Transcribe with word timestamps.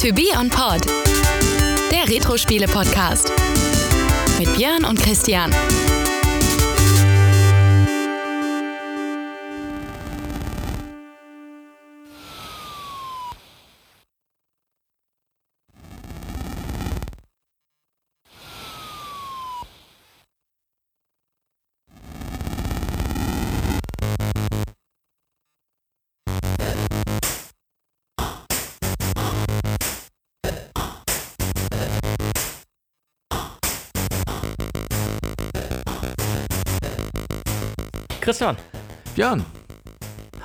To 0.00 0.14
Be 0.14 0.30
On 0.34 0.48
Pod, 0.48 0.86
der 1.92 2.08
Retro-Spiele-Podcast. 2.08 3.30
Mit 4.38 4.56
Björn 4.56 4.86
und 4.86 4.98
Christian. 4.98 5.54
Christian, 38.30 38.56
Björn. 39.16 39.44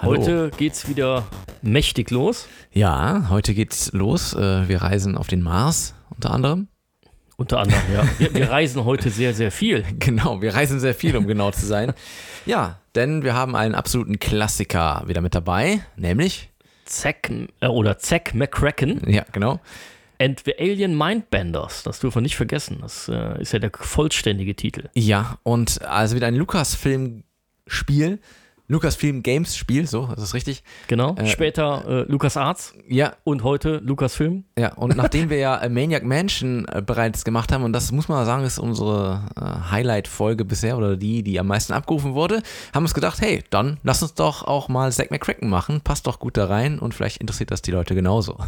Hallo. 0.01 0.13
heute 0.13 0.49
geht's 0.57 0.89
wieder 0.89 1.27
mächtig 1.61 2.09
los. 2.09 2.47
Ja, 2.71 3.27
heute 3.29 3.53
geht's 3.53 3.91
los. 3.93 4.33
Äh, 4.33 4.67
Wir 4.67 4.81
reisen 4.81 5.15
auf 5.15 5.27
den 5.27 5.43
Mars 5.43 5.93
unter 6.09 6.31
anderem. 6.31 6.67
Unter 7.37 7.59
anderem, 7.59 7.83
ja. 7.93 8.03
Wir, 8.17 8.33
wir 8.33 8.49
reisen 8.49 8.85
heute 8.85 9.11
sehr, 9.11 9.35
sehr 9.35 9.51
viel. 9.51 9.85
Genau, 9.99 10.41
wir 10.41 10.55
reisen 10.55 10.79
sehr 10.79 10.95
viel, 10.95 11.15
um 11.15 11.27
genau 11.27 11.51
zu 11.51 11.67
sein. 11.67 11.93
Ja, 12.47 12.79
denn 12.95 13.21
wir 13.21 13.35
haben 13.35 13.55
einen 13.55 13.75
absoluten 13.75 14.17
Klassiker 14.17 15.03
wieder 15.05 15.21
mit 15.21 15.35
dabei, 15.35 15.81
nämlich, 15.95 16.49
Zack 16.85 17.31
äh, 17.59 17.67
oder 17.67 17.99
Zack 17.99 18.33
McCracken 18.33 19.07
ja, 19.07 19.25
genau, 19.31 19.59
and 20.19 20.41
the 20.43 20.57
Alien 20.57 20.97
Mindbenders. 20.97 21.83
Das 21.83 21.99
dürfen 21.99 22.15
wir 22.15 22.21
nicht 22.23 22.35
vergessen. 22.35 22.79
Das 22.81 23.07
äh, 23.09 23.39
ist 23.39 23.53
ja 23.53 23.59
der 23.59 23.69
vollständige 23.71 24.55
Titel. 24.55 24.89
ja, 24.95 25.37
und 25.43 25.83
also 25.83 26.15
wieder 26.15 26.25
ein 26.25 26.35
Lucasfilm-Spiel, 27.65 28.19
Lucasfilm 28.67 29.21
Games-Spiel, 29.21 29.85
so, 29.85 30.07
das 30.15 30.23
ist 30.23 30.33
richtig. 30.33 30.63
Genau. 30.87 31.13
Äh, 31.15 31.27
Später 31.27 31.83
äh, 31.87 32.11
Lukas 32.11 32.35
Arts 32.35 32.73
Ja, 32.87 33.13
und 33.23 33.43
heute 33.43 33.77
Lucasfilm. 33.77 34.43
ja, 34.57 34.73
und 34.73 34.95
nachdem 34.97 35.29
wir 35.29 35.37
ja 35.37 35.57
äh, 35.57 35.69
Maniac 35.69 36.03
Mansion 36.03 36.67
äh, 36.71 36.81
bereits 36.81 37.23
gemacht 37.23 37.51
haben, 37.51 37.63
und 37.63 37.73
das 37.73 37.91
muss 37.91 38.07
man 38.07 38.25
sagen, 38.25 38.43
ist 38.43 38.57
unsere 38.57 39.27
äh, 39.35 39.69
Highlight-Folge 39.71 40.45
bisher 40.45 40.77
oder 40.77 40.97
die, 40.97 41.21
die 41.21 41.39
am 41.39 41.45
meisten 41.47 41.73
abgerufen 41.73 42.15
wurde, 42.15 42.37
haben 42.73 42.81
wir 42.83 42.87
uns 42.87 42.95
gedacht, 42.95 43.21
hey, 43.21 43.43
dann 43.51 43.77
lass 43.83 44.01
uns 44.01 44.15
doch 44.15 44.43
auch 44.43 44.67
mal 44.67 44.91
Zack 44.91 45.11
McCracken 45.11 45.47
machen, 45.49 45.81
passt 45.81 46.07
doch 46.07 46.17
gut 46.19 46.35
da 46.37 46.45
rein 46.45 46.79
und 46.79 46.93
vielleicht 46.95 47.17
interessiert 47.17 47.51
das 47.51 47.61
die 47.61 47.71
Leute 47.71 47.93
genauso. 47.93 48.37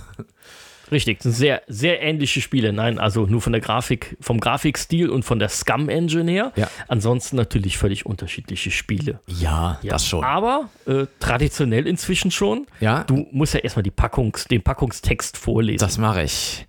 Richtig, 0.92 1.22
sind 1.22 1.34
sehr, 1.34 1.62
sehr 1.68 2.02
ähnliche 2.02 2.42
Spiele. 2.42 2.74
Nein, 2.74 3.00
also 3.00 3.26
nur 3.26 3.42
von 3.42 3.52
der 3.52 3.62
Grafik, 3.62 4.18
vom 4.22 4.40
Grafikstil 4.40 5.10
und 5.10 5.24
von 5.24 5.40
der 5.40 5.50
Scum-Engine 5.50 6.32
her. 6.32 6.52
Ja. 6.56 6.70
Ansonsten 6.88 7.36
natürlich 7.36 7.78
völlig 7.78 8.06
unterschiedliche 8.06 8.72
Spiele. 8.72 9.20
Ja, 9.28 9.80
Ja, 9.82 9.92
das 9.92 10.08
schon. 10.08 10.24
Aber 10.24 10.70
äh, 10.86 11.06
traditionell 11.20 11.88
inzwischen 11.88 12.32
schon. 12.32 12.68
Ja. 12.80 13.04
Du 13.04 13.28
musst 13.32 13.54
ja 13.54 13.60
erstmal 13.60 13.84
die 13.84 13.92
Packungs, 13.92 14.46
den 14.46 14.62
Packungstext 14.62 15.38
vorlesen. 15.38 15.80
Das 15.86 15.98
mache 15.98 16.24
ich. 16.24 16.66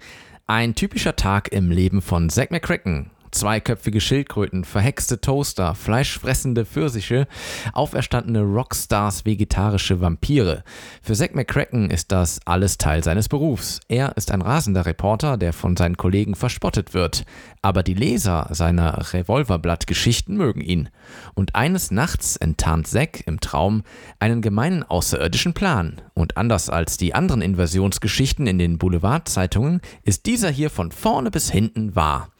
Ein 0.47 0.75
typischer 0.75 1.15
Tag 1.15 1.53
im 1.53 1.71
Leben 1.71 2.01
von 2.01 2.31
Zack 2.31 2.51
McCracken. 2.51 3.11
Zweiköpfige 3.31 4.01
Schildkröten, 4.01 4.65
verhexte 4.65 5.21
Toaster, 5.21 5.75
fleischfressende 5.75 6.65
Pfirsiche, 6.65 7.27
auferstandene 7.73 8.43
Rockstars, 8.43 9.25
vegetarische 9.25 10.01
Vampire. 10.01 10.65
Für 11.03 11.15
Zack 11.15 11.35
McCracken 11.35 11.91
ist 11.91 12.13
das 12.13 12.41
alles 12.45 12.79
Teil 12.79 13.05
seines 13.05 13.29
Berufs. 13.29 13.81
Er 13.89 14.17
ist 14.17 14.31
ein 14.31 14.43
rasender 14.43 14.87
Reporter, 14.87 15.37
der 15.37 15.53
von 15.53 15.77
seinen 15.77 15.97
Kollegen 15.97 16.35
verspottet 16.35 16.95
wird. 16.95 17.25
Aber 17.63 17.83
die 17.83 17.95
Leser 17.95 18.49
seiner 18.53 19.13
Revolverblatt-Geschichten 19.13 20.37
mögen 20.37 20.61
ihn. 20.61 20.89
Und 21.35 21.55
eines 21.55 21.91
Nachts 21.91 22.37
enttarnt 22.37 22.87
Zack 22.87 23.27
im 23.27 23.41
Traum 23.41 23.83
einen 24.19 24.43
gemeinen 24.43 24.83
außerirdischen 24.83 25.55
Plan. 25.55 26.01
Und 26.15 26.37
anders 26.37 26.71
als 26.71 26.97
die 26.97 27.15
anderen 27.15 27.43
Invasionsgeschichten 27.43 28.47
in 28.47 28.59
den 28.59 28.79
Boulevardzeitungen 28.79 29.81
ist 30.03 30.27
dieser 30.27 30.51
hier 30.51 30.71
von 30.71 30.93
vorne 30.93 31.31
bis 31.31 31.51
hinten 31.51 31.97
wahr. 31.97 32.31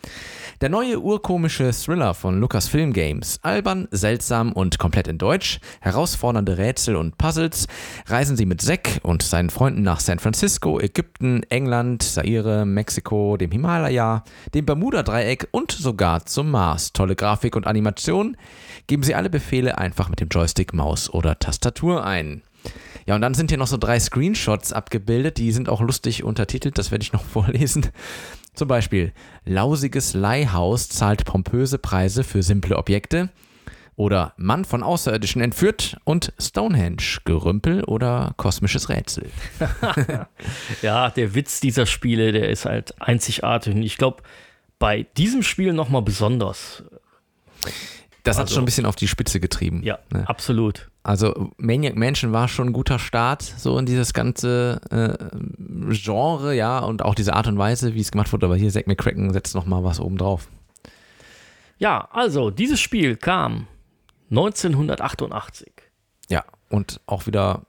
Der 0.61 0.71
neue 0.71 0.99
urkomische 0.99 1.71
Thriller 1.71 2.15
von 2.15 2.41
Lucasfilm 2.41 2.93
Games. 2.93 3.39
Albern, 3.43 3.87
seltsam 3.93 4.51
und 4.51 4.81
komplett 4.81 5.07
in 5.07 5.17
Deutsch. 5.17 5.61
Herausfordernde 5.81 6.59
Rätsel 6.59 6.97
und 6.97 7.17
Puzzles. 7.17 7.69
Reisen 8.09 8.37
Sie 8.37 8.45
mit 8.45 8.61
Zack 8.61 8.99
und 9.05 9.23
seinen 9.23 9.51
Freunden 9.51 9.83
nach 9.83 10.01
San 10.01 10.19
Francisco, 10.19 10.81
Ägypten, 10.81 11.45
England, 11.45 12.03
Zaire, 12.03 12.67
Mexiko, 12.67 13.37
dem 13.37 13.53
Himalaya, 13.53 14.25
dem 14.53 14.67
Bermuda-Dreieck 14.67 15.47
und 15.53 15.71
sogar 15.71 16.27
zum 16.27 16.51
Mars. 16.51 16.93
Tolle 16.93 17.15
Grafik 17.15 17.55
und 17.55 17.69
Animation. 17.69 18.37
Geben 18.89 19.05
Sie 19.05 19.15
alle 19.15 19.31
Befehle 19.31 19.79
einfach 19.79 20.09
mit 20.09 20.19
dem 20.21 20.29
Joystick, 20.29 20.75
Maus 20.75 21.09
oder 21.09 21.39
Tastatur 21.39 22.05
ein. 22.05 22.43
Ja, 23.07 23.15
und 23.15 23.23
dann 23.23 23.35
sind 23.35 23.51
hier 23.51 23.59
noch 23.59 23.69
so 23.69 23.77
drei 23.77 23.99
Screenshots 23.99 24.73
abgebildet, 24.73 25.39
die 25.39 25.53
sind 25.53 25.69
auch 25.69 25.81
lustig 25.81 26.25
untertitelt, 26.25 26.77
das 26.77 26.91
werde 26.91 27.03
ich 27.03 27.13
noch 27.13 27.25
vorlesen. 27.33 27.87
Zum 28.59 28.67
Beispiel, 28.67 29.13
lausiges 29.45 30.15
Leihhaus 30.15 30.89
zahlt 30.89 31.25
pompöse 31.25 31.79
Preise 31.79 32.25
für 32.25 32.43
simple 32.43 32.77
Objekte. 32.77 33.29
Oder 33.95 34.33
Mann 34.37 34.65
von 34.65 34.83
Außerirdischen 34.83 35.41
entführt 35.41 35.97
und 36.03 36.33
Stonehenge, 36.41 36.97
Gerümpel 37.25 37.85
oder 37.85 38.35
kosmisches 38.37 38.89
Rätsel. 38.89 39.31
ja, 40.83 41.11
der 41.11 41.35
Witz 41.37 41.61
dieser 41.61 41.87
Spiele, 41.87 42.33
der 42.33 42.49
ist 42.49 42.65
halt 42.65 43.01
einzigartig. 43.01 43.77
Und 43.77 43.83
ich 43.85 43.97
glaube, 43.97 44.25
bei 44.81 45.07
diesem 45.17 45.45
Spiel 45.45 45.73
nochmal 45.73 46.03
besonders. 46.03 46.83
Das 48.25 48.39
hat 48.39 48.47
Also- 48.47 48.55
schon 48.55 48.63
ein 48.65 48.67
bisschen 48.67 48.87
auf 48.87 48.97
die 48.97 49.07
Spitze 49.07 49.39
getrieben. 49.39 49.85
Ja, 49.85 50.01
ne? 50.13 50.29
absolut. 50.29 50.91
Also 51.09 51.53
Maniac 51.57 51.97
Mansion 51.97 52.35
war 52.35 52.49
schon 52.49 52.69
ein 52.69 52.73
guter 52.75 52.99
Start, 52.99 53.41
so 53.41 53.79
in 53.79 53.87
dieses 53.87 54.13
ganze 54.13 54.79
äh, 54.91 55.95
Genre, 55.95 56.55
ja, 56.55 56.81
und 56.81 57.01
auch 57.01 57.15
diese 57.15 57.33
Art 57.33 57.47
und 57.47 57.57
Weise, 57.57 57.95
wie 57.95 58.01
es 58.03 58.11
gemacht 58.11 58.31
wurde. 58.31 58.45
Aber 58.45 58.57
hier 58.57 58.71
Zack 58.71 58.87
McCracken 58.87 59.33
setzt 59.33 59.55
nochmal 59.55 59.83
was 59.85 60.01
oben 60.01 60.19
drauf. 60.19 60.49
Ja, 61.79 62.11
also, 62.13 62.51
dieses 62.51 62.79
Spiel 62.79 63.17
kam 63.17 63.69
1988. 64.29 65.73
Ja, 66.29 66.45
und 66.69 67.01
auch 67.07 67.27
wieder, 67.27 67.63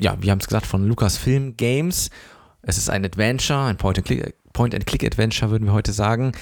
ja, 0.00 0.16
wir 0.22 0.30
haben 0.30 0.38
es 0.38 0.46
gesagt, 0.46 0.64
von 0.64 0.88
Lucasfilm 0.88 1.58
Games. 1.58 2.08
Es 2.62 2.78
ist 2.78 2.88
ein 2.88 3.04
Adventure, 3.04 3.66
ein 3.66 3.76
Point-and-Click- 3.76 4.32
Point-and-Click-Adventure, 4.54 5.50
würden 5.50 5.66
wir 5.66 5.74
heute 5.74 5.92
sagen. 5.92 6.32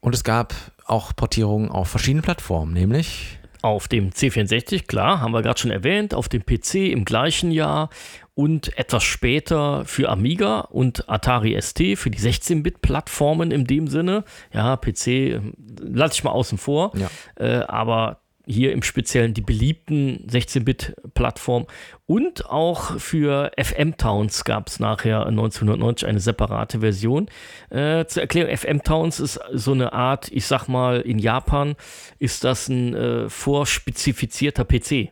Und 0.00 0.14
es 0.14 0.24
gab 0.24 0.54
auch 0.86 1.14
Portierungen 1.14 1.70
auf 1.70 1.88
verschiedenen 1.88 2.22
Plattformen, 2.22 2.72
nämlich 2.72 3.38
Auf 3.62 3.86
dem 3.88 4.10
C64, 4.10 4.86
klar, 4.86 5.20
haben 5.20 5.32
wir 5.32 5.40
gerade 5.42 5.58
schon 5.60 5.70
erwähnt, 5.70 6.14
auf 6.14 6.28
dem 6.28 6.44
PC 6.44 6.90
im 6.90 7.04
gleichen 7.04 7.52
Jahr 7.52 7.90
und 8.34 8.76
etwas 8.76 9.04
später 9.04 9.84
für 9.84 10.08
Amiga 10.08 10.60
und 10.60 11.08
Atari 11.08 11.56
ST 11.60 11.78
für 11.96 12.10
die 12.10 12.18
16-Bit-Plattformen 12.18 13.50
in 13.52 13.64
dem 13.64 13.86
Sinne. 13.86 14.24
Ja, 14.52 14.76
PC 14.76 15.40
lasse 15.80 16.14
ich 16.14 16.24
mal 16.24 16.30
außen 16.32 16.58
vor, 16.58 16.92
Ja. 16.96 17.08
äh, 17.36 17.62
aber 17.64 18.21
hier 18.46 18.72
im 18.72 18.82
Speziellen 18.82 19.34
die 19.34 19.40
beliebten 19.40 20.26
16-Bit-Plattformen 20.28 21.66
und 22.06 22.46
auch 22.46 22.98
für 22.98 23.52
FM-Towns 23.58 24.44
gab 24.44 24.68
es 24.68 24.80
nachher 24.80 25.26
1990 25.26 26.08
eine 26.08 26.20
separate 26.20 26.80
Version. 26.80 27.28
Äh, 27.70 28.06
zur 28.06 28.22
Erklärung, 28.22 28.56
FM-Towns 28.56 29.20
ist 29.20 29.40
so 29.52 29.72
eine 29.72 29.92
Art, 29.92 30.30
ich 30.32 30.46
sag 30.46 30.68
mal, 30.68 31.00
in 31.00 31.18
Japan 31.18 31.76
ist 32.18 32.44
das 32.44 32.68
ein 32.68 32.94
äh, 32.94 33.28
vorspezifizierter 33.28 34.64
PC. 34.64 35.10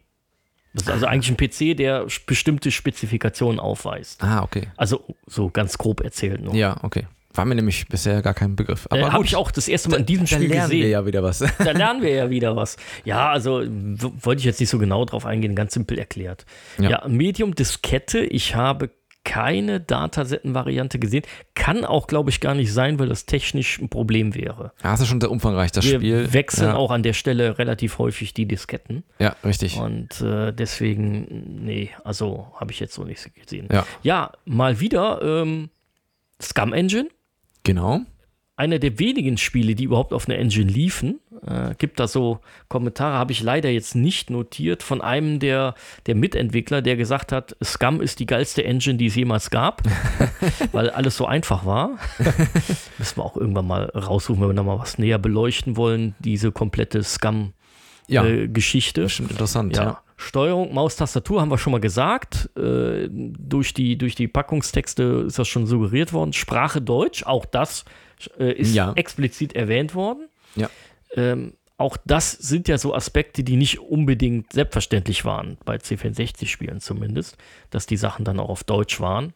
Das 0.72 0.84
ist 0.84 0.90
also 0.90 1.06
eigentlich 1.06 1.30
ein 1.30 1.36
PC, 1.36 1.76
der 1.76 2.06
bestimmte 2.26 2.70
Spezifikationen 2.70 3.58
aufweist. 3.58 4.22
Ah, 4.22 4.42
okay. 4.42 4.68
Also 4.76 5.04
so 5.26 5.50
ganz 5.50 5.78
grob 5.78 6.00
erzählt 6.00 6.42
nur. 6.42 6.54
Ja, 6.54 6.76
okay. 6.82 7.06
War 7.32 7.44
mir 7.44 7.54
nämlich 7.54 7.86
bisher 7.88 8.22
gar 8.22 8.34
kein 8.34 8.56
Begriff. 8.56 8.86
Aber 8.90 9.00
äh, 9.00 9.10
Habe 9.10 9.24
ich 9.24 9.36
auch 9.36 9.50
das 9.50 9.68
erste 9.68 9.88
Mal 9.88 10.00
in 10.00 10.06
diesem 10.06 10.24
da 10.24 10.34
Spiel 10.36 10.48
lernen 10.48 10.70
gesehen. 10.70 10.82
wir 10.82 10.88
ja 10.88 11.06
wieder 11.06 11.22
was. 11.22 11.38
Da 11.58 11.70
lernen 11.70 12.02
wir 12.02 12.10
ja 12.10 12.30
wieder 12.30 12.56
was. 12.56 12.76
Ja, 13.04 13.30
also 13.30 13.62
wollte 13.64 14.40
ich 14.40 14.44
jetzt 14.44 14.58
nicht 14.60 14.70
so 14.70 14.78
genau 14.78 15.04
drauf 15.04 15.26
eingehen, 15.26 15.54
ganz 15.54 15.74
simpel 15.74 15.98
erklärt. 15.98 16.44
Ja. 16.78 16.90
Ja, 16.90 17.08
Medium 17.08 17.54
Diskette, 17.54 18.20
ich 18.20 18.56
habe 18.56 18.90
keine 19.22 19.80
Datasetten-Variante 19.80 20.98
gesehen. 20.98 21.22
Kann 21.54 21.84
auch, 21.84 22.06
glaube 22.06 22.30
ich, 22.30 22.40
gar 22.40 22.54
nicht 22.54 22.72
sein, 22.72 22.98
weil 22.98 23.08
das 23.08 23.26
technisch 23.26 23.78
ein 23.78 23.88
Problem 23.88 24.34
wäre. 24.34 24.72
Ah, 24.82 24.92
das 24.92 25.02
ist 25.02 25.08
schon 25.08 25.20
sehr 25.20 25.30
umfangreich, 25.30 25.72
das 25.72 25.84
Wir 25.84 25.96
Spiel. 25.98 26.32
wechseln 26.32 26.70
ja. 26.70 26.76
auch 26.76 26.90
an 26.90 27.02
der 27.02 27.12
Stelle 27.12 27.58
relativ 27.58 27.98
häufig 27.98 28.34
die 28.34 28.46
Disketten. 28.46 29.04
Ja, 29.18 29.36
richtig. 29.44 29.76
Und 29.76 30.20
äh, 30.22 30.52
deswegen, 30.52 31.62
nee, 31.64 31.90
also 32.02 32.48
habe 32.58 32.72
ich 32.72 32.80
jetzt 32.80 32.94
so 32.94 33.04
nicht 33.04 33.22
gesehen. 33.34 33.68
Ja. 33.70 33.86
Ja, 34.02 34.32
mal 34.46 34.80
wieder 34.80 35.20
ähm, 35.22 35.68
Scum 36.40 36.72
Engine. 36.72 37.08
Genau. 37.64 38.00
Einer 38.56 38.78
der 38.78 38.98
wenigen 38.98 39.38
Spiele, 39.38 39.74
die 39.74 39.84
überhaupt 39.84 40.12
auf 40.12 40.28
einer 40.28 40.38
Engine 40.38 40.70
liefen. 40.70 41.20
Äh, 41.46 41.74
gibt 41.78 41.98
da 41.98 42.06
so 42.06 42.40
Kommentare, 42.68 43.16
habe 43.16 43.32
ich 43.32 43.42
leider 43.42 43.70
jetzt 43.70 43.94
nicht 43.94 44.28
notiert, 44.28 44.82
von 44.82 45.00
einem 45.00 45.38
der, 45.38 45.74
der 46.06 46.14
Mitentwickler, 46.14 46.82
der 46.82 46.96
gesagt 46.96 47.32
hat, 47.32 47.56
Scum 47.64 48.02
ist 48.02 48.20
die 48.20 48.26
geilste 48.26 48.62
Engine, 48.62 48.98
die 48.98 49.06
es 49.06 49.14
jemals 49.14 49.48
gab, 49.48 49.82
weil 50.72 50.90
alles 50.90 51.16
so 51.16 51.24
einfach 51.24 51.64
war. 51.64 51.98
Müssen 52.98 53.16
wir 53.16 53.24
auch 53.24 53.38
irgendwann 53.38 53.66
mal 53.66 53.84
raussuchen, 53.84 54.42
wenn 54.42 54.50
wir 54.50 54.54
nochmal 54.54 54.78
was 54.78 54.98
näher 54.98 55.18
beleuchten 55.18 55.78
wollen, 55.78 56.14
diese 56.18 56.52
komplette 56.52 57.02
Scum-Geschichte. 57.02 59.00
Ja, 59.00 59.04
bestimmt 59.06 59.30
interessant, 59.30 59.74
ja. 59.74 59.84
ja. 59.84 60.02
Steuerung, 60.20 60.74
Maustastatur 60.74 61.40
haben 61.40 61.50
wir 61.50 61.58
schon 61.58 61.72
mal 61.72 61.80
gesagt. 61.80 62.50
Äh, 62.56 63.08
durch, 63.10 63.74
die, 63.74 63.96
durch 63.96 64.14
die 64.14 64.28
Packungstexte 64.28 65.24
ist 65.26 65.38
das 65.38 65.48
schon 65.48 65.66
suggeriert 65.66 66.12
worden. 66.12 66.32
Sprache 66.32 66.80
Deutsch, 66.82 67.24
auch 67.24 67.44
das 67.44 67.84
äh, 68.38 68.52
ist 68.52 68.74
Ja. 68.74 68.92
explizit 68.94 69.54
erwähnt 69.54 69.94
worden. 69.94 70.28
Ja. 70.56 70.68
Ähm, 71.14 71.54
auch 71.78 71.96
das 72.04 72.32
sind 72.32 72.68
ja 72.68 72.76
so 72.76 72.94
Aspekte, 72.94 73.42
die 73.42 73.56
nicht 73.56 73.80
unbedingt 73.80 74.52
selbstverständlich 74.52 75.24
waren, 75.24 75.56
bei 75.64 75.76
C64-Spielen 75.76 76.80
zumindest, 76.80 77.38
dass 77.70 77.86
die 77.86 77.96
Sachen 77.96 78.24
dann 78.26 78.38
auch 78.38 78.50
auf 78.50 78.64
Deutsch 78.64 79.00
waren. 79.00 79.32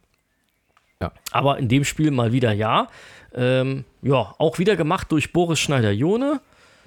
Ja. 1.00 1.12
Aber 1.30 1.58
in 1.58 1.68
dem 1.68 1.84
Spiel 1.84 2.10
mal 2.10 2.32
wieder 2.32 2.52
ja. 2.52 2.88
Ähm, 3.34 3.84
ja, 4.02 4.34
auch 4.38 4.58
wieder 4.58 4.76
gemacht 4.76 5.10
durch 5.10 5.32
Boris 5.32 5.58
Schneider-Jone. 5.60 6.40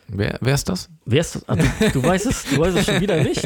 Wer, 0.10 0.38
wer 0.40 0.54
ist 0.54 0.70
das? 0.70 0.90
Wer 1.06 1.20
ist 1.22 1.36
das? 1.36 1.50
Ah, 1.50 1.56
du, 1.56 1.90
du 1.92 2.04
weißt 2.04 2.26
es, 2.28 2.46
du 2.46 2.60
weißt 2.60 2.78
es 2.78 2.86
schon 2.86 3.02
wieder 3.02 3.22
nicht. 3.22 3.44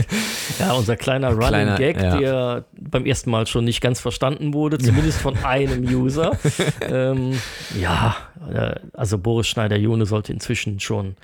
Ja, 0.59 0.73
unser 0.73 0.95
kleiner 0.95 1.29
Running 1.29 1.47
Kleiner, 1.47 1.77
Gag, 1.77 1.97
ja. 2.01 2.17
der 2.17 2.65
beim 2.79 3.05
ersten 3.05 3.31
Mal 3.31 3.47
schon 3.47 3.65
nicht 3.65 3.81
ganz 3.81 3.99
verstanden 3.99 4.53
wurde, 4.53 4.77
zumindest 4.77 5.19
von 5.19 5.37
einem 5.43 5.83
User. 5.83 6.37
ähm, 6.81 7.39
ja, 7.79 8.15
äh, 8.51 8.75
also 8.93 9.17
Boris 9.17 9.47
Schneider-Jone 9.47 10.05
sollte 10.05 10.33
inzwischen 10.33 10.79
schon 10.79 11.15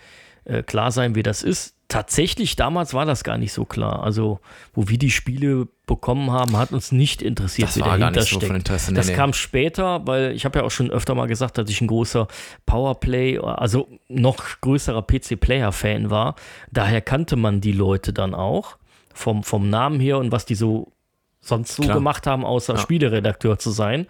äh, 0.45 0.63
klar 0.63 0.91
sein, 0.91 1.13
wie 1.13 1.23
das 1.23 1.43
ist. 1.43 1.76
Tatsächlich, 1.89 2.57
damals 2.57 2.93
war 2.93 3.05
das 3.05 3.23
gar 3.23 3.37
nicht 3.37 3.53
so 3.53 3.63
klar. 3.63 4.03
Also, 4.03 4.41
wo 4.73 4.89
wir 4.89 4.97
die 4.97 5.09
Spiele 5.09 5.69
bekommen 5.85 6.31
haben, 6.31 6.57
hat 6.57 6.73
uns 6.73 6.91
nicht 6.91 7.21
interessiert, 7.21 7.69
Das 7.69 7.77
wie 7.77 7.81
war 7.81 7.97
dahinter 7.97 8.21
so. 8.23 8.41
Interesse, 8.41 8.91
nee, 8.91 8.97
das 8.97 9.07
nee. 9.07 9.13
kam 9.13 9.31
später, 9.31 10.05
weil 10.05 10.33
ich 10.33 10.43
habe 10.43 10.59
ja 10.59 10.65
auch 10.65 10.71
schon 10.71 10.91
öfter 10.91 11.15
mal 11.15 11.27
gesagt, 11.27 11.57
dass 11.57 11.69
ich 11.69 11.79
ein 11.79 11.87
großer 11.87 12.27
Powerplay, 12.65 13.39
also 13.39 13.87
noch 14.09 14.43
größerer 14.59 15.01
PC-Player-Fan 15.01 16.09
war. 16.09 16.35
Daher 16.73 16.99
kannte 16.99 17.37
man 17.37 17.61
die 17.61 17.71
Leute 17.71 18.11
dann 18.11 18.33
auch 18.35 18.75
vom, 19.13 19.43
vom 19.43 19.69
Namen 19.69 20.01
her 20.01 20.17
und 20.17 20.33
was 20.33 20.45
die 20.45 20.55
so 20.55 20.91
sonst 21.39 21.75
so 21.75 21.83
Klar. 21.83 21.95
gemacht 21.95 22.27
haben, 22.27 22.43
außer 22.43 22.73
Ja. 22.73 22.79
Spieleredakteur 22.81 23.57
zu 23.59 23.71
sein. 23.71 24.07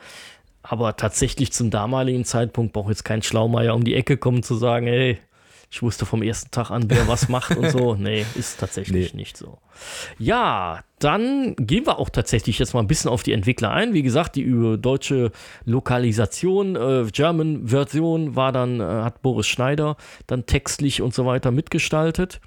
Aber 0.63 0.97
tatsächlich 0.97 1.53
zum 1.53 1.69
damaligen 1.69 2.25
Zeitpunkt 2.25 2.73
braucht 2.73 2.89
jetzt 2.89 3.05
kein 3.05 3.21
Schlaumeier 3.21 3.75
um 3.75 3.83
die 3.83 3.93
Ecke 3.93 4.17
kommen 4.17 4.41
zu 4.41 4.55
sagen, 4.55 4.87
ey, 4.87 5.19
ich 5.69 5.81
wusste 5.81 6.05
vom 6.05 6.21
ersten 6.21 6.49
Tag 6.51 6.71
an, 6.71 6.89
wer 6.89 7.07
was 7.07 7.27
macht 7.27 7.55
und 7.57 7.69
so. 7.69 7.95
Nee, 7.99 8.25
ist 8.35 8.59
tatsächlich 8.59 9.13
nicht 9.13 9.37
so. 9.37 9.57
Ja, 10.17 10.83
dann 10.99 11.55
gehen 11.57 11.85
wir 11.85 11.99
auch 11.99 12.09
tatsächlich 12.09 12.57
jetzt 12.59 12.73
mal 12.73 12.79
ein 12.79 12.87
bisschen 12.87 13.11
auf 13.11 13.23
die 13.23 13.33
Entwickler 13.33 13.71
ein. 13.71 13.93
Wie 13.93 14.01
gesagt, 14.01 14.35
die 14.35 14.41
über 14.41 14.77
deutsche 14.77 15.31
Lokalisation, 15.65 16.75
äh, 16.75 17.05
German-Version 17.11 18.35
war 18.35 18.51
dann, 18.51 18.79
äh, 18.79 18.83
hat 18.83 19.21
Boris 19.21 19.47
Schneider 19.47 19.97
dann 20.25 20.45
textlich 20.45 21.01
und 21.01 21.13
so 21.13 21.25
weiter 21.25 21.51
mitgestaltet. 21.51 22.39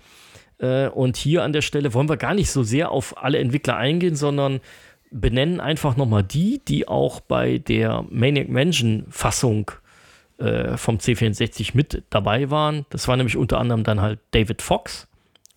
Äh, 0.59 0.89
und 0.89 1.17
hier 1.17 1.43
an 1.43 1.53
der 1.53 1.63
Stelle 1.63 1.93
wollen 1.93 2.09
wir 2.09 2.17
gar 2.17 2.35
nicht 2.35 2.51
so 2.51 2.63
sehr 2.63 2.91
auf 2.91 3.23
alle 3.23 3.39
Entwickler 3.39 3.77
eingehen, 3.77 4.17
sondern 4.17 4.61
benennen 5.11 5.61
einfach 5.61 5.97
nochmal 5.97 6.23
die, 6.23 6.63
die 6.67 6.89
auch 6.89 7.21
bei 7.21 7.59
der 7.59 8.05
Maniac 8.11 8.49
Mansion 8.49 9.07
Fassung 9.11 9.73
äh, 10.41 10.77
vom 10.77 10.97
C64 10.97 11.71
mit 11.75 12.03
dabei 12.11 12.51
waren. 12.51 12.87
Das 12.91 13.09
war 13.09 13.17
nämlich 13.17 13.37
unter 13.37 13.59
anderem 13.59 13.85
dann 13.85 14.01
halt 14.01 14.19
David 14.33 14.63
Fox. 14.63 15.07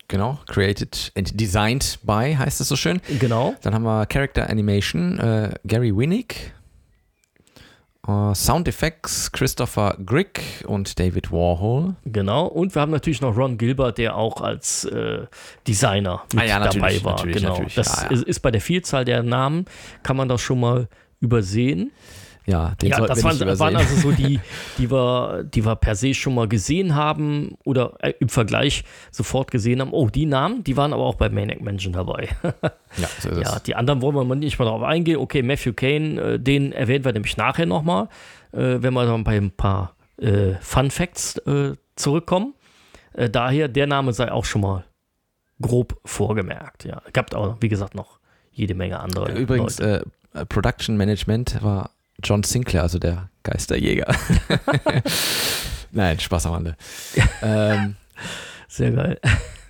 Genau, 0.08 0.38
created 0.46 1.12
and 1.16 1.40
designed 1.40 1.98
by, 2.02 2.36
heißt 2.38 2.60
es 2.60 2.68
so 2.68 2.76
schön. 2.76 3.00
Genau. 3.18 3.54
Dann 3.62 3.74
haben 3.74 3.84
wir 3.84 4.04
Character 4.06 4.50
Animation, 4.50 5.18
äh, 5.18 5.54
Gary 5.64 5.96
Winnick. 5.96 6.52
Äh, 8.06 8.34
Sound 8.34 8.68
Effects, 8.68 9.32
Christopher 9.32 9.96
Grigg 10.04 10.40
und 10.66 10.98
David 10.98 11.32
Warhol. 11.32 11.94
Genau. 12.04 12.46
Und 12.46 12.74
wir 12.74 12.82
haben 12.82 12.92
natürlich 12.92 13.22
noch 13.22 13.34
Ron 13.36 13.56
Gilbert, 13.56 13.96
der 13.96 14.16
auch 14.16 14.42
als 14.42 14.84
äh, 14.84 15.26
Designer 15.66 16.22
mit 16.34 16.42
Ah 16.42 16.46
ja, 16.46 16.60
dabei 16.60 17.02
war. 17.02 17.14
natürlich, 17.14 17.36
genau. 17.36 17.50
natürlich. 17.50 17.74
Das 17.74 18.02
Ja, 18.02 18.04
ja. 18.04 18.10
Ist, 18.10 18.24
ist 18.24 18.40
bei 18.40 18.50
der 18.50 18.60
Vielzahl 18.60 19.06
der 19.06 19.22
Namen, 19.22 19.64
kann 20.02 20.16
man 20.18 20.28
das 20.28 20.42
schon 20.42 20.60
mal 20.60 20.88
übersehen. 21.20 21.92
Ja, 22.46 22.74
den 22.80 22.90
ja, 22.90 23.00
das 23.00 23.24
waren, 23.24 23.40
waren 23.58 23.76
also 23.76 23.96
so 23.96 24.12
die, 24.12 24.38
die 24.78 24.90
wir, 24.90 25.44
die 25.44 25.64
wir 25.64 25.76
per 25.76 25.94
se 25.94 26.12
schon 26.12 26.34
mal 26.34 26.46
gesehen 26.46 26.94
haben 26.94 27.56
oder 27.64 27.94
äh, 28.00 28.12
im 28.20 28.28
Vergleich 28.28 28.84
sofort 29.10 29.50
gesehen 29.50 29.80
haben. 29.80 29.92
Oh, 29.92 30.08
die 30.08 30.26
Namen, 30.26 30.62
die 30.62 30.76
waren 30.76 30.92
aber 30.92 31.04
auch 31.04 31.14
bei 31.14 31.30
Maniac 31.30 31.62
Mansion 31.62 31.94
dabei. 31.94 32.28
ja, 32.42 33.08
so 33.18 33.30
ist 33.30 33.38
ja, 33.48 33.56
es. 33.56 33.62
die 33.62 33.74
anderen 33.74 34.02
wollen 34.02 34.14
wir 34.14 34.24
mal 34.24 34.34
nicht 34.34 34.58
mal 34.58 34.66
darauf 34.66 34.82
eingehen. 34.82 35.16
Okay, 35.16 35.42
Matthew 35.42 35.72
Kane, 35.72 36.20
äh, 36.20 36.38
den 36.38 36.72
erwähnen 36.72 37.04
wir 37.04 37.12
nämlich 37.12 37.36
nachher 37.36 37.66
nochmal, 37.66 38.08
äh, 38.52 38.76
wenn 38.80 38.92
wir 38.92 39.06
dann 39.06 39.24
bei 39.24 39.36
ein 39.36 39.50
paar 39.50 39.94
Fun 40.60 40.92
Facts 40.92 41.42
zurückkommen. 41.96 42.54
Daher, 43.32 43.66
der 43.66 43.88
Name 43.88 44.12
sei 44.12 44.30
auch 44.30 44.44
schon 44.44 44.60
mal 44.60 44.84
grob 45.60 46.00
vorgemerkt. 46.04 46.84
Ja, 46.84 47.02
gab 47.12 47.34
auch, 47.34 47.56
wie 47.60 47.68
gesagt, 47.68 47.96
noch 47.96 48.20
jede 48.52 48.74
Menge 48.74 49.00
andere. 49.00 49.32
Übrigens, 49.32 49.80
äh, 49.80 50.04
Production 50.48 50.96
Management 50.96 51.62
war 51.62 51.90
John 52.22 52.42
Sinclair, 52.42 52.82
also 52.82 52.98
der 52.98 53.28
Geisterjäger. 53.42 54.06
Nein, 55.94 56.18
Spaß 56.18 56.46
am 56.46 56.52
Rande. 56.52 56.76
ähm, 57.42 57.94
Sehr 58.68 58.90
geil. 58.90 59.20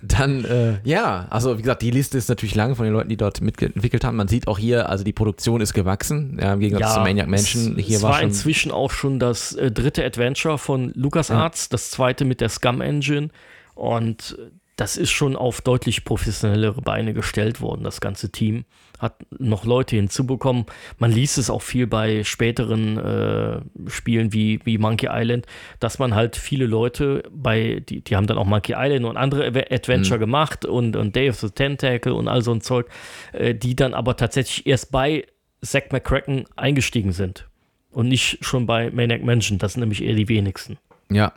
Dann, 0.01 0.45
äh, 0.45 0.77
ja, 0.83 1.27
also 1.29 1.57
wie 1.57 1.61
gesagt, 1.61 1.81
die 1.81 1.91
Liste 1.91 2.17
ist 2.17 2.29
natürlich 2.29 2.55
lang 2.55 2.75
von 2.75 2.85
den 2.85 2.93
Leuten, 2.93 3.09
die 3.09 3.17
dort 3.17 3.41
mitentwickelt 3.41 4.03
haben. 4.03 4.17
Man 4.17 4.27
sieht 4.27 4.47
auch 4.47 4.59
hier, 4.59 4.89
also 4.89 5.03
die 5.03 5.13
Produktion 5.13 5.61
ist 5.61 5.73
gewachsen, 5.73 6.37
ja, 6.39 6.53
im 6.53 6.59
Gegensatz 6.59 6.95
zu 6.95 6.99
Maniac 6.99 7.27
Mansion. 7.27 7.77
Hier 7.77 7.97
es 7.97 8.03
war 8.03 8.11
war 8.11 8.19
schon, 8.19 8.27
inzwischen 8.29 8.71
auch 8.71 8.91
schon 8.91 9.19
das 9.19 9.53
äh, 9.53 9.71
dritte 9.71 10.05
Adventure 10.05 10.57
von 10.57 10.91
LucasArts, 10.95 11.69
das 11.69 11.91
zweite 11.91 12.25
mit 12.25 12.41
der 12.41 12.49
Scum 12.49 12.81
Engine. 12.81 13.29
Und 13.73 14.37
das 14.75 14.97
ist 14.97 15.11
schon 15.11 15.35
auf 15.35 15.61
deutlich 15.61 16.03
professionellere 16.03 16.81
Beine 16.81 17.13
gestellt 17.13 17.61
worden, 17.61 17.83
das 17.83 18.01
ganze 18.01 18.31
Team. 18.31 18.65
Hat 18.99 19.25
noch 19.37 19.65
Leute 19.65 19.95
hinzubekommen. 19.95 20.65
Man 20.99 21.11
liest 21.11 21.37
es 21.37 21.49
auch 21.49 21.61
viel 21.61 21.87
bei 21.87 22.23
späteren 22.23 22.97
äh, 22.97 23.89
Spielen 23.89 24.33
wie, 24.33 24.59
wie 24.63 24.77
Monkey 24.77 25.07
Island, 25.09 25.45
dass 25.79 25.99
man 25.99 26.13
halt 26.13 26.35
viele 26.35 26.65
Leute 26.65 27.23
bei, 27.31 27.83
die, 27.87 28.01
die 28.01 28.15
haben 28.15 28.27
dann 28.27 28.37
auch 28.37 28.45
Monkey 28.45 28.73
Island 28.75 29.05
und 29.05 29.17
andere 29.17 29.47
Adventure 29.47 30.19
gemacht 30.19 30.65
und, 30.65 30.95
und 30.95 31.15
Day 31.15 31.29
of 31.29 31.37
the 31.37 31.49
Tentacle 31.49 32.13
und 32.13 32.27
all 32.27 32.41
so 32.41 32.53
ein 32.53 32.61
Zeug, 32.61 32.87
äh, 33.31 33.53
die 33.55 33.75
dann 33.75 33.93
aber 33.93 34.17
tatsächlich 34.17 34.65
erst 34.65 34.91
bei 34.91 35.25
Zack 35.61 35.91
McCracken 35.91 36.45
eingestiegen 36.55 37.11
sind. 37.11 37.47
Und 37.91 38.09
nicht 38.09 38.43
schon 38.43 38.65
bei 38.65 38.91
Maniac 38.91 39.23
Mansion. 39.23 39.57
Das 39.57 39.73
sind 39.73 39.79
nämlich 39.79 40.03
eher 40.03 40.15
die 40.15 40.27
wenigsten. 40.27 40.77
ja. 41.09 41.33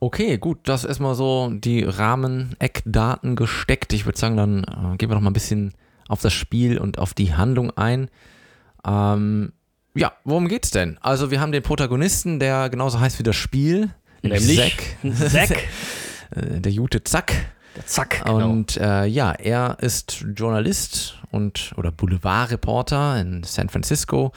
Okay, 0.00 0.38
gut, 0.38 0.60
das 0.64 0.84
ist 0.84 1.00
mal 1.00 1.14
so 1.14 1.50
die 1.52 1.82
Rahmen-Eckdaten 1.82 3.34
gesteckt. 3.34 3.92
Ich 3.92 4.06
würde 4.06 4.18
sagen, 4.18 4.36
dann 4.36 4.64
äh, 4.64 4.96
gehen 4.96 5.10
wir 5.10 5.14
noch 5.14 5.22
mal 5.22 5.30
ein 5.30 5.34
bisschen 5.34 5.74
auf 6.08 6.20
das 6.20 6.32
Spiel 6.32 6.78
und 6.78 6.98
auf 6.98 7.14
die 7.14 7.34
Handlung 7.34 7.76
ein. 7.76 8.08
Ähm, 8.86 9.52
ja, 9.94 10.12
worum 10.24 10.48
geht's 10.48 10.70
denn? 10.70 10.98
Also 11.00 11.30
wir 11.30 11.40
haben 11.40 11.52
den 11.52 11.62
Protagonisten, 11.62 12.38
der 12.38 12.70
genauso 12.70 13.00
heißt 13.00 13.18
wie 13.18 13.24
das 13.24 13.36
Spiel. 13.36 13.90
Nämlich 14.22 14.56
Zack. 14.56 15.30
Zack. 15.30 15.58
Äh, 16.30 16.60
der 16.60 16.70
Jute 16.70 17.02
Zack. 17.04 17.32
Zack, 17.86 18.22
genau. 18.22 18.50
Und 18.50 18.76
äh, 18.76 19.06
ja, 19.06 19.32
er 19.32 19.78
ist 19.80 20.26
Journalist 20.36 21.14
und 21.30 21.72
oder 21.78 21.90
Boulevardreporter 21.90 23.18
in 23.18 23.44
San 23.44 23.70
Francisco. 23.70 24.32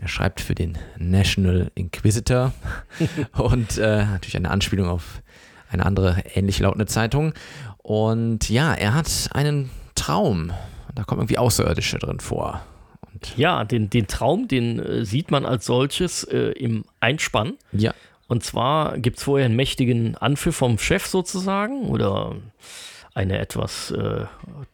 Er 0.00 0.08
schreibt 0.08 0.40
für 0.40 0.54
den 0.54 0.78
National 0.96 1.70
Inquisitor 1.74 2.52
und 3.36 3.78
äh, 3.78 4.04
natürlich 4.04 4.36
eine 4.36 4.50
Anspielung 4.50 4.88
auf 4.88 5.22
eine 5.70 5.84
andere 5.84 6.22
ähnlich 6.34 6.60
lautende 6.60 6.86
Zeitung. 6.86 7.34
Und 7.78 8.48
ja, 8.48 8.74
er 8.74 8.94
hat 8.94 9.30
einen 9.32 9.70
Traum. 9.94 10.52
Da 10.94 11.04
kommen 11.04 11.22
irgendwie 11.22 11.38
Außerirdische 11.38 11.98
drin 11.98 12.20
vor. 12.20 12.64
Und 13.12 13.36
Ja, 13.36 13.64
den, 13.64 13.90
den 13.90 14.06
Traum, 14.06 14.46
den 14.48 14.78
äh, 14.78 15.04
sieht 15.04 15.30
man 15.30 15.44
als 15.44 15.66
solches 15.66 16.24
äh, 16.24 16.52
im 16.52 16.84
Einspann. 17.00 17.54
ja, 17.72 17.92
Und 18.28 18.44
zwar 18.44 18.98
gibt 18.98 19.18
es 19.18 19.24
vorher 19.24 19.46
einen 19.46 19.56
mächtigen 19.56 20.16
Anpfiff 20.16 20.56
vom 20.56 20.78
Chef 20.78 21.06
sozusagen 21.06 21.86
oder 21.88 22.36
eine 23.18 23.38
etwas 23.38 23.90
äh, 23.90 24.26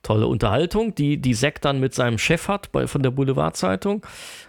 tolle 0.02 0.26
Unterhaltung, 0.26 0.94
die, 0.94 1.16
die 1.16 1.34
Zack 1.34 1.62
dann 1.62 1.80
mit 1.80 1.94
seinem 1.94 2.18
Chef 2.18 2.46
hat 2.46 2.70
bei, 2.72 2.86
von 2.86 3.02
der 3.02 3.10
Boulevardzeitung. 3.10 4.04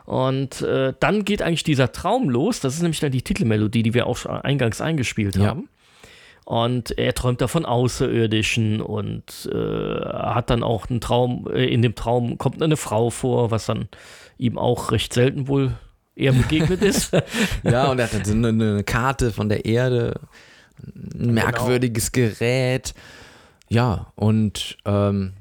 Und 0.05 0.61
äh, 0.61 0.93
dann 0.99 1.23
geht 1.23 1.41
eigentlich 1.41 1.63
dieser 1.63 1.93
Traum 1.93 2.29
los. 2.29 2.59
Das 2.59 2.75
ist 2.75 2.81
nämlich 2.81 2.99
dann 2.99 3.11
die 3.11 3.21
Titelmelodie, 3.21 3.83
die 3.83 3.93
wir 3.93 4.05
auch 4.07 4.17
schon 4.17 4.31
eingangs 4.31 4.81
eingespielt 4.81 5.37
Ja. 5.37 5.47
haben. 5.47 5.69
Und 6.43 6.95
er 6.99 7.15
träumt 7.15 7.41
da 7.41 7.47
von 7.47 7.65
Außerirdischen 7.65 8.81
und 8.81 9.49
äh, 9.51 9.55
hat 9.55 10.49
dann 10.51 10.61
auch 10.61 10.89
einen 10.89 11.01
Traum, 11.01 11.47
äh, 11.51 11.65
in 11.65 11.81
dem 11.81 11.95
Traum 11.95 12.37
kommt 12.37 12.61
eine 12.61 12.77
Frau 12.77 13.09
vor, 13.09 13.49
was 13.49 13.65
dann 13.65 13.87
ihm 14.37 14.57
auch 14.57 14.91
recht 14.91 15.13
selten 15.13 15.47
wohl 15.47 15.71
eher 16.15 16.33
begegnet 16.33 16.81
ist. 16.83 17.13
ja, 17.63 17.89
und 17.89 17.97
er 17.99 18.05
hat 18.05 18.13
dann 18.13 18.25
so 18.25 18.33
eine, 18.33 18.49
eine 18.49 18.83
Karte 18.83 19.31
von 19.31 19.47
der 19.49 19.65
Erde 19.65 20.19
ein 20.85 21.33
merkwürdiges 21.33 22.11
Gerät. 22.11 22.93
Ja, 23.69 24.12
und 24.15 24.77
ähm, 24.86 25.34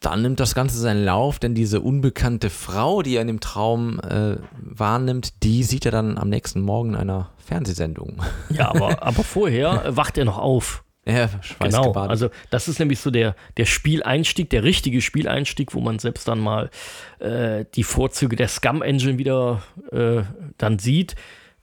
dann 0.00 0.22
nimmt 0.22 0.40
das 0.40 0.54
Ganze 0.54 0.78
seinen 0.78 1.04
Lauf, 1.04 1.38
denn 1.38 1.54
diese 1.54 1.80
unbekannte 1.80 2.50
Frau, 2.50 3.02
die 3.02 3.16
er 3.16 3.22
in 3.22 3.26
dem 3.26 3.40
Traum 3.40 4.00
äh, 4.00 4.36
wahrnimmt, 4.52 5.42
die 5.42 5.64
sieht 5.64 5.86
er 5.86 5.92
dann 5.92 6.18
am 6.18 6.28
nächsten 6.28 6.60
Morgen 6.60 6.90
in 6.90 6.96
einer 6.96 7.30
Fernsehsendung. 7.38 8.22
Ja, 8.50 8.68
aber, 8.68 9.02
aber 9.02 9.24
vorher 9.24 9.96
wacht 9.96 10.18
er 10.18 10.24
noch 10.24 10.38
auf. 10.38 10.84
Ja, 11.06 11.30
Genau, 11.58 11.92
also 11.92 12.28
das 12.50 12.68
ist 12.68 12.78
nämlich 12.78 13.00
so 13.00 13.10
der, 13.10 13.34
der 13.56 13.64
Spieleinstieg, 13.64 14.50
der 14.50 14.62
richtige 14.62 15.00
Spieleinstieg, 15.00 15.74
wo 15.74 15.80
man 15.80 15.98
selbst 15.98 16.28
dann 16.28 16.38
mal 16.38 16.70
äh, 17.18 17.64
die 17.74 17.82
Vorzüge 17.84 18.36
der 18.36 18.48
Scum-Engine 18.48 19.16
wieder 19.16 19.62
äh, 19.90 20.22
dann 20.58 20.78
sieht. 20.78 21.14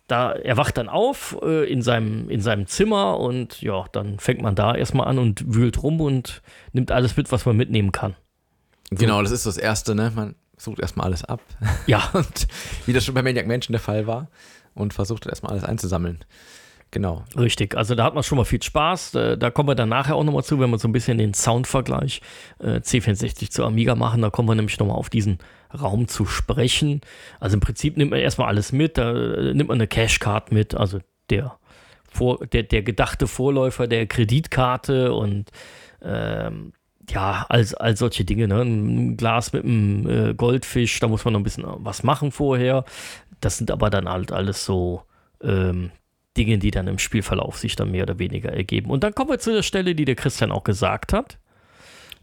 Da, 0.07 0.33
er 0.33 0.55
wacht 0.57 0.77
dann 0.77 0.87
auf 0.87 1.35
äh, 1.41 1.63
in, 1.71 1.81
seinem, 1.81 2.29
in 2.29 2.39
seinem 2.39 2.67
Zimmer 2.67 3.19
und 3.19 3.61
ja, 3.61 3.85
dann 3.91 4.19
fängt 4.19 4.41
man 4.41 4.53
da 4.55 4.75
erstmal 4.75 5.07
an 5.07 5.17
und 5.17 5.43
wühlt 5.53 5.81
rum 5.81 5.99
und 5.99 6.43
nimmt 6.73 6.91
alles 6.91 7.17
mit, 7.17 7.31
was 7.31 7.45
man 7.45 7.57
mitnehmen 7.57 7.91
kann. 7.91 8.15
genau, 8.91 9.21
das 9.23 9.31
ist 9.31 9.45
das 9.47 9.57
Erste, 9.57 9.95
ne? 9.95 10.11
Man 10.15 10.35
sucht 10.57 10.79
erstmal 10.79 11.07
alles 11.07 11.23
ab. 11.25 11.41
Ja, 11.87 12.09
Und 12.13 12.47
wie 12.85 12.93
das 12.93 13.03
schon 13.03 13.15
bei 13.15 13.23
Maniac 13.23 13.47
Mansion 13.47 13.73
der 13.73 13.81
Fall 13.81 14.05
war. 14.07 14.29
Und 14.75 14.93
versucht 14.93 15.25
erstmal 15.25 15.53
alles 15.53 15.63
einzusammeln. 15.63 16.23
Genau. 16.91 17.23
Richtig, 17.37 17.75
also 17.75 17.95
da 17.95 18.03
hat 18.05 18.13
man 18.13 18.23
schon 18.23 18.37
mal 18.37 18.45
viel 18.45 18.61
Spaß. 18.61 19.15
Äh, 19.15 19.37
Da 19.37 19.49
kommen 19.49 19.67
wir 19.69 19.75
dann 19.75 19.89
nachher 19.89 20.15
auch 20.15 20.23
nochmal 20.23 20.43
zu, 20.43 20.59
wenn 20.59 20.69
wir 20.69 20.77
so 20.77 20.87
ein 20.87 20.91
bisschen 20.93 21.17
den 21.17 21.33
Soundvergleich 21.33 22.21
äh, 22.59 22.77
C64 22.79 23.49
zu 23.49 23.65
Amiga 23.65 23.95
machen. 23.95 24.21
Da 24.21 24.29
kommen 24.29 24.47
wir 24.47 24.55
nämlich 24.55 24.77
nochmal 24.79 24.95
auf 24.97 25.09
diesen 25.09 25.39
Raum 25.75 26.07
zu 26.07 26.25
sprechen. 26.25 27.01
Also 27.39 27.55
im 27.55 27.59
Prinzip 27.59 27.97
nimmt 27.97 28.11
man 28.11 28.19
erstmal 28.19 28.47
alles 28.47 28.71
mit. 28.71 28.97
Da 28.97 29.13
äh, 29.13 29.53
nimmt 29.53 29.69
man 29.69 29.77
eine 29.77 29.87
Cashcard 29.87 30.51
mit, 30.51 30.75
also 30.75 30.99
der, 31.29 31.57
vor, 32.09 32.45
der, 32.47 32.63
der 32.63 32.83
gedachte 32.83 33.27
Vorläufer 33.27 33.87
der 33.87 34.05
Kreditkarte 34.07 35.13
und 35.13 35.51
ähm, 36.01 36.73
ja, 37.09 37.45
all, 37.49 37.65
all 37.77 37.97
solche 37.97 38.25
Dinge. 38.25 38.47
Ne? 38.47 38.61
Ein 38.61 39.17
Glas 39.17 39.53
mit 39.53 39.63
einem 39.63 40.09
äh, 40.09 40.33
Goldfisch, 40.33 40.99
da 40.99 41.07
muss 41.07 41.25
man 41.25 41.33
noch 41.33 41.39
ein 41.39 41.43
bisschen 41.43 41.65
was 41.65 42.03
machen 42.03 42.31
vorher. 42.31 42.85
Das 43.41 43.57
sind 43.57 43.71
aber 43.71 43.89
dann 43.89 44.09
halt 44.09 44.31
alles 44.31 44.65
so 44.65 45.03
ähm, 45.43 45.91
Dinge, 46.37 46.57
die 46.57 46.71
dann 46.71 46.87
im 46.87 46.99
Spielverlauf 46.99 47.57
sich 47.57 47.75
dann 47.75 47.91
mehr 47.91 48.03
oder 48.03 48.19
weniger 48.19 48.51
ergeben. 48.51 48.89
Und 48.89 49.03
dann 49.03 49.13
kommen 49.13 49.29
wir 49.29 49.39
zu 49.39 49.53
der 49.53 49.63
Stelle, 49.63 49.95
die 49.95 50.05
der 50.05 50.15
Christian 50.15 50.51
auch 50.51 50.63
gesagt 50.63 51.13
hat. 51.13 51.37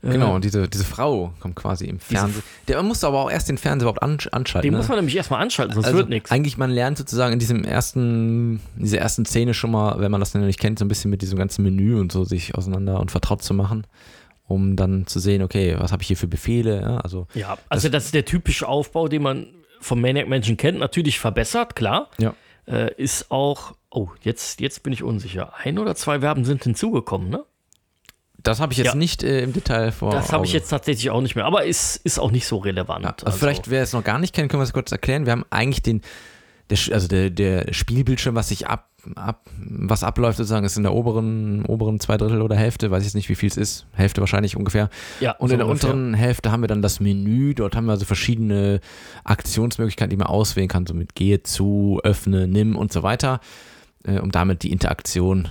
Genau, 0.03 0.33
Äh, 0.33 0.35
und 0.35 0.45
diese, 0.45 0.69
diese 0.69 0.85
Frau 0.85 1.33
kommt 1.39 1.55
quasi 1.55 1.87
im 1.87 2.01
Fernsehen. 2.01 2.43
Der 2.67 2.83
musste 2.83 3.07
aber 3.07 3.21
auch 3.21 3.31
erst 3.31 3.49
den 3.49 3.57
Fernseher 3.57 3.85
überhaupt 3.85 4.03
ansch 4.03 4.27
anschalten. 4.33 4.67
den 4.67 4.73
ne? 4.73 4.79
muss 4.79 4.89
man 4.89 4.99
nämlich 4.99 5.17
erstmal 5.17 5.41
anschalten, 5.41 5.75
sonst 5.75 5.87
also 5.87 5.99
wird 5.99 6.09
nichts. 6.09 6.31
Eigentlich, 6.33 6.59
man 6.59 6.71
lernt 6.71 6.99
sozusagen 6.99 7.33
in 7.33 7.39
diesem 7.39 7.65
ersten, 7.65 8.61
dieser 8.77 8.99
ersten 8.99 9.25
Szene 9.25 9.55
schon 9.55 9.71
mal, 9.71 10.01
wenn 10.01 10.11
man 10.11 10.21
das 10.21 10.35
noch 10.35 10.43
nicht 10.43 10.59
kennt, 10.59 10.81
so 10.81 10.85
ein 10.85 10.89
bisschen 10.89 11.11
mit 11.11 11.23
diesem 11.23 11.39
ganzen 11.39 11.63
Menü 11.63 12.01
und 12.01 12.11
so 12.11 12.25
sich 12.25 12.57
auseinander 12.57 12.99
und 12.99 13.13
vertraut 13.13 13.45
zu 13.45 13.55
machen, 13.55 13.87
um 14.49 14.75
dann 14.75 15.07
zu 15.07 15.21
sehen, 15.21 15.41
okay, 15.41 15.77
was 15.79 15.93
habe 15.93 16.03
ich 16.03 16.09
hier 16.09 16.17
für 16.17 16.27
Befehle, 16.27 16.81
ja, 16.81 16.97
also 16.99 17.29
Ja, 17.35 17.57
also 17.69 17.89
das, 17.89 18.07
ist 18.07 18.15
der 18.15 18.25
typische 18.25 18.67
Aufbau, 18.67 19.07
den 19.07 19.23
man 19.23 19.47
vom 19.81 20.01
Maniac 20.01 20.29
Mansion 20.29 20.57
kennt. 20.57 20.81
Natürlich 20.81 21.21
verbessert, 21.21 21.77
klar. 21.77 22.11
Ja. 22.19 22.35
Äh, 22.67 22.93
ist 22.97 23.31
auch, 23.31 23.75
oh, 23.91 24.09
jetzt, 24.23 24.61
jetzt 24.61 24.83
bin 24.83 24.93
ich 24.93 25.05
unsicher. 25.05 25.53
Ein 25.63 25.79
oder 25.79 25.95
zwei 25.95 26.21
Verben 26.21 26.45
sind 26.45 26.65
hinzugekommen, 26.65 27.29
ne? 27.29 27.45
Das 28.43 28.61
habe 28.61 28.73
ich 28.73 28.79
jetzt 28.79 28.89
Ja. 28.89 28.95
nicht 28.95 29.23
äh, 29.23 29.43
im 29.43 29.53
Detail 29.53 29.93
vor 29.93 30.11
Das 30.13 30.33
habe 30.33 30.45
ich 30.47 30.53
jetzt 30.53 30.69
tatsächlich 30.69 31.11
auch 31.11 31.21
nicht 31.21 31.35
mehr. 31.37 31.45
Aber 31.45 31.65
ist, 31.65 31.97
ist 32.05 32.19
auch 32.19 32.31
nicht 32.31 32.47
so 32.47 32.59
relevant. 32.59 33.05
Ja, 33.05 33.15
also 33.25 33.39
vielleicht, 33.39 33.71
wer 33.71 33.83
es 33.83 33.93
noch 33.93 34.05
gar 34.05 34.19
nicht 34.19 34.35
kennt, 34.35 34.51
können 34.51 34.61
wir 34.61 34.65
es 34.65 34.73
kurz 34.73 34.91
erklären. 34.93 35.27
Wir 35.27 35.33
haben 35.33 35.45
eigentlich 35.51 35.83
den, 35.83 36.01
der, 36.71 36.79
also 36.93 37.09
der, 37.09 37.31
der 37.31 37.73
Spielbildschirm, 37.73 38.35
was 38.35 38.49
sich 38.49 38.67
ab, 38.67 38.89
ab, 39.17 39.47
was 39.59 40.05
abläuft 40.05 40.39
sozusagen, 40.39 40.65
ist 40.65 40.77
in 40.77 40.85
der 40.85 40.93
oberen, 40.95 41.65
oberen 41.67 41.99
zwei 42.01 42.17
Drittel 42.17 42.41
oder 42.41 42.55
Hälfte, 42.57 42.91
weiß 42.91 43.01
ich 43.03 43.07
jetzt 43.09 43.15
nicht, 43.15 43.29
wie 43.29 43.35
viel 43.35 43.49
es 43.49 43.57
ist, 43.57 43.87
Hälfte 43.95 44.21
wahrscheinlich 44.21 44.57
ungefähr. 44.57 44.91
ja, 45.21 45.33
Und 45.33 45.49
so 45.49 45.55
in 45.55 45.59
der 45.59 45.67
ungefähr. 45.67 45.91
unteren 45.91 46.15
Hälfte 46.15 46.53
haben 46.53 46.61
wir 46.63 46.69
dann 46.69 46.83
das 46.83 47.01
Menü. 47.01 47.55
Dort 47.55 47.75
haben 47.77 47.87
wir 47.87 47.93
also 47.93 48.05
verschiedene 48.07 48.81
Aktionsmöglichkeiten, 49.25 50.11
die 50.11 50.17
man 50.17 50.27
auswählen 50.29 50.69
kann, 50.69 50.87
so 50.87 50.95
mit 50.95 51.15
gehe 51.15 51.43
zu, 51.43 52.01
öffne, 52.05 52.47
nimm 52.47 52.77
und 52.77 52.93
so 52.93 53.03
weiter, 53.03 53.41
äh, 54.05 54.19
um 54.19 54.31
damit 54.31 54.63
die 54.63 54.71
Interaktion 54.73 55.49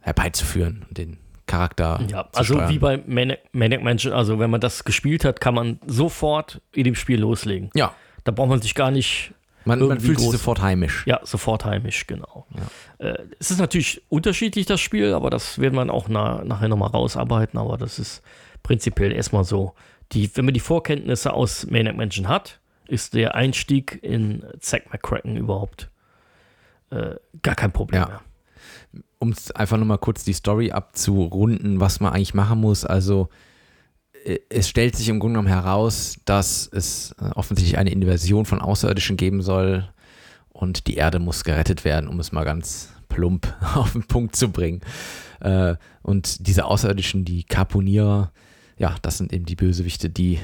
herbeizuführen 0.00 0.84
und 0.88 0.98
den 0.98 1.18
Charakter 1.52 2.00
Ja, 2.08 2.28
also 2.34 2.54
steuern. 2.54 2.70
wie 2.70 2.78
bei 2.78 3.02
Maniac, 3.06 3.40
Maniac 3.52 3.82
Mansion, 3.82 4.12
also 4.12 4.38
wenn 4.38 4.50
man 4.50 4.60
das 4.60 4.84
gespielt 4.84 5.24
hat, 5.24 5.40
kann 5.40 5.54
man 5.54 5.78
sofort 5.86 6.60
in 6.72 6.84
dem 6.84 6.94
Spiel 6.94 7.20
loslegen. 7.20 7.70
Ja, 7.74 7.92
Da 8.24 8.32
braucht 8.32 8.48
man 8.48 8.60
sich 8.62 8.74
gar 8.74 8.90
nicht, 8.90 9.32
man, 9.64 9.78
man 9.80 10.00
fühlt 10.00 10.18
sich 10.18 10.28
groß- 10.28 10.32
sofort 10.32 10.62
heimisch. 10.62 11.04
ja, 11.06 11.20
sofort 11.24 11.64
heimisch, 11.64 12.06
genau. 12.06 12.46
Äh, 12.98 13.14
es 13.38 13.50
ist 13.50 13.58
natürlich 13.58 14.02
unterschiedlich, 14.08 14.64
das 14.66 14.80
Spiel, 14.80 15.12
aber 15.12 15.28
das 15.30 15.58
werden 15.60 15.74
wir 15.76 15.92
auch 15.92 16.08
na, 16.08 16.42
nachher 16.44 16.68
nochmal 16.68 16.90
rausarbeiten, 16.90 17.58
aber 17.58 17.76
das 17.76 17.98
ist 17.98 18.22
prinzipiell 18.62 19.12
erstmal 19.12 19.44
so. 19.44 19.74
Die, 20.12 20.30
wenn 20.36 20.44
man 20.46 20.54
die 20.54 20.60
Vorkenntnisse 20.60 21.32
aus 21.32 21.66
Maniac 21.70 21.96
Mansion 21.96 22.28
hat, 22.28 22.60
ist 22.88 23.14
der 23.14 23.34
Einstieg 23.34 23.98
in 24.02 24.44
Zack 24.60 24.92
McCracken 24.92 25.36
überhaupt 25.36 25.90
äh, 26.90 27.14
gar 27.42 27.54
kein 27.54 27.72
Problem 27.72 28.00
Ja. 28.02 28.06
mehr. 28.08 28.20
Um 29.18 29.34
einfach 29.54 29.78
nochmal 29.78 29.98
kurz 29.98 30.24
die 30.24 30.32
Story 30.32 30.72
abzurunden, 30.72 31.80
was 31.80 32.00
man 32.00 32.12
eigentlich 32.12 32.34
machen 32.34 32.60
muss. 32.60 32.84
Also 32.84 33.28
äh, 34.24 34.38
es 34.48 34.68
stellt 34.68 34.96
sich 34.96 35.08
im 35.08 35.20
Grunde 35.20 35.34
genommen 35.34 35.48
heraus, 35.48 36.16
dass 36.24 36.68
es 36.72 37.14
äh, 37.20 37.30
offensichtlich 37.34 37.78
eine 37.78 37.90
Invasion 37.90 38.44
von 38.44 38.60
Außerirdischen 38.60 39.16
geben 39.16 39.42
soll 39.42 39.88
und 40.50 40.86
die 40.86 40.96
Erde 40.96 41.18
muss 41.18 41.44
gerettet 41.44 41.84
werden, 41.84 42.08
um 42.08 42.20
es 42.20 42.32
mal 42.32 42.44
ganz 42.44 42.90
plump 43.08 43.54
auf 43.74 43.92
den 43.92 44.04
Punkt 44.04 44.36
zu 44.36 44.50
bringen. 44.50 44.80
Äh, 45.40 45.76
Und 46.02 46.46
diese 46.46 46.64
Außerirdischen, 46.64 47.24
die 47.24 47.44
Karponierer, 47.44 48.32
ja, 48.78 48.96
das 49.02 49.18
sind 49.18 49.32
eben 49.32 49.44
die 49.44 49.56
Bösewichte, 49.56 50.10
die 50.10 50.38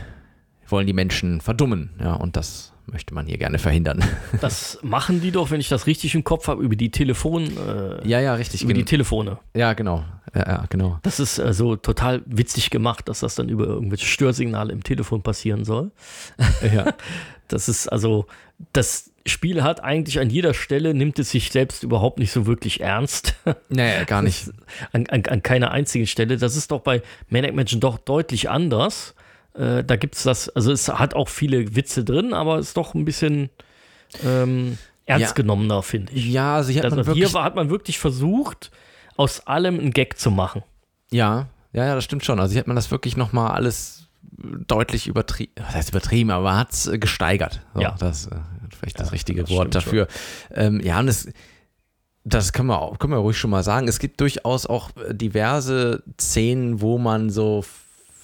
wollen 0.67 0.87
die 0.87 0.93
Menschen 0.93 1.41
verdummen. 1.41 1.91
Ja, 2.01 2.15
und 2.15 2.37
das 2.37 2.73
möchte 2.93 3.15
man 3.15 3.27
hier 3.27 3.39
gerne 3.39 3.59
verhindern. 3.59 4.05
Das 4.41 4.79
machen 4.83 5.21
die 5.21 5.31
doch, 5.31 5.51
wenn 5.51 5.61
ich 5.61 5.69
das 5.69 5.87
richtig 5.87 6.15
im 6.15 6.23
Kopf 6.23 6.49
habe, 6.49 6.63
über 6.63 6.77
die 6.77 6.91
Telefon, 6.91 7.45
äh, 7.45 8.07
ja, 8.07 8.21
ja, 8.21 8.35
richtig. 8.35 8.63
über 8.63 8.73
die 8.73 8.85
Telefone. 8.85 9.39
ja, 9.55 9.73
genau. 9.73 10.05
Ja, 10.35 10.47
ja, 10.47 10.65
genau. 10.69 10.99
Das 11.03 11.21
ist 11.21 11.39
äh, 11.39 11.53
so 11.53 11.77
total 11.77 12.23
witzig 12.27 12.71
gemacht, 12.71 13.09
dass 13.09 13.21
das 13.21 13.35
dann 13.35 13.49
über 13.49 13.67
irgendwelche 13.67 14.07
Störsignale 14.07 14.73
im 14.73 14.83
Telefon 14.83 15.23
passieren 15.23 15.65
soll. 15.65 15.91
Ja. 16.73 16.95
Das 17.49 17.67
ist 17.67 17.89
also, 17.89 18.27
das 18.75 19.11
Spiel 19.25 19.63
hat 19.63 19.83
eigentlich 19.83 20.21
an 20.21 20.29
jeder 20.29 20.53
Stelle, 20.53 20.93
nimmt 20.93 21.19
es 21.19 21.31
sich 21.31 21.51
selbst 21.51 21.83
überhaupt 21.83 22.19
nicht 22.19 22.31
so 22.31 22.47
wirklich 22.47 22.83
ernst. 22.83 23.37
Naja, 23.71 24.05
gar 24.05 24.21
nicht. 24.21 24.51
an, 24.93 25.07
an, 25.07 25.25
an 25.25 25.43
keiner 25.43 25.71
einzigen 25.71 26.07
Stelle. 26.07 26.37
Das 26.37 26.57
ist 26.57 26.71
doch 26.71 26.81
bei 26.81 27.01
Maniac 27.31 27.55
Mansion 27.55 27.81
doch 27.81 27.97
deutlich 27.97 28.51
anders. 28.51 29.15
Äh, 29.59 29.85
da 29.85 29.97
gibt 29.97 30.15
es 30.17 30.23
das, 30.23 30.49
also 30.51 30.71
es 30.73 30.89
hat 30.89 31.15
auch 31.15 31.29
viele 31.29 31.75
Witze 31.75 32.05
drin, 32.05 32.33
aber 32.33 32.59
ist 32.59 32.77
doch 32.77 32.95
ein 32.95 33.05
bisschen 33.05 33.51
ähm, 34.25 34.79
ernst 35.07 35.27
Ja. 35.29 35.33
genommener, 35.33 35.83
finde 35.83 36.13
ich. 36.13 36.27
Ja, 36.29 36.57
also 36.57 36.71
hier 36.71 36.83
hat 36.83 36.91
man 36.91 36.99
Also 37.01 37.09
wirklich. 37.11 37.31
hier 37.33 37.43
hat 37.43 37.55
man 37.57 37.71
wirklich 37.71 37.99
versucht, 37.99 38.71
aus 39.17 39.47
allem 39.47 39.79
einen 39.81 39.91
Gag 39.91 40.19
zu 40.19 40.31
machen. 40.31 40.63
Ja, 41.11 41.47
ja, 41.73 41.85
ja, 41.87 41.95
das 41.95 42.05
stimmt 42.05 42.25
schon. 42.25 42.39
Also 42.41 42.53
hier 42.53 42.61
hat 42.61 42.67
man 42.67 42.77
das 42.77 42.91
wirklich 42.91 43.17
nochmal 43.17 43.51
alles 43.53 44.09
deutlich 44.31 45.07
übertrieben, 45.09 45.53
was 45.57 45.75
heißt 45.75 45.91
übertrieben, 45.91 46.31
aber 46.31 46.57
hat 46.57 46.73
es 46.73 46.91
gesteigert. 46.95 47.61
So, 47.75 47.81
Ja. 47.81 47.97
Das 47.99 48.27
ist 48.27 48.31
vielleicht 48.79 49.01
das 49.01 49.13
richtige 49.13 49.43
das 49.43 49.51
Wort 49.51 49.75
dafür. 49.75 50.07
Ähm, 50.55 50.81
ja, 50.81 51.01
und 51.01 51.09
es, 51.09 51.29
das 52.25 52.53
können 52.53 52.69
wir, 52.69 52.81
auch, 52.81 52.99
können 52.99 53.13
wir 53.13 53.19
ruhig 53.19 53.37
schon 53.39 53.51
mal 53.51 53.65
sagen. 53.65 53.89
Es 53.89 53.99
gibt 53.99 54.21
durchaus 54.21 54.67
auch 54.67 54.91
äh, 54.97 55.15
diverse 55.15 56.03
Szenen, 56.21 56.81
wo 56.81 56.99
man 56.99 57.31
so 57.31 57.65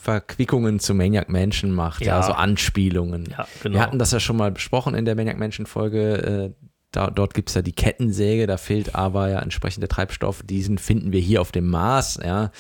Verquickungen 0.05 0.81
zu 0.81 0.93
Maniac 0.95 1.31
Mansion 1.31 1.71
macht, 1.73 2.03
ja, 2.05 2.17
Ja. 2.19 2.23
so 2.23 2.33
Anspielungen. 2.35 3.27
Ja, 3.31 3.47
genau. 3.63 3.77
Wir 3.77 3.81
hatten 3.83 3.99
das 3.99 4.13
ja 4.13 4.21
schon 4.21 4.37
mal 4.37 4.51
besprochen 4.53 4.95
in 4.95 5.07
der 5.07 5.15
Maniac 5.15 5.39
Mansion 5.39 5.65
Folge. 5.67 6.53
Da, 6.95 7.11
dort 7.11 7.35
gibt 7.35 7.49
es 7.49 7.57
ja 7.57 7.63
die 7.63 7.73
Kettensäge, 7.73 8.47
da 8.47 8.57
fehlt 8.57 8.95
aber 8.95 9.29
ja 9.29 9.41
entsprechend 9.41 9.83
der 9.83 9.89
Treibstoff. 9.89 10.45
Diesen 10.45 10.79
finden 10.79 11.11
wir 11.11 11.19
hier 11.19 11.41
auf 11.41 11.51
dem 11.51 11.69
Mars, 11.69 12.21
ja. 12.25 12.53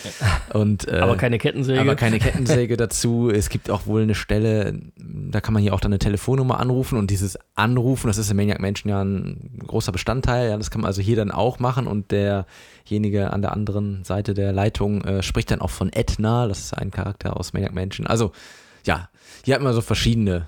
Und, 0.53 0.89
äh, 0.89 0.99
aber 0.99 1.17
keine 1.17 1.39
Kettensäge. 1.39 1.81
aber 1.81 1.95
keine 1.95 2.19
Kettensäge 2.19 2.77
dazu. 2.77 3.31
Es 3.31 3.49
gibt 3.49 3.71
auch 3.71 3.87
wohl 3.87 4.03
eine 4.03 4.17
Stelle, 4.17 4.81
da 4.97 5.41
kann 5.41 5.55
man 5.55 5.63
hier 5.63 5.73
auch 5.73 5.79
dann 5.79 5.93
eine 5.93 6.01
Telefonnummer 6.01 6.59
anrufen 6.59 6.99
und 6.99 7.11
dieses 7.11 7.39
Anrufen, 7.55 8.09
das 8.09 8.19
ist 8.19 8.29
im 8.29 8.37
Maniac 8.37 8.61
Mansion 8.61 8.91
ja 8.91 9.05
ein 9.05 9.61
großer 9.65 9.93
Bestandteil. 9.93 10.51
Ja, 10.51 10.57
das 10.57 10.73
kann 10.73 10.81
man 10.81 10.89
also 10.89 11.01
hier 11.01 11.17
dann 11.17 11.31
auch 11.31 11.61
machen 11.61 11.87
und 11.87 12.11
derjenige 12.11 13.33
an 13.33 13.41
der 13.41 13.53
anderen 13.53 14.03
Seite 14.03 14.35
der 14.35 14.53
Leitung 14.53 15.03
äh, 15.05 15.23
spricht 15.23 15.53
dann 15.53 15.61
auch 15.61 15.71
von 15.71 15.93
Edna, 15.93 16.49
das 16.49 16.59
ist 16.59 16.75
ein 16.75 16.91
Charakter 16.91 17.39
aus 17.39 17.53
Maniac 17.53 17.73
Mansion. 17.73 18.09
Also 18.09 18.33
ja, 18.85 19.09
hier 19.45 19.55
hat 19.55 19.63
man 19.63 19.75
so 19.75 19.81
verschiedene 19.81 20.47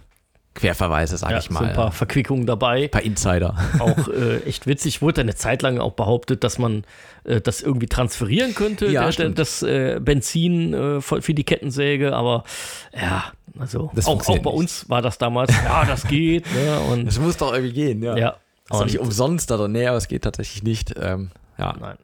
Querverweise, 0.57 1.17
sag 1.19 1.31
ja, 1.31 1.39
ich 1.39 1.51
mal. 1.51 1.61
so 1.61 1.65
ein 1.67 1.73
paar 1.75 1.93
Verquickungen 1.93 2.47
dabei. 2.47 2.85
ein 2.85 2.91
paar 2.91 3.03
Insider. 3.03 3.55
auch 3.79 4.09
äh, 4.09 4.39
echt 4.45 4.67
witzig. 4.67 5.03
Wurde 5.03 5.21
eine 5.21 5.35
Zeit 5.35 5.63
lang 5.63 5.79
auch 5.79 5.93
behauptet, 5.93 6.43
dass 6.43 6.59
man 6.59 6.85
äh, 7.25 7.41
das 7.41 7.61
irgendwie 7.61 7.87
transferieren 7.87 8.55
könnte, 8.55 8.87
Ja, 8.87 9.09
der, 9.11 9.29
das 9.31 9.63
äh, 9.63 10.01
Benzin 10.01 10.73
äh, 10.73 11.01
für 11.01 11.35
die 11.35 11.45
Kettensäge. 11.45 12.15
Aber 12.17 12.45
ja, 12.99 13.25
also 13.59 13.91
Das 13.95 14.07
auch, 14.07 14.27
auch 14.27 14.39
bei 14.39 14.51
uns 14.51 14.89
war 14.89 15.03
das 15.03 15.19
damals, 15.19 15.53
ja, 15.65 15.85
das 15.85 16.09
geht. 16.09 16.47
Ne? 16.55 16.81
Und 16.91 17.07
Das 17.07 17.19
muss 17.19 17.37
doch 17.37 17.53
irgendwie 17.53 17.75
gehen, 17.75 18.03
ja. 18.03 18.17
ja, 18.17 18.37
Das 18.69 18.79
ist 18.79 18.81
doch 18.81 18.87
nicht 18.87 18.99
umsonst 18.99 19.51
drin. 19.51 19.73
Nee, 19.73 19.87
aber 19.87 19.99
es 19.99 20.09
geht 20.09 20.23
tatsächlich 20.23 20.63
nicht. 20.63 20.95
Ähm, 20.99 21.31
ja. 21.59 21.75
Nein. 21.79 21.97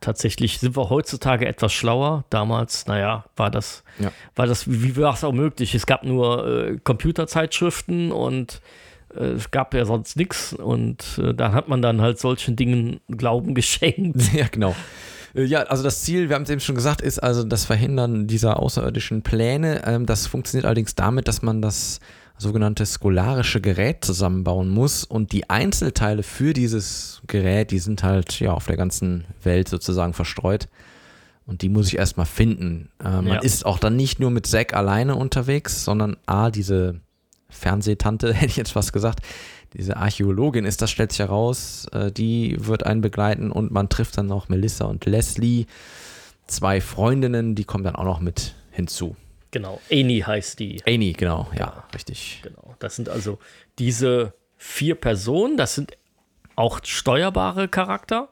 Tatsächlich 0.00 0.58
sind 0.58 0.76
wir 0.76 0.90
heutzutage 0.90 1.46
etwas 1.46 1.72
schlauer. 1.72 2.24
Damals, 2.30 2.86
naja, 2.86 3.24
war 3.36 3.50
das, 3.50 3.84
Ja. 3.98 4.10
war 4.34 4.46
das, 4.46 4.68
wie 4.70 4.96
war 4.96 5.14
es 5.14 5.24
auch 5.24 5.32
möglich? 5.32 5.74
Es 5.74 5.86
gab 5.86 6.04
nur 6.04 6.46
äh, 6.46 6.78
Computerzeitschriften 6.82 8.12
und 8.12 8.60
äh, 9.14 9.24
es 9.24 9.50
gab 9.50 9.74
ja 9.74 9.84
sonst 9.84 10.16
nichts. 10.16 10.52
Und 10.52 11.20
äh, 11.22 11.34
dann 11.34 11.52
hat 11.52 11.68
man 11.68 11.82
dann 11.82 12.00
halt 12.00 12.18
solchen 12.18 12.56
Dingen 12.56 13.00
Glauben 13.08 13.54
geschenkt. 13.54 14.20
Ja, 14.32 14.46
genau. 14.50 14.74
Äh, 15.34 15.44
Ja, 15.44 15.60
also 15.64 15.82
das 15.82 16.02
Ziel, 16.02 16.28
wir 16.28 16.36
haben 16.36 16.42
es 16.42 16.50
eben 16.50 16.60
schon 16.60 16.74
gesagt, 16.74 17.00
ist 17.02 17.18
also 17.18 17.44
das 17.44 17.64
Verhindern 17.64 18.26
dieser 18.26 18.58
außerirdischen 18.60 19.22
Pläne. 19.22 19.82
Ähm, 19.86 20.06
das 20.06 20.26
funktioniert 20.26 20.64
allerdings 20.66 20.94
damit, 20.94 21.28
dass 21.28 21.42
man 21.42 21.62
das 21.62 22.00
sogenannte 22.40 22.86
skolarische 22.86 23.60
Gerät 23.60 24.02
zusammenbauen 24.04 24.70
muss 24.70 25.04
und 25.04 25.32
die 25.32 25.50
Einzelteile 25.50 26.22
für 26.22 26.54
dieses 26.54 27.20
Gerät, 27.26 27.70
die 27.70 27.78
sind 27.78 28.02
halt 28.02 28.40
ja 28.40 28.52
auf 28.54 28.66
der 28.66 28.76
ganzen 28.76 29.24
Welt 29.42 29.68
sozusagen 29.68 30.14
verstreut 30.14 30.68
und 31.46 31.60
die 31.60 31.68
muss 31.68 31.88
ich 31.88 31.98
erstmal 31.98 32.24
finden. 32.26 32.88
Äh, 32.98 33.10
man 33.10 33.26
Ja. 33.26 33.38
ist 33.40 33.66
auch 33.66 33.78
dann 33.78 33.94
nicht 33.94 34.20
nur 34.20 34.30
mit 34.30 34.46
Zack 34.46 34.72
alleine 34.72 35.16
unterwegs, 35.16 35.84
sondern 35.84 36.16
A, 36.24 36.50
diese 36.50 37.00
Fernsehtante, 37.50 38.32
hätte 38.34 38.46
ich 38.46 38.56
jetzt 38.56 38.72
fast 38.72 38.92
gesagt, 38.94 39.20
diese 39.74 39.98
Archäologin 39.98 40.64
ist, 40.64 40.80
das 40.82 40.90
stellt 40.90 41.12
sich 41.12 41.20
heraus, 41.20 41.86
äh, 41.92 42.10
die 42.10 42.56
wird 42.58 42.86
einen 42.86 43.02
begleiten 43.02 43.52
und 43.52 43.70
man 43.70 43.88
trifft 43.90 44.16
dann 44.16 44.26
noch 44.26 44.48
Melissa 44.48 44.86
und 44.86 45.04
Leslie, 45.04 45.66
zwei 46.46 46.80
Freundinnen, 46.80 47.54
die 47.54 47.64
kommen 47.64 47.84
dann 47.84 47.96
auch 47.96 48.04
noch 48.04 48.20
mit 48.20 48.54
hinzu. 48.70 49.14
Genau. 49.50 49.80
Amy 49.90 50.20
heißt 50.20 50.58
die. 50.58 50.82
Amy, 50.86 51.12
genau, 51.12 51.48
ja, 51.58 51.84
richtig. 51.94 52.40
Genau. 52.42 52.74
Das 52.78 52.96
sind 52.96 53.08
also 53.08 53.38
diese 53.78 54.34
vier 54.56 54.94
Personen. 54.94 55.56
Das 55.56 55.74
sind 55.74 55.96
auch 56.56 56.80
steuerbare 56.84 57.68
Charakter. 57.68 58.28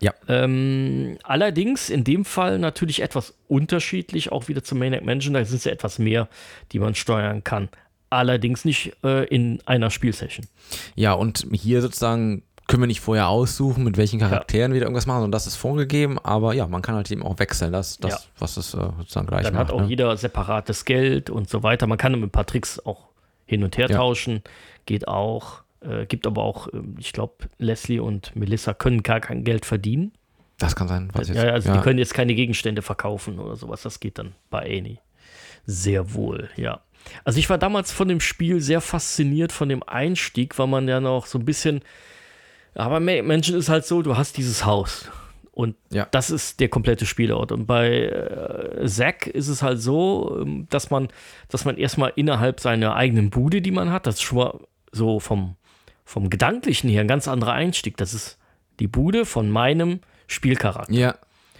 Ja. 0.00 0.14
Ähm, 0.28 1.18
allerdings 1.24 1.90
in 1.90 2.04
dem 2.04 2.24
Fall 2.24 2.58
natürlich 2.58 3.02
etwas 3.02 3.34
unterschiedlich, 3.48 4.30
auch 4.30 4.48
wieder 4.48 4.62
zum 4.62 4.78
Maniac 4.78 5.04
Mansion. 5.04 5.34
Da 5.34 5.44
sind 5.44 5.58
es 5.58 5.64
ja 5.64 5.72
etwas 5.72 5.98
mehr, 5.98 6.28
die 6.72 6.78
man 6.78 6.94
steuern 6.94 7.42
kann. 7.42 7.68
Allerdings 8.10 8.64
nicht 8.64 8.96
äh, 9.04 9.24
in 9.24 9.60
einer 9.66 9.90
Spielsession. 9.90 10.46
Ja, 10.94 11.12
und 11.12 11.46
hier 11.52 11.82
sozusagen 11.82 12.42
können 12.68 12.82
wir 12.82 12.86
nicht 12.86 13.00
vorher 13.00 13.28
aussuchen, 13.28 13.82
mit 13.82 13.96
welchen 13.96 14.20
Charakteren 14.20 14.72
wir 14.72 14.80
da 14.80 14.86
irgendwas 14.86 15.06
machen, 15.06 15.16
sondern 15.22 15.32
das 15.32 15.46
ist 15.48 15.56
vorgegeben, 15.56 16.18
aber 16.20 16.52
ja, 16.54 16.66
man 16.68 16.82
kann 16.82 16.94
halt 16.94 17.10
eben 17.10 17.22
auch 17.24 17.38
wechseln, 17.40 17.72
das, 17.72 17.96
das 17.98 18.12
Ja. 18.12 18.18
was 18.38 18.56
es 18.56 18.74
äh, 18.74 18.78
sozusagen 18.98 19.26
gleich 19.26 19.42
Dann 19.44 19.54
macht. 19.54 19.68
hat 19.68 19.72
auch 19.72 19.80
ne? 19.80 19.86
jeder 19.88 20.16
separates 20.16 20.84
Geld 20.84 21.30
und 21.30 21.48
so 21.48 21.62
weiter. 21.64 21.86
Man 21.86 21.98
kann 21.98 22.12
mit 22.12 22.22
ein 22.22 22.30
paar 22.30 22.46
Tricks 22.46 22.78
auch 22.86 23.08
hin 23.46 23.64
und 23.64 23.76
her 23.78 23.88
Ja. 23.90 23.96
tauschen. 23.96 24.42
Geht 24.86 25.08
auch. 25.08 25.62
Äh, 25.80 26.06
gibt 26.06 26.26
aber 26.26 26.42
auch, 26.44 26.68
ähm, 26.72 26.94
ich 26.98 27.12
glaube, 27.12 27.34
Leslie 27.58 28.00
und 28.00 28.34
Melissa 28.36 28.74
können 28.74 29.02
gar 29.02 29.20
kein 29.20 29.44
Geld 29.44 29.64
verdienen. 29.64 30.12
Das 30.58 30.74
kann 30.76 30.88
sein, 30.88 31.08
was 31.14 31.28
jetzt. 31.28 31.36
Ja, 31.36 31.44
also 31.52 31.72
die 31.72 31.78
können 31.80 31.98
jetzt 32.00 32.14
keine 32.14 32.34
Gegenstände 32.34 32.82
verkaufen 32.82 33.38
oder 33.38 33.54
sowas. 33.56 33.82
Das 33.82 34.00
geht 34.00 34.18
dann 34.18 34.34
bei 34.50 34.62
Annie. 34.78 34.98
Sehr 35.64 36.14
wohl, 36.14 36.50
ja. 36.56 36.80
Also 37.24 37.38
ich 37.38 37.48
war 37.48 37.58
damals 37.58 37.92
von 37.92 38.08
dem 38.08 38.20
Spiel 38.20 38.60
sehr 38.60 38.80
fasziniert 38.80 39.52
von 39.52 39.68
dem 39.68 39.82
Einstieg, 39.84 40.58
weil 40.58 40.66
man 40.66 40.88
ja 40.88 41.00
noch 41.00 41.26
so 41.26 41.38
ein 41.38 41.44
bisschen. 41.44 41.80
Aber 42.74 43.00
Ma- 43.00 43.22
Menschen 43.22 43.56
ist 43.56 43.68
halt 43.68 43.84
so, 43.86 44.02
du 44.02 44.16
hast 44.16 44.36
dieses 44.36 44.64
Haus. 44.64 45.10
Und 45.52 45.74
Ja. 45.90 46.06
das 46.12 46.30
ist 46.30 46.60
der 46.60 46.68
komplette 46.68 47.04
Spielort. 47.04 47.50
Und 47.50 47.66
bei 47.66 48.02
äh, 48.04 48.86
Zack 48.86 49.26
ist 49.26 49.48
es 49.48 49.62
halt 49.62 49.80
so, 49.80 50.38
ähm, 50.40 50.66
dass 50.70 50.90
man, 50.90 51.08
dass 51.48 51.64
man 51.64 51.76
erstmal 51.76 52.12
innerhalb 52.14 52.60
seiner 52.60 52.94
eigenen 52.94 53.30
Bude, 53.30 53.60
die 53.60 53.72
man 53.72 53.90
hat, 53.90 54.06
das 54.06 54.16
ist 54.16 54.22
schon 54.22 54.38
mal 54.38 54.60
so 54.92 55.18
vom, 55.18 55.56
vom 56.04 56.30
Gedanklichen 56.30 56.88
her 56.88 57.00
ein 57.00 57.08
ganz 57.08 57.26
anderer 57.26 57.52
Einstieg. 57.52 57.96
Das 57.96 58.14
ist 58.14 58.38
die 58.78 58.86
Bude 58.86 59.26
von 59.26 59.50
meinem 59.50 59.98
Spielcharakter. 60.28 60.92
ja, 60.92 61.16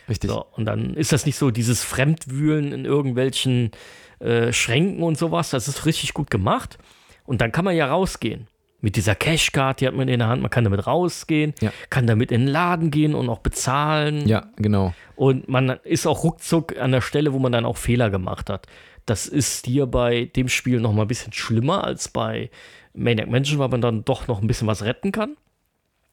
richtig. 0.09 0.31
So, 0.31 0.47
und 0.53 0.67
dann 0.67 0.95
ist 0.95 1.11
das 1.13 1.27
nicht 1.27 1.37
so 1.37 1.51
dieses 1.51 1.83
Fremdwühlen 1.83 2.73
in 2.73 2.85
irgendwelchen 2.85 3.73
äh, 4.21 4.53
Schränken 4.53 5.03
und 5.03 5.19
sowas. 5.19 5.51
Das 5.51 5.67
ist 5.67 5.87
richtig 5.87 6.15
gut 6.15 6.31
gemacht. 6.31 6.79
Und 7.25 7.41
dann 7.41 7.51
kann 7.51 7.65
man 7.65 7.75
ja 7.75 7.89
rausgehen. 7.89 8.47
Mit 8.81 8.95
dieser 8.95 9.17
Cashcard, 9.17 9.81
die 9.81 9.87
hat 9.89 9.95
man 9.95 10.07
in 10.07 10.21
der 10.21 10.29
Hand, 10.29 10.41
man 10.41 10.51
kann 10.53 10.63
damit 10.65 10.87
rausgehen, 10.87 11.53
Ja. 11.61 11.73
kann 11.91 12.07
damit 12.07 12.31
in 12.31 12.43
den 12.43 12.49
Laden 12.49 12.91
gehen 12.93 13.15
und 13.15 13.29
auch 13.29 13.41
bezahlen. 13.41 14.29
Ja, 14.29 14.47
genau. 14.57 14.95
Und 15.17 15.49
man 15.49 15.71
ist 15.83 16.07
auch 16.07 16.23
ruckzuck 16.23 16.79
an 16.79 16.93
der 16.93 17.01
Stelle, 17.01 17.33
wo 17.33 17.41
man 17.41 17.51
dann 17.51 17.65
auch 17.65 17.77
Fehler 17.77 18.09
gemacht 18.11 18.51
hat. 18.51 18.67
Das 19.05 19.27
ist 19.27 19.67
hier 19.67 19.87
bei 19.87 20.27
dem 20.27 20.49
Spiel 20.49 20.81
noch 20.81 20.93
mal 20.93 21.03
ein 21.03 21.09
bisschen 21.09 21.33
schlimmer 21.33 21.83
als 21.83 22.09
bei 22.09 22.51
Maniac 22.95 23.29
Mansion, 23.29 23.59
weil 23.59 23.69
man 23.69 23.81
dann 23.81 24.05
doch 24.05 24.29
noch 24.29 24.41
ein 24.41 24.47
bisschen 24.47 24.69
was 24.69 24.85
retten 24.85 25.11
kann. 25.11 25.37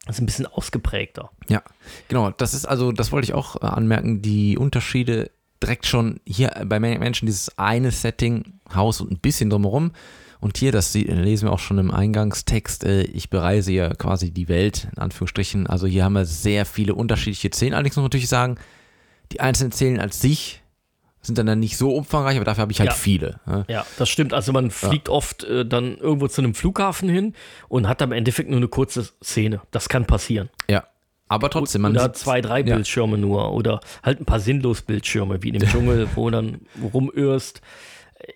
Das 0.08 0.15
ist 0.17 0.21
ein 0.21 0.25
bisschen 0.28 0.45
ausgeprägter. 0.47 1.30
Ja, 1.49 1.62
genau. 2.08 2.32
Das 2.32 2.54
ist 2.54 2.65
also, 2.65 2.91
das 2.91 3.12
wollte 3.12 3.25
ich 3.25 3.34
auch 3.34 3.58
äh, 3.62 3.65
anmerken, 3.65 4.21
die 4.21 4.58
Unterschiede 4.58 5.30
direkt 5.62 5.86
schon 5.86 6.19
hier 6.25 6.51
bei 6.65 6.80
Maniac 6.80 6.99
Mansion, 6.99 7.28
dieses 7.28 7.58
eine 7.60 7.91
Setting, 7.91 8.60
Haus 8.73 9.01
und 9.01 9.12
ein 9.12 9.19
bisschen 9.19 9.49
drumherum. 9.49 9.91
Und 10.45 10.60
hier, 10.60 10.71
das 10.71 10.93
lesen 10.93 11.47
wir 11.47 11.51
auch 11.51 11.58
schon 11.58 11.79
im 11.79 11.89
Eingangstext, 11.89 12.84
äh, 12.84 13.01
ich 13.01 13.31
bereise 13.31 13.71
ja 13.71 13.89
quasi 13.95 14.29
die 14.29 14.47
Welt, 14.47 14.88
in 14.95 14.99
Anführungsstrichen. 15.01 15.65
Also 15.65 15.88
hier 15.88 16.03
haben 16.03 16.13
wir 16.13 16.25
sehr 16.25 16.67
viele 16.67 16.93
unterschiedliche 16.93 17.49
Szenen. 17.51 17.73
Allerdings 17.73 17.95
muss 17.95 18.03
man 18.03 18.10
natürlich 18.10 18.29
sagen, 18.29 18.58
die 19.31 19.39
einzelnen 19.39 19.71
Szenen 19.71 19.99
als 19.99 20.21
sich 20.21 20.62
sind 21.23 21.39
dann, 21.39 21.47
dann 21.47 21.60
nicht 21.60 21.77
so 21.77 21.95
umfangreich, 21.95 22.36
aber 22.36 22.45
dafür 22.45 22.62
habe 22.62 22.71
ich 22.71 22.79
halt 22.79 22.91
Ja. 22.91 22.95
viele. 22.95 23.39
ne? 23.47 23.65
Ja, 23.67 23.88
das 23.97 24.08
stimmt. 24.08 24.36
Also 24.36 24.53
man 24.53 24.69
fliegt 24.69 25.10
oft 25.10 25.45
äh, 25.45 25.65
dann 25.65 25.97
irgendwo 25.97 26.27
zu 26.27 26.41
einem 26.41 26.53
Flughafen 26.53 27.10
hin 27.10 27.34
und 27.67 27.88
hat 27.88 28.03
am 28.03 28.12
Endeffekt 28.12 28.47
nur 28.47 28.58
eine 28.58 28.67
kurze 28.67 29.10
Szene. 29.23 29.62
Das 29.71 29.89
kann 29.89 30.05
passieren. 30.05 30.49
Ja. 30.69 30.84
Aber 31.27 31.49
trotzdem, 31.49 31.81
man 31.81 31.93
oder 31.93 32.13
zwei, 32.13 32.41
drei 32.41 32.60
ja. 32.60 32.75
Bildschirme 32.75 33.17
nur 33.17 33.51
oder 33.51 33.79
halt 34.03 34.21
ein 34.21 34.25
paar 34.25 34.39
sinnlos 34.39 34.84
Bildschirme 34.84 35.41
wie 35.41 35.49
in 35.49 35.58
dem 35.58 35.67
Dschungel, 35.71 36.08
wo 36.13 36.29
dann 36.29 36.62
rumirrst. 36.93 37.62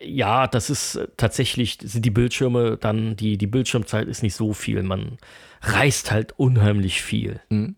Ja, 0.02 0.48
das 0.48 0.70
ist 0.70 0.96
äh, 0.96 1.08
tatsächlich, 1.18 1.78
sind 1.82 2.06
die 2.06 2.12
Bildschirme 2.12 2.78
dann, 2.78 3.16
die, 3.16 3.38
die 3.38 3.48
Bildschirmzeit 3.48 4.08
ist 4.08 4.24
nicht 4.24 4.36
so 4.36 4.54
viel. 4.54 4.84
Man 4.84 5.18
reist 5.62 6.12
halt 6.12 6.34
unheimlich 6.38 7.02
viel. 7.02 7.40
Mhm. 7.50 7.76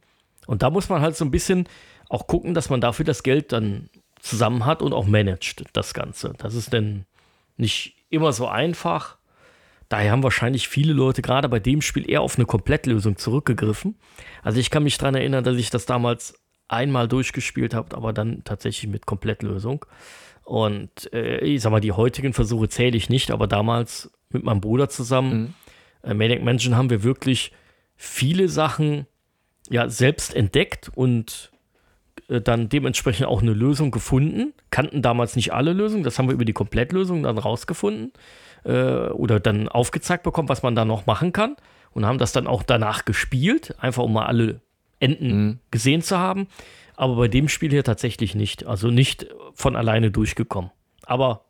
Und 0.47 0.63
da 0.63 0.69
muss 0.69 0.89
man 0.89 1.01
halt 1.01 1.15
so 1.15 1.25
ein 1.25 1.31
bisschen 1.31 1.67
auch 2.09 2.27
gucken, 2.27 2.53
dass 2.53 2.69
man 2.69 2.81
dafür 2.81 3.05
das 3.05 3.23
Geld 3.23 3.51
dann 3.51 3.89
zusammen 4.19 4.65
hat 4.65 4.81
und 4.81 4.93
auch 4.93 5.05
managt, 5.05 5.63
das 5.73 5.93
Ganze. 5.93 6.33
Das 6.37 6.53
ist 6.53 6.73
denn 6.73 7.05
nicht 7.57 7.95
immer 8.09 8.33
so 8.33 8.47
einfach. 8.47 9.17
Daher 9.89 10.11
haben 10.11 10.23
wahrscheinlich 10.23 10.67
viele 10.67 10.93
Leute 10.93 11.21
gerade 11.21 11.49
bei 11.49 11.59
dem 11.59 11.81
Spiel 11.81 12.09
eher 12.09 12.21
auf 12.21 12.37
eine 12.37 12.45
Komplettlösung 12.45 13.17
zurückgegriffen. 13.17 13.97
Also 14.43 14.59
ich 14.59 14.69
kann 14.69 14.83
mich 14.83 14.97
daran 14.97 15.15
erinnern, 15.15 15.43
dass 15.43 15.57
ich 15.57 15.69
das 15.69 15.85
damals 15.85 16.33
einmal 16.67 17.07
durchgespielt 17.07 17.73
habe, 17.73 17.95
aber 17.95 18.13
dann 18.13 18.43
tatsächlich 18.43 18.89
mit 18.89 19.05
Komplettlösung. 19.05 19.85
Und 20.51 21.13
äh, 21.13 21.37
ich 21.45 21.61
sag 21.61 21.71
mal, 21.71 21.79
die 21.79 21.93
heutigen 21.93 22.33
Versuche 22.33 22.67
zähle 22.67 22.97
ich 22.97 23.09
nicht, 23.09 23.31
aber 23.31 23.47
damals 23.47 24.11
mit 24.31 24.43
meinem 24.43 24.59
Bruder 24.59 24.89
zusammen, 24.89 25.55
äh, 26.03 26.13
Maniac 26.13 26.43
Mansion, 26.43 26.75
haben 26.75 26.89
wir 26.89 27.03
wirklich 27.03 27.53
viele 27.95 28.49
Sachen 28.49 29.07
ja 29.69 29.87
selbst 29.87 30.35
entdeckt 30.35 30.91
und 30.93 31.53
äh, 32.27 32.41
dann 32.41 32.67
dementsprechend 32.67 33.27
auch 33.27 33.41
eine 33.41 33.53
Lösung 33.53 33.91
gefunden. 33.91 34.51
Kannten 34.71 35.01
damals 35.01 35.37
nicht 35.37 35.53
alle 35.53 35.71
Lösungen, 35.71 36.03
das 36.03 36.19
haben 36.19 36.27
wir 36.27 36.33
über 36.33 36.43
die 36.43 36.51
Komplettlösung 36.51 37.23
dann 37.23 37.37
rausgefunden 37.37 38.11
äh, 38.65 39.07
oder 39.07 39.39
dann 39.39 39.69
aufgezeigt 39.69 40.23
bekommen, 40.23 40.49
was 40.49 40.63
man 40.63 40.75
da 40.75 40.83
noch 40.83 41.05
machen 41.05 41.31
kann 41.31 41.55
und 41.91 42.05
haben 42.05 42.17
das 42.17 42.33
dann 42.33 42.45
auch 42.45 42.63
danach 42.63 43.05
gespielt, 43.05 43.73
einfach 43.79 44.03
um 44.03 44.11
mal 44.11 44.25
alle 44.25 44.59
Enden 44.99 45.61
gesehen 45.71 46.01
zu 46.01 46.17
haben. 46.19 46.47
Aber 47.01 47.15
bei 47.15 47.27
dem 47.27 47.49
Spiel 47.49 47.71
hier 47.71 47.83
tatsächlich 47.83 48.35
nicht. 48.35 48.67
Also 48.67 48.89
nicht 48.89 49.25
von 49.55 49.75
alleine 49.75 50.11
durchgekommen. 50.11 50.69
Aber 51.03 51.45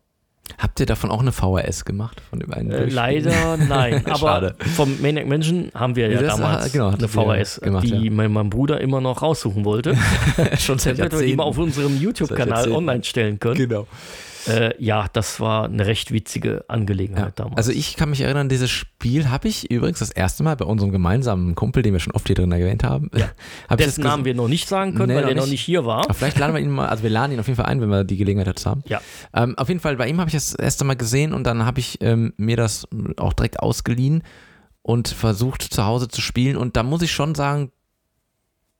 Habt 0.58 0.80
ihr 0.80 0.86
davon 0.86 1.12
auch 1.12 1.20
eine 1.20 1.34
VHS 1.34 1.84
gemacht? 1.84 2.22
Von 2.30 2.40
dem 2.40 2.54
einen 2.54 2.72
äh, 2.72 2.86
leider 2.86 3.58
nein. 3.58 4.06
Aber 4.06 4.18
Schade. 4.18 4.56
vom 4.76 5.02
Maniac 5.02 5.28
Mansion 5.28 5.70
haben 5.74 5.98
wir 5.98 6.10
ja 6.10 6.22
das, 6.22 6.38
damals 6.38 6.66
ah, 6.66 6.70
genau, 6.72 6.88
eine 6.90 7.08
VHS, 7.08 7.60
gemacht, 7.60 7.84
die 7.84 8.06
ja. 8.06 8.12
mein, 8.12 8.32
mein 8.32 8.50
Bruder 8.50 8.80
immer 8.80 9.02
noch 9.02 9.22
raussuchen 9.22 9.66
wollte. 9.66 9.98
Schon 10.58 10.80
seit 10.80 10.98
wir 10.98 11.10
die 11.10 11.16
Jahrzehnten. 11.16 11.42
auf 11.42 11.58
unserem 11.58 12.00
YouTube-Kanal 12.00 12.72
online 12.72 13.04
stellen 13.04 13.38
können. 13.38 13.56
Genau. 13.56 13.88
Äh, 14.48 14.74
ja, 14.84 15.08
das 15.14 15.40
war 15.40 15.66
eine 15.66 15.86
recht 15.86 16.12
witzige 16.12 16.66
Angelegenheit 16.68 17.26
Ja. 17.26 17.32
damals. 17.46 17.58
Also 17.58 17.72
ich 17.72 17.96
kann 17.96 18.10
mich 18.10 18.22
erinnern, 18.22 18.50
dieses 18.50 18.70
Spiel 18.72 19.30
habe 19.30 19.48
ich 19.48 19.70
übrigens 19.70 20.00
das 20.00 20.10
erste 20.12 20.44
Mal 20.44 20.56
bei 20.56 20.66
unserem 20.66 20.92
gemeinsamen 20.92 21.56
Kumpel, 21.56 21.84
den 21.84 21.94
wir 21.94 22.00
schon 22.00 22.14
oft 22.14 22.28
hier 22.28 22.36
drin 22.36 22.52
erwähnt 22.52 22.84
haben. 22.84 23.10
Ja. 23.16 23.30
hab 23.70 23.78
dessen 23.78 24.04
Namen 24.04 24.26
wir 24.26 24.34
noch 24.34 24.48
nicht 24.48 24.68
sagen 24.68 24.96
können, 24.96 25.10
Nee, 25.10 25.16
weil 25.16 25.22
noch 25.22 25.28
der 25.30 25.36
noch 25.38 25.44
nicht. 25.44 25.52
nicht 25.52 25.62
hier 25.62 25.86
war. 25.86 26.04
Aber 26.06 26.14
vielleicht 26.14 26.38
laden 26.40 26.54
wir 26.56 26.62
ihn 26.62 26.70
mal, 26.72 26.88
also 26.88 27.04
wir 27.04 27.10
laden 27.10 27.34
ihn 27.34 27.40
auf 27.40 27.48
jeden 27.48 27.58
Fall 27.58 27.66
ein, 27.68 27.82
wenn 27.82 27.90
wir 27.90 28.04
die 28.04 28.18
Gelegenheit 28.18 28.48
dazu 28.48 28.70
haben. 28.70 28.84
Ja. 28.88 29.02
Ähm, 29.34 29.58
auf 29.58 29.68
jeden 29.68 29.80
Fall, 29.80 29.96
bei 29.96 30.08
ihm 30.08 30.20
habe 30.20 30.30
ich 30.30 30.34
das 30.36 30.54
erste 30.56 30.86
Mal 30.86 30.96
gesehen 30.96 31.34
und 31.34 31.46
dann 31.46 31.66
habe 31.66 31.80
ich 31.80 32.00
ähm, 32.02 32.34
mir 32.38 32.58
das 32.58 32.88
auch 33.18 33.34
direkt 33.34 33.60
ausgeliehen 33.60 34.24
und 34.82 35.08
versucht 35.08 35.62
zu 35.62 35.86
Hause 35.86 36.08
zu 36.08 36.22
spielen. 36.22 36.58
Und 36.58 36.76
da 36.76 36.84
muss 36.84 37.02
ich 37.04 37.12
schon 37.12 37.36
sagen, 37.36 37.72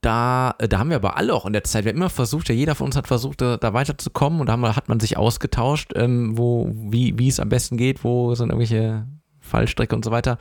da, 0.02 0.56
äh, 0.58 0.68
da 0.68 0.80
haben 0.80 0.90
wir 0.90 0.98
aber 0.98 1.18
alle 1.18 1.34
auch 1.34 1.46
in 1.46 1.54
der 1.54 1.64
Zeit, 1.64 1.86
wir 1.86 1.92
haben 1.92 1.98
immer 1.98 2.10
versucht, 2.10 2.50
ja 2.50 2.56
jeder 2.56 2.76
von 2.76 2.86
uns 2.86 2.96
hat 2.96 3.08
versucht, 3.08 3.42
da, 3.42 3.58
da 3.58 3.74
weiterzukommen 3.74 4.42
und 4.42 4.48
da 4.48 4.58
wir, 4.58 4.76
hat 4.76 4.90
man 4.90 5.00
sich 5.00 5.18
ausgetauscht, 5.18 5.94
ähm, 5.96 6.38
wo, 6.38 6.72
wie, 6.74 7.18
wie 7.18 7.28
es 7.28 7.40
am 7.40 7.50
besten 7.50 7.78
geht, 7.78 8.04
wo 8.04 8.36
sind 8.36 8.50
irgendwelche 8.50 9.08
Fallstrecke 9.40 9.96
und 9.96 10.04
so 10.04 10.12
weiter. 10.12 10.38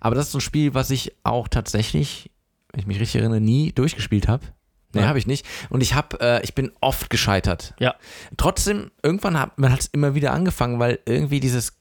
Aber 0.00 0.14
das 0.14 0.26
ist 0.26 0.32
so 0.32 0.38
ein 0.38 0.42
Spiel, 0.42 0.74
was 0.74 0.90
ich 0.90 1.16
auch 1.24 1.48
tatsächlich, 1.48 2.30
wenn 2.72 2.80
ich 2.80 2.86
mich 2.86 3.00
richtig 3.00 3.20
erinnere, 3.20 3.40
nie 3.40 3.72
durchgespielt 3.72 4.28
habe. 4.28 4.46
Nee, 4.92 5.04
habe 5.04 5.18
ich 5.18 5.26
nicht. 5.26 5.46
Und 5.68 5.82
ich 5.82 5.94
habe, 5.94 6.18
äh, 6.20 6.42
ich 6.42 6.54
bin 6.54 6.72
oft 6.80 7.10
gescheitert. 7.10 7.74
Ja. 7.78 7.94
Trotzdem, 8.36 8.90
irgendwann 9.04 9.38
hat 9.38 9.56
man 9.56 9.70
hat 9.72 9.80
es 9.80 9.86
immer 9.86 10.16
wieder 10.16 10.32
angefangen, 10.32 10.80
weil 10.80 10.98
irgendwie 11.06 11.38
dieses, 11.38 11.78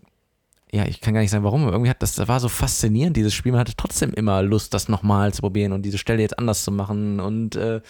ja, 0.72 0.86
ich 0.86 1.02
kann 1.02 1.14
gar 1.14 1.22
nicht 1.22 1.32
sagen, 1.32 1.44
warum, 1.44 1.64
aber 1.64 1.72
irgendwie 1.74 1.90
hat 1.90 2.02
das, 2.04 2.16
das 2.16 2.28
war 2.28 2.40
so 2.40 2.48
faszinierend, 2.50 3.18
dieses 3.18 3.34
Spiel. 3.34 3.52
Man 3.52 3.60
hatte 3.62 3.74
trotzdem 3.76 4.14
immer 4.14 4.42
Lust, 4.44 4.74
das 4.74 4.88
nochmal 4.88 5.34
zu 5.34 5.42
probieren 5.42 5.72
und 5.72 5.82
diese 5.82 5.98
Stelle 5.98 6.22
jetzt 6.22 6.38
anders 6.38 6.64
zu 6.64 6.72
machen. 6.72 7.20
Und 7.20 7.56
äh, 7.56 7.82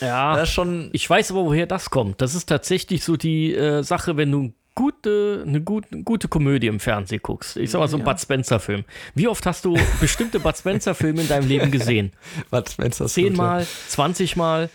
Ja. 0.00 0.36
das 0.36 0.48
ist 0.48 0.54
schon. 0.54 0.90
Ich 0.92 1.08
weiß 1.08 1.32
aber, 1.32 1.44
woher 1.44 1.66
das 1.66 1.90
kommt. 1.90 2.20
Das 2.20 2.34
ist 2.34 2.46
tatsächlich 2.46 3.02
so 3.04 3.16
die 3.16 3.54
äh, 3.54 3.82
Sache, 3.82 4.16
wenn 4.16 4.30
du 4.30 4.52
gute, 4.76 5.44
eine 5.44 5.60
gute, 5.60 6.02
gute 6.04 6.28
Komödie 6.28 6.68
im 6.68 6.78
Fernsehen 6.78 7.20
guckst. 7.20 7.56
Ich 7.56 7.72
sag 7.72 7.80
mal 7.80 7.88
so 7.88 7.96
ein 7.96 8.04
Bud 8.04 8.20
Spencer-Film. 8.20 8.84
Wie 9.16 9.26
oft 9.26 9.44
hast 9.44 9.64
du 9.64 9.76
bestimmte 10.00 10.38
Bud 10.38 10.56
Spencer-Filme 10.56 11.22
in 11.22 11.28
deinem 11.28 11.48
Leben 11.48 11.72
gesehen? 11.72 12.12
Wenn's 12.50 12.98
das 12.98 13.12
Zehnmal, 13.14 13.66
zwanzigmal, 13.88 14.70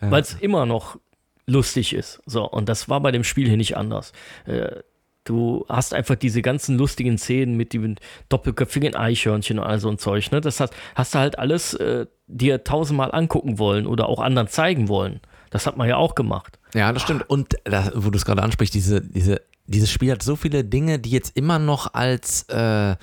weil 0.00 0.20
es 0.20 0.34
immer 0.34 0.66
noch 0.66 0.98
lustig 1.46 1.94
ist. 1.94 2.20
So, 2.26 2.44
und 2.44 2.68
das 2.68 2.90
war 2.90 3.00
bei 3.00 3.12
dem 3.12 3.24
Spiel 3.24 3.48
hier 3.48 3.56
nicht 3.56 3.78
anders. 3.78 4.12
Äh, 4.44 4.68
Du 5.26 5.66
hast 5.68 5.92
einfach 5.92 6.14
diese 6.14 6.40
ganzen 6.40 6.78
lustigen 6.78 7.18
Szenen 7.18 7.56
mit 7.56 7.72
den 7.72 7.96
doppelköpfigen 8.28 8.94
Eichhörnchen 8.94 9.58
und 9.58 9.64
all 9.64 9.80
so 9.80 9.90
ein 9.90 9.98
Zeug. 9.98 10.30
Ne? 10.30 10.40
Das 10.40 10.60
hast, 10.60 10.72
hast 10.94 11.14
du 11.14 11.18
halt 11.18 11.38
alles 11.38 11.74
äh, 11.74 12.06
dir 12.28 12.64
tausendmal 12.64 13.12
angucken 13.12 13.58
wollen 13.58 13.86
oder 13.86 14.08
auch 14.08 14.20
anderen 14.20 14.48
zeigen 14.48 14.88
wollen. 14.88 15.20
Das 15.50 15.66
hat 15.66 15.76
man 15.76 15.88
ja 15.88 15.96
auch 15.96 16.14
gemacht. 16.14 16.58
Ja, 16.74 16.92
das 16.92 17.02
stimmt. 17.02 17.28
Und 17.28 17.56
da, 17.64 17.90
wo 17.94 18.10
du 18.10 18.16
es 18.16 18.24
gerade 18.24 18.42
ansprichst, 18.42 18.74
diese, 18.74 19.00
diese, 19.00 19.42
dieses 19.66 19.90
Spiel 19.90 20.12
hat 20.12 20.22
so 20.22 20.36
viele 20.36 20.64
Dinge, 20.64 21.00
die 21.00 21.10
jetzt 21.10 21.36
immer 21.36 21.58
noch 21.58 21.92
als, 21.94 22.44
äh, 22.48 22.94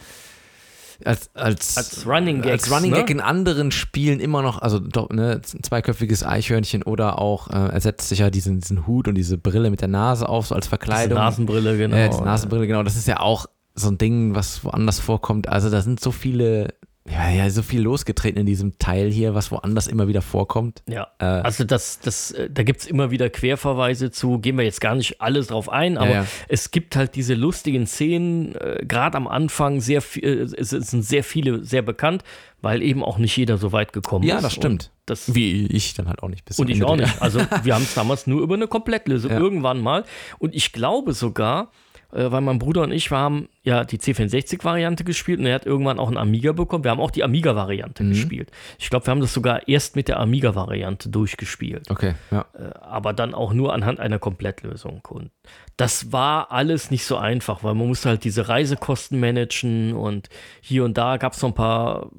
als, 1.05 1.29
als, 1.33 1.77
Als 1.77 2.07
Running 2.07 2.41
Gags, 2.41 2.63
als 2.63 2.71
Running 2.71 2.91
ne? 2.91 2.97
Gag 2.97 3.09
in 3.09 3.19
anderen 3.19 3.71
Spielen 3.71 4.19
immer 4.19 4.41
noch, 4.41 4.61
also 4.61 4.79
doch, 4.79 5.09
ne, 5.09 5.41
ein 5.43 5.63
zweiköpfiges 5.63 6.23
Eichhörnchen 6.23 6.83
oder 6.83 7.19
auch 7.19 7.49
äh, 7.49 7.53
er 7.53 7.81
setzt 7.81 8.09
sich 8.09 8.19
ja 8.19 8.29
diesen, 8.29 8.59
diesen 8.59 8.87
Hut 8.87 9.07
und 9.07 9.15
diese 9.15 9.37
Brille 9.37 9.69
mit 9.69 9.81
der 9.81 9.87
Nase 9.87 10.27
auf, 10.27 10.47
so 10.47 10.55
als 10.55 10.65
Diese 10.65 10.69
Verkleidung. 10.69 11.17
Nasenbrille, 11.17 11.77
genau. 11.77 11.95
Ja, 11.95 12.07
diese 12.07 12.23
Nasenbrille, 12.23 12.67
genau. 12.67 12.83
Das 12.83 12.95
ist 12.95 13.07
ja 13.07 13.19
auch 13.19 13.45
so 13.75 13.89
ein 13.89 13.97
Ding, 13.97 14.35
was 14.35 14.63
woanders 14.63 14.99
vorkommt. 14.99 15.49
Also 15.49 15.69
da 15.69 15.81
sind 15.81 15.99
so 15.99 16.11
viele, 16.11 16.73
ja, 17.09 17.29
ja, 17.29 17.49
so 17.49 17.61
viel 17.61 17.81
losgetreten 17.81 18.39
in 18.39 18.45
diesem 18.45 18.77
Teil 18.79 19.11
hier, 19.11 19.35
was 19.35 19.51
woanders 19.51 19.87
immer 19.87 20.07
wieder 20.07 20.21
vorkommt. 20.21 20.83
Ja, 20.87 21.07
Äh, 21.19 21.25
also 21.25 21.65
das, 21.65 21.99
das, 21.99 22.31
äh, 22.31 22.49
da 22.49 22.63
gibt 22.63 22.79
es 22.81 22.87
immer 22.87 23.11
wieder 23.11 23.29
Querverweise 23.29 24.09
zu, 24.09 24.39
gehen 24.39 24.57
wir 24.57 24.63
jetzt 24.63 24.79
gar 24.79 24.95
nicht 24.95 25.19
alles 25.21 25.47
drauf 25.47 25.67
ein, 25.69 25.97
aber 25.97 26.09
ja. 26.11 26.25
es 26.47 26.71
gibt 26.71 26.95
halt 26.95 27.15
diese 27.15 27.33
lustigen 27.33 27.87
Szenen, 27.87 28.55
äh, 28.55 28.85
gerade 28.87 29.17
am 29.17 29.27
Anfang, 29.27 29.81
sehr 29.81 30.01
viel, 30.01 30.23
äh, 30.23 30.59
es 30.61 30.69
sind 30.69 31.03
sehr 31.03 31.25
viele 31.25 31.65
sehr 31.65 31.81
bekannt, 31.81 32.23
weil 32.61 32.81
eben 32.81 33.03
auch 33.03 33.17
nicht 33.17 33.35
jeder 33.35 33.57
so 33.57 33.73
weit 33.73 33.91
gekommen 33.91 34.23
Ja, 34.25 34.37
ist. 34.37 34.43
das 34.43 34.53
stimmt. 34.53 34.91
Das, 35.05 35.35
Wie 35.35 35.65
ich 35.67 35.93
dann 35.95 36.07
halt 36.07 36.23
auch 36.23 36.29
nicht 36.29 36.45
bis 36.45 36.57
und 36.57 36.69
ich 36.69 36.75
Ende 36.75 36.87
auch 36.87 36.95
nicht. 36.95 37.21
Also 37.21 37.39
wir 37.63 37.75
haben 37.75 37.83
es 37.83 37.93
damals 37.93 38.27
nur 38.27 38.41
über 38.41 38.55
eine 38.55 38.67
Komplettlösung, 38.67 39.31
Ja. 39.31 39.37
irgendwann 39.39 39.81
mal. 39.81 40.05
Und 40.39 40.55
ich 40.55 40.71
glaube 40.71 41.11
sogar, 41.11 41.69
äh, 42.13 42.31
weil 42.31 42.41
mein 42.41 42.59
Bruder 42.59 42.83
und 42.83 42.91
ich, 42.91 43.09
wir 43.11 43.17
haben 43.17 43.49
ja 43.63 43.83
die 43.83 43.97
C64-Variante 43.97 45.03
gespielt 45.03 45.39
und 45.39 45.45
er 45.45 45.55
hat 45.55 45.65
irgendwann 45.65 45.99
auch 45.99 46.07
einen 46.07 46.17
Amiga 46.17 46.51
bekommen. 46.51 46.83
Wir 46.83 46.91
haben 46.91 46.99
auch 46.99 47.11
die 47.11 47.23
Amiga-Variante 47.23 48.03
Mhm. 48.03 48.09
gespielt. 48.09 48.51
Ich 48.79 48.89
glaube, 48.89 49.07
wir 49.07 49.11
haben 49.11 49.21
das 49.21 49.33
sogar 49.33 49.67
erst 49.67 49.95
mit 49.95 50.07
der 50.07 50.19
Amiga-Variante 50.19 51.09
durchgespielt 51.09 51.89
Okay, 51.89 52.13
ja. 52.31 52.45
aber 52.81 53.13
dann 53.13 53.33
auch 53.33 53.53
nur 53.53 53.73
anhand 53.73 53.99
einer 53.99 54.19
Komplettlösung. 54.19 55.01
Und 55.09 55.31
das 55.77 56.11
war 56.11 56.51
alles 56.51 56.91
nicht 56.91 57.05
so 57.05 57.17
einfach, 57.17 57.63
weil 57.63 57.73
man 57.73 57.87
musste 57.87 58.09
halt 58.09 58.23
diese 58.23 58.47
Reisekosten 58.49 59.19
managen 59.19 59.93
und 59.93 60.29
hier 60.61 60.83
und 60.85 60.97
da 60.97 61.17
gab 61.17 61.33
es 61.33 61.39
so 61.39 61.47
ein 61.47 61.53
paar 61.55 62.09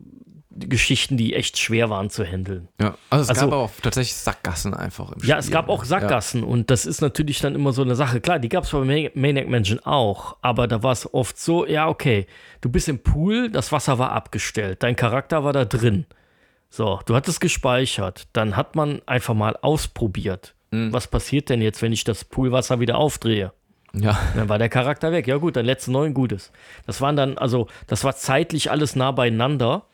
Geschichten, 0.57 1.17
die 1.17 1.35
echt 1.35 1.59
schwer 1.59 1.91
waren 1.91 2.11
zu 2.11 2.25
handeln. 2.25 2.69
ja. 2.81 2.95
Also 3.11 3.23
es 3.25 3.29
Also- 3.31 3.47
gab 3.51 3.53
auch 3.59 3.71
tatsächlich 3.83 4.15
Sackgassen 4.15 4.73
einfach 4.75 5.13
im 5.13 5.25
Ja, 5.25 5.39
es 5.39 5.47
Spiel. 5.47 5.55
gab 5.55 5.69
auch 5.69 5.85
Sackgassen 5.85 6.45
und 6.45 6.71
das 6.71 6.87
ist 6.87 7.01
natürlich 7.01 7.41
dann 7.41 7.55
immer 7.55 7.73
so 7.73 7.83
eine 7.83 7.97
Sache. 7.97 8.21
Klar, 8.21 8.39
die 8.39 8.49
gab 8.49 8.65
es 8.65 8.71
bei 8.71 8.79
Ma- 8.79 9.11
Maniac 9.15 9.49
Mansion 9.49 9.81
auch, 9.81 10.37
aber 10.43 10.69
da 10.69 10.83
war 10.83 10.93
es 10.93 11.13
oft 11.13 11.39
so, 11.39 11.67
ja, 11.67 11.89
okay, 11.89 12.27
du 12.61 12.69
bist 12.69 12.89
im 12.89 13.01
Pool, 13.01 13.51
das 13.51 13.73
Wasser 13.73 13.99
war 13.99 14.13
abgestellt, 14.13 14.83
dein 14.83 14.97
Charakter 14.97 15.43
war 15.45 15.53
da 15.53 15.65
drin. 15.65 16.07
So, 16.71 17.01
du 17.07 17.15
hattest 17.15 17.41
gespeichert, 17.41 18.27
dann 18.33 18.57
hat 18.57 18.75
man 18.77 19.01
einfach 19.07 19.35
mal 19.35 19.57
ausprobiert. 19.61 20.55
Was 20.77 21.07
passiert 21.07 21.51
denn 21.51 21.63
jetzt, 21.63 21.83
wenn 21.83 21.93
ich 21.93 22.03
das 22.03 22.25
Poolwasser 22.25 22.81
wieder 22.81 22.97
aufdrehe? 22.99 23.53
Ja. 23.93 24.11
ja. 24.11 24.19
Dann 24.35 24.49
war 24.49 24.59
der 24.59 24.69
Charakter 24.69 25.13
weg. 25.13 25.29
Ja 25.29 25.37
gut, 25.37 25.55
dann 25.55 25.65
letzte 25.65 25.93
neun 25.93 26.15
Gutes. 26.15 26.51
Das 26.85 27.01
waren 27.01 27.15
dann, 27.15 27.39
also 27.39 27.69
das 27.87 28.03
war 28.03 28.17
zeitlich 28.17 28.73
alles 28.73 28.97
nah 28.97 29.13
beieinander 29.13 29.85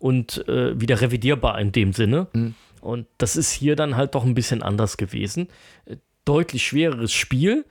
und 0.00 0.48
äh, 0.48 0.80
wieder 0.80 1.00
revidierbar 1.00 1.60
in 1.60 1.70
dem 1.70 1.92
Sinne. 1.92 2.26
Und 2.80 3.06
das 3.18 3.36
ist 3.36 3.52
hier 3.52 3.76
dann 3.76 3.96
halt 3.96 4.14
doch 4.16 4.24
ein 4.24 4.34
bisschen 4.34 4.62
anders 4.62 4.96
gewesen. 4.96 5.48
Äh, 5.84 5.96
Deutlich 6.24 6.66
schwereres 6.66 7.12
Spiel. 7.12 7.64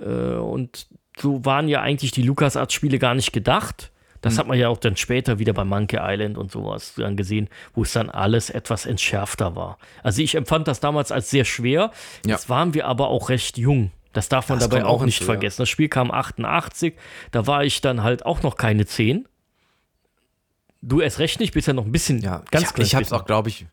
Äh, 0.00 0.04
und 0.04 0.86
so 1.18 1.44
waren 1.44 1.68
ja 1.68 1.80
eigentlich 1.80 2.12
die 2.12 2.22
LucasArts-Spiele 2.22 2.98
gar 2.98 3.14
nicht 3.14 3.32
gedacht. 3.32 3.90
Das 4.22 4.38
hat 4.38 4.46
man 4.46 4.58
ja 4.58 4.68
auch 4.68 4.76
dann 4.76 4.96
später 4.96 5.38
wieder 5.38 5.54
bei 5.54 5.64
Monkey 5.64 5.98
Island 5.98 6.36
und 6.36 6.50
sowas 6.52 6.94
dann 6.96 7.16
gesehen, 7.16 7.48
wo 7.74 7.82
es 7.82 7.92
dann 7.92 8.10
alles 8.10 8.50
etwas 8.50 8.84
entschärfter 8.84 9.56
war. 9.56 9.78
Also 10.02 10.20
ich 10.20 10.34
empfand 10.34 10.68
das 10.68 10.80
damals 10.80 11.10
als 11.10 11.30
sehr 11.30 11.44
schwer. 11.46 11.90
Ja. 12.26 12.32
Jetzt 12.32 12.50
waren 12.50 12.74
wir 12.74 12.86
aber 12.86 13.08
auch 13.08 13.30
recht 13.30 13.56
jung. 13.56 13.90
Das 14.12 14.28
darf 14.28 14.48
man 14.48 14.58
Das 14.58 14.68
dabei 14.68 14.84
auch 14.84 15.00
auch 15.00 15.04
nicht 15.04 15.18
hinzu, 15.18 15.30
ja. 15.30 15.34
vergessen. 15.34 15.62
Das 15.62 15.68
Spiel 15.68 15.88
kam 15.88 16.10
88, 16.10 16.94
da 17.30 17.46
war 17.46 17.64
ich 17.64 17.80
dann 17.80 18.02
halt 18.02 18.26
auch 18.26 18.42
noch 18.42 18.56
keine 18.56 18.84
10. 18.84 19.26
Du 20.82 21.00
erst 21.00 21.18
recht 21.18 21.40
nicht, 21.40 21.52
bist 21.52 21.66
ja 21.66 21.74
noch 21.74 21.84
ein 21.84 21.92
bisschen 21.92 22.20
ja. 22.20 22.42
ganz 22.50 22.72
ich, 22.76 22.84
ich 22.84 22.94
habe 22.94 23.04
es 23.04 23.12
auch, 23.12 23.26
glaube 23.26 23.48
ich, 23.48 23.66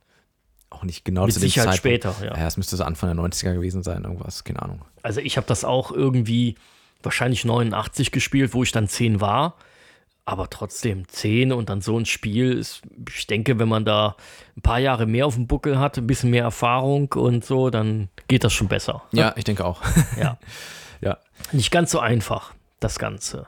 auch 0.69 0.83
nicht 0.83 1.05
genau 1.05 1.25
Mit 1.25 1.33
zu 1.33 1.39
dem 1.39 1.47
Sicherheit 1.47 1.75
Zeitpunkt. 1.75 2.03
später, 2.03 2.25
ja. 2.25 2.37
Ja, 2.37 2.47
es 2.47 2.57
müsste 2.57 2.75
so 2.75 2.83
Anfang 2.83 3.15
der 3.15 3.23
90er 3.23 3.53
gewesen 3.53 3.83
sein, 3.83 4.03
irgendwas, 4.03 4.43
keine 4.43 4.61
Ahnung. 4.61 4.81
Also 5.01 5.21
ich 5.21 5.37
habe 5.37 5.47
das 5.47 5.63
auch 5.63 5.91
irgendwie 5.91 6.55
wahrscheinlich 7.03 7.45
89 7.45 8.11
gespielt, 8.11 8.53
wo 8.53 8.63
ich 8.63 8.71
dann 8.71 8.87
10 8.87 9.21
war. 9.21 9.55
Aber 10.25 10.49
trotzdem 10.49 11.07
10 11.07 11.53
und 11.53 11.69
dann 11.69 11.79
so 11.79 11.97
ein 11.97 12.05
Spiel 12.05 12.51
ist, 12.51 12.81
ich 13.15 13.27
denke, 13.27 13.59
wenn 13.59 13.69
man 13.69 13.85
da 13.85 14.17
ein 14.57 14.61
paar 14.61 14.79
Jahre 14.79 15.05
mehr 15.05 15.25
auf 15.25 15.35
dem 15.35 15.47
Buckel 15.47 15.79
hat, 15.79 15.97
ein 15.97 16.05
bisschen 16.05 16.31
mehr 16.31 16.43
Erfahrung 16.43 17.13
und 17.13 17.45
so, 17.45 17.69
dann 17.69 18.09
geht 18.27 18.43
das 18.43 18.51
schon 18.51 18.67
besser. 18.67 19.03
Ja, 19.13 19.33
ich 19.37 19.45
denke 19.45 19.63
auch. 19.63 19.81
Ja. 20.19 20.37
ja. 21.01 21.17
Nicht 21.53 21.71
ganz 21.71 21.91
so 21.91 21.99
einfach, 21.99 22.53
das 22.81 22.99
Ganze. 22.99 23.47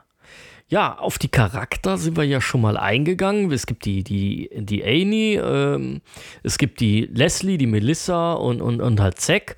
Ja, 0.70 0.98
auf 1.00 1.18
die 1.18 1.30
Charakter 1.30 1.98
sind 1.98 2.16
wir 2.16 2.24
ja 2.26 2.42
schon 2.42 2.62
mal 2.62 2.78
eingegangen. 2.78 3.52
Es 3.52 3.66
gibt 3.66 3.86
die, 3.86 4.04
die, 4.04 4.50
die 4.54 4.84
Amy, 4.86 5.34
ähm, 5.44 6.02
es 6.44 6.58
gibt 6.60 6.80
die 6.80 7.10
Leslie, 7.12 7.58
die 7.58 7.66
Melissa 7.66 8.34
und, 8.34 8.62
und, 8.62 8.80
und 8.80 9.00
halt 9.00 9.20
Zack. 9.20 9.56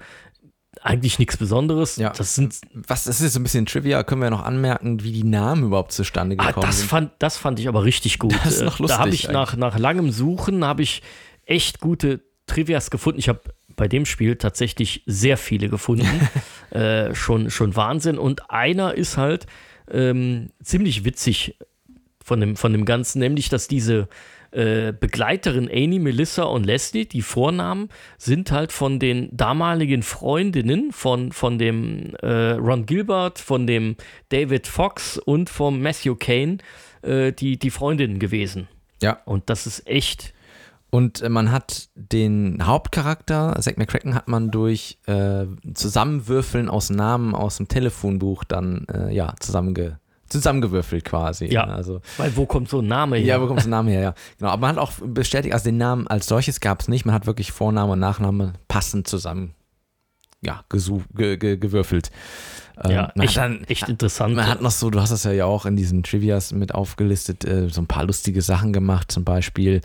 Eigentlich 0.83 1.19
nichts 1.19 1.35
Besonderes. 1.37 1.97
Ja. 1.97 2.11
Das 2.11 2.33
sind 2.33 2.55
Was, 2.73 3.03
das 3.03 3.19
ist 3.21 3.33
so 3.33 3.39
ein 3.39 3.43
bisschen 3.43 3.65
Trivia, 3.65 4.03
können 4.03 4.21
wir 4.21 4.29
noch 4.31 4.43
anmerken, 4.43 5.03
wie 5.03 5.11
die 5.11 5.25
Namen 5.25 5.65
überhaupt 5.65 5.91
zustande 5.91 6.37
Ah, 6.39 6.47
gekommen 6.47 6.65
das, 6.65 6.79
sind. 6.79 6.87
fand, 6.89 7.11
das 7.19 7.37
fand 7.37 7.59
ich 7.59 7.67
aber 7.67 7.83
richtig 7.83 8.17
gut. 8.17 8.33
Das 8.43 8.53
ist 8.53 8.61
Äh, 8.61 8.65
noch 8.65 8.77
da 8.77 8.97
habe 8.97 9.09
lustig 9.09 9.25
ich 9.27 9.31
nach, 9.31 9.55
nach 9.57 9.77
langem 9.77 10.11
Suchen 10.11 10.63
habe 10.65 10.81
ich 10.81 11.03
echt 11.45 11.81
gute 11.81 12.21
Trivias 12.47 12.89
gefunden. 12.89 13.19
Ich 13.19 13.29
habe 13.29 13.41
bei 13.75 13.87
dem 13.87 14.05
Spiel 14.05 14.37
tatsächlich 14.37 15.03
sehr 15.05 15.37
viele 15.37 15.67
gefunden. 15.69 16.07
äh, 16.71 17.13
schon, 17.13 17.51
schon 17.51 17.75
Wahnsinn. 17.75 18.17
Und 18.17 18.49
einer 18.49 18.95
ist 18.95 19.17
halt 19.17 19.45
ähm, 19.91 20.49
ziemlich 20.63 21.05
witzig 21.05 21.57
von 22.23 22.39
dem, 22.39 22.55
von 22.55 22.71
dem 22.71 22.85
Ganzen, 22.85 23.19
nämlich, 23.19 23.49
dass 23.49 23.67
diese 23.67 24.07
äh, 24.51 24.91
Begleiterin 24.91 25.69
Amy, 25.71 25.99
Melissa 25.99 26.43
und 26.43 26.65
Leslie, 26.65 27.05
die 27.05 27.21
Vornamen, 27.21 27.89
sind 28.17 28.51
halt 28.51 28.71
von 28.71 28.99
den 28.99 29.29
damaligen 29.31 30.03
Freundinnen 30.03 30.91
von, 30.91 31.31
von 31.31 31.57
dem 31.57 32.15
äh, 32.21 32.51
Ron 32.51 32.85
Gilbert, 32.85 33.39
von 33.39 33.65
dem 33.65 33.95
David 34.29 34.67
Fox 34.67 35.17
und 35.17 35.49
vom 35.49 35.81
Matthew 35.81 36.15
Kane, 36.15 36.57
äh, 37.01 37.31
die, 37.31 37.57
die 37.57 37.69
Freundinnen 37.69 38.19
gewesen. 38.19 38.67
Ja. 39.01 39.21
Und 39.25 39.49
das 39.49 39.65
ist 39.65 39.87
echt, 39.87 40.33
Und 40.91 41.21
äh, 41.21 41.29
man 41.29 41.51
hat 41.51 41.89
den 41.95 42.59
Hauptcharakter, 42.63 43.57
Zack 43.59 43.77
McCracken, 43.77 44.13
hat 44.13 44.27
man 44.27 44.51
durch 44.51 44.99
äh, 45.07 45.45
Zusammenwürfeln 45.73 46.69
aus 46.69 46.89
Namen 46.89 47.33
aus 47.33 47.57
dem 47.57 47.67
Telefonbuch 47.67 48.43
dann 48.43 48.85
äh, 48.93 49.11
ja 49.13 49.33
zusammenge 49.39 49.99
zusammengewürfelt 50.27 51.03
quasi. 51.03 51.47
Ja. 51.47 51.65
Also, 51.65 51.99
weil 52.17 52.35
wo 52.37 52.45
kommt 52.45 52.69
so 52.69 52.79
ein 52.79 52.87
Name 52.87 53.17
her? 53.17 53.25
ja, 53.25 53.41
wo 53.41 53.47
kommt 53.47 53.61
der 53.61 53.69
Name 53.69 53.91
her? 53.91 54.01
Ja. 54.01 54.13
Genau, 54.37 54.51
aber 54.51 54.61
man 54.61 54.75
hat 54.75 54.77
auch 54.77 54.93
bestätigt, 55.03 55.53
also 55.53 55.65
den 55.65 55.77
Namen 55.77 56.07
als 56.07 56.27
solches 56.27 56.61
gab 56.61 56.79
es 56.79 56.87
nicht. 56.87 57.05
Man 57.05 57.13
hat 57.13 57.25
wirklich 57.25 57.51
Vorname 57.51 57.93
und 57.93 57.99
Nachname 57.99 58.53
passend 58.69 59.07
zusammen 59.07 59.55
ja, 60.41 60.63
ge 60.69 61.37
ge 61.37 61.57
gewürfelt. 61.57 62.11
Ähm, 62.83 62.91
ja 62.91 63.11
man 63.15 63.27
echt, 63.27 63.37
dann, 63.37 63.63
echt 63.65 63.87
interessant. 63.87 64.35
man 64.35 64.47
hat 64.47 64.61
noch 64.61 64.71
so, 64.71 64.89
du 64.89 64.99
hast 64.99 65.11
das 65.11 65.23
ja 65.23 65.45
auch 65.45 65.65
in 65.65 65.75
diesen 65.75 66.03
Trivias 66.03 66.51
mit 66.51 66.73
aufgelistet, 66.73 67.45
äh, 67.45 67.69
so 67.69 67.81
ein 67.81 67.87
paar 67.87 68.05
lustige 68.05 68.41
Sachen 68.41 68.73
gemacht. 68.73 69.11
Zum 69.11 69.23
Beispiel, 69.23 69.81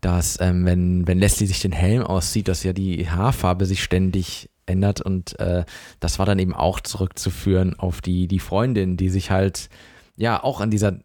dass 0.00 0.40
ähm, 0.40 0.64
wenn, 0.64 1.06
wenn 1.06 1.18
Leslie 1.18 1.46
sich 1.46 1.60
den 1.60 1.72
Helm 1.72 2.02
auszieht, 2.02 2.48
dass 2.48 2.62
ja 2.62 2.72
die 2.72 3.08
Haarfarbe 3.08 3.66
sich 3.66 3.82
ständig 3.82 4.50
ändert 4.66 5.00
und 5.00 5.38
äh, 5.38 5.64
das 6.00 6.18
war 6.18 6.26
dann 6.26 6.38
eben 6.38 6.54
auch 6.54 6.80
zurückzuführen 6.80 7.78
auf 7.78 8.00
die, 8.00 8.26
die 8.28 8.40
Freundin, 8.40 8.96
die 8.96 9.08
sich 9.08 9.30
halt 9.30 9.68
ja 10.16 10.42
auch 10.42 10.60
an 10.60 10.70
dieser 10.70 10.98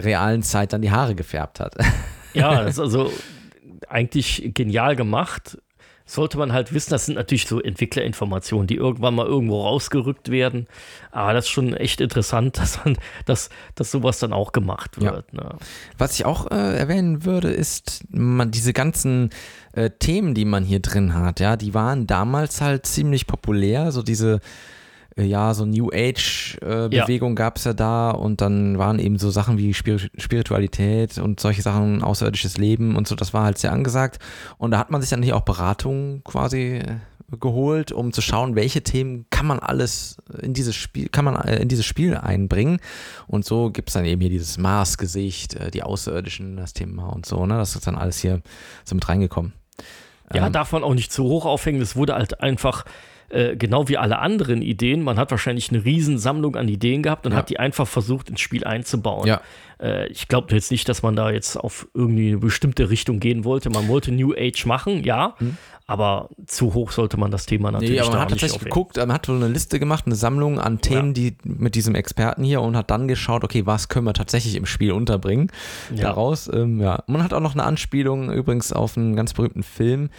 realen 0.00 0.42
Zeit 0.42 0.72
dann 0.72 0.82
die 0.82 0.90
Haare 0.90 1.14
gefärbt 1.14 1.60
hat. 1.60 1.76
Ja, 2.32 2.60
das 2.64 2.74
ist 2.74 2.80
also 2.80 3.12
eigentlich 3.88 4.50
genial 4.54 4.96
gemacht. 4.96 5.58
Sollte 6.06 6.36
man 6.36 6.52
halt 6.52 6.74
wissen, 6.74 6.90
das 6.90 7.06
sind 7.06 7.14
natürlich 7.14 7.46
so 7.46 7.60
Entwicklerinformationen, 7.60 8.66
die 8.66 8.76
irgendwann 8.76 9.14
mal 9.14 9.26
irgendwo 9.26 9.62
rausgerückt 9.62 10.30
werden. 10.30 10.66
Aber 11.10 11.32
das 11.32 11.46
ist 11.46 11.50
schon 11.50 11.74
echt 11.74 12.00
interessant, 12.00 12.58
dass, 12.58 12.84
man, 12.84 12.98
dass, 13.24 13.48
dass 13.74 13.90
sowas 13.90 14.18
dann 14.18 14.32
auch 14.32 14.52
gemacht 14.52 15.00
wird. 15.00 15.26
Ja. 15.32 15.42
Ne? 15.44 15.56
Was 15.96 16.14
ich 16.14 16.26
auch 16.26 16.50
äh, 16.50 16.76
erwähnen 16.76 17.24
würde, 17.24 17.50
ist 17.50 18.04
man 18.10 18.50
diese 18.50 18.72
ganzen 18.72 19.30
äh, 19.72 19.90
Themen, 19.90 20.34
die 20.34 20.44
man 20.44 20.64
hier 20.64 20.80
drin 20.80 21.14
hat, 21.14 21.40
ja, 21.40 21.56
die 21.56 21.74
waren 21.74 22.06
damals 22.06 22.60
halt 22.60 22.86
ziemlich 22.86 23.26
populär, 23.26 23.90
so 23.92 24.02
diese 24.02 24.40
ja, 25.16 25.54
so 25.54 25.64
New 25.64 25.90
Age-Bewegung 25.92 27.30
äh, 27.30 27.34
ja. 27.34 27.44
gab 27.44 27.56
es 27.56 27.64
ja 27.64 27.72
da 27.72 28.10
und 28.10 28.40
dann 28.40 28.78
waren 28.78 28.98
eben 28.98 29.18
so 29.18 29.30
Sachen 29.30 29.58
wie 29.58 29.72
Spiritualität 29.72 31.18
und 31.18 31.38
solche 31.38 31.62
Sachen, 31.62 32.02
außerirdisches 32.02 32.58
Leben 32.58 32.96
und 32.96 33.06
so, 33.06 33.14
das 33.14 33.32
war 33.32 33.44
halt 33.44 33.58
sehr 33.58 33.72
angesagt. 33.72 34.18
Und 34.58 34.72
da 34.72 34.78
hat 34.78 34.90
man 34.90 35.00
sich 35.00 35.10
dann 35.10 35.22
hier 35.22 35.36
auch 35.36 35.42
Beratung 35.42 36.22
quasi 36.24 36.78
äh, 36.78 36.96
geholt, 37.40 37.92
um 37.92 38.12
zu 38.12 38.22
schauen, 38.22 38.56
welche 38.56 38.82
Themen 38.82 39.26
kann 39.30 39.46
man 39.46 39.60
alles 39.60 40.16
in 40.42 40.52
dieses 40.52 40.74
Spiel, 40.74 41.08
kann 41.08 41.24
man 41.24 41.36
in 41.48 41.68
dieses 41.68 41.86
Spiel 41.86 42.16
einbringen. 42.16 42.78
Und 43.28 43.44
so 43.44 43.70
gibt 43.70 43.90
es 43.90 43.94
dann 43.94 44.04
eben 44.04 44.20
hier 44.20 44.30
dieses 44.30 44.58
Mars-Gesicht, 44.58 45.74
die 45.74 45.82
Außerirdischen, 45.82 46.56
das 46.56 46.72
Thema 46.72 47.06
und 47.06 47.24
so, 47.24 47.46
ne? 47.46 47.56
Das 47.56 47.74
ist 47.74 47.86
dann 47.86 47.96
alles 47.96 48.18
hier 48.18 48.42
so 48.84 48.94
mit 48.94 49.08
reingekommen. 49.08 49.52
Ja, 50.32 50.46
ähm, 50.46 50.52
darf 50.52 50.72
man 50.72 50.84
auch 50.84 50.94
nicht 50.94 51.12
zu 51.12 51.24
hoch 51.24 51.44
aufhängen. 51.44 51.80
Es 51.80 51.96
wurde 51.96 52.14
halt 52.14 52.40
einfach 52.40 52.84
äh, 53.30 53.56
genau 53.56 53.88
wie 53.88 53.96
alle 53.96 54.18
anderen 54.18 54.62
Ideen, 54.62 55.02
man 55.02 55.18
hat 55.18 55.30
wahrscheinlich 55.30 55.70
eine 55.70 55.84
Riesensammlung 55.84 56.56
an 56.56 56.68
Ideen 56.68 57.02
gehabt 57.02 57.26
und 57.26 57.32
ja. 57.32 57.38
hat 57.38 57.50
die 57.50 57.58
einfach 57.58 57.86
versucht, 57.86 58.28
ins 58.30 58.40
Spiel 58.40 58.64
einzubauen. 58.64 59.26
Ja. 59.26 59.40
Äh, 59.80 60.08
ich 60.08 60.28
glaube 60.28 60.54
jetzt 60.54 60.70
nicht, 60.70 60.88
dass 60.88 61.02
man 61.02 61.16
da 61.16 61.30
jetzt 61.30 61.56
auf 61.56 61.88
irgendwie 61.94 62.28
eine 62.28 62.38
bestimmte 62.38 62.90
Richtung 62.90 63.20
gehen 63.20 63.44
wollte. 63.44 63.70
Man 63.70 63.88
wollte 63.88 64.12
New 64.12 64.34
Age 64.36 64.66
machen, 64.66 65.04
ja, 65.04 65.34
hm. 65.38 65.56
aber 65.86 66.28
zu 66.46 66.74
hoch 66.74 66.92
sollte 66.92 67.16
man 67.16 67.30
das 67.30 67.46
Thema 67.46 67.72
natürlich 67.72 67.92
nee, 67.92 68.00
aber 68.00 68.10
man 68.10 68.20
hat 68.20 68.30
tatsächlich 68.30 68.62
geguckt, 68.62 68.96
man 68.96 69.12
hat 69.12 69.26
so 69.26 69.32
eine 69.32 69.48
Liste 69.48 69.78
gemacht, 69.78 70.04
eine 70.06 70.14
Sammlung 70.14 70.60
an 70.60 70.80
Themen, 70.80 71.08
ja. 71.08 71.12
die 71.12 71.36
mit 71.44 71.74
diesem 71.74 71.94
Experten 71.94 72.44
hier 72.44 72.60
und 72.60 72.76
hat 72.76 72.90
dann 72.90 73.08
geschaut, 73.08 73.44
okay, 73.44 73.66
was 73.66 73.88
können 73.88 74.06
wir 74.06 74.14
tatsächlich 74.14 74.54
im 74.54 74.66
Spiel 74.66 74.92
unterbringen 74.92 75.50
daraus. 75.90 76.50
Ähm, 76.52 76.80
ja. 76.80 77.02
Man 77.06 77.22
hat 77.22 77.32
auch 77.32 77.40
noch 77.40 77.54
eine 77.54 77.64
Anspielung 77.64 78.30
übrigens 78.30 78.72
auf 78.72 78.96
einen 78.96 79.16
ganz 79.16 79.32
berühmten 79.32 79.62
Film, 79.62 80.10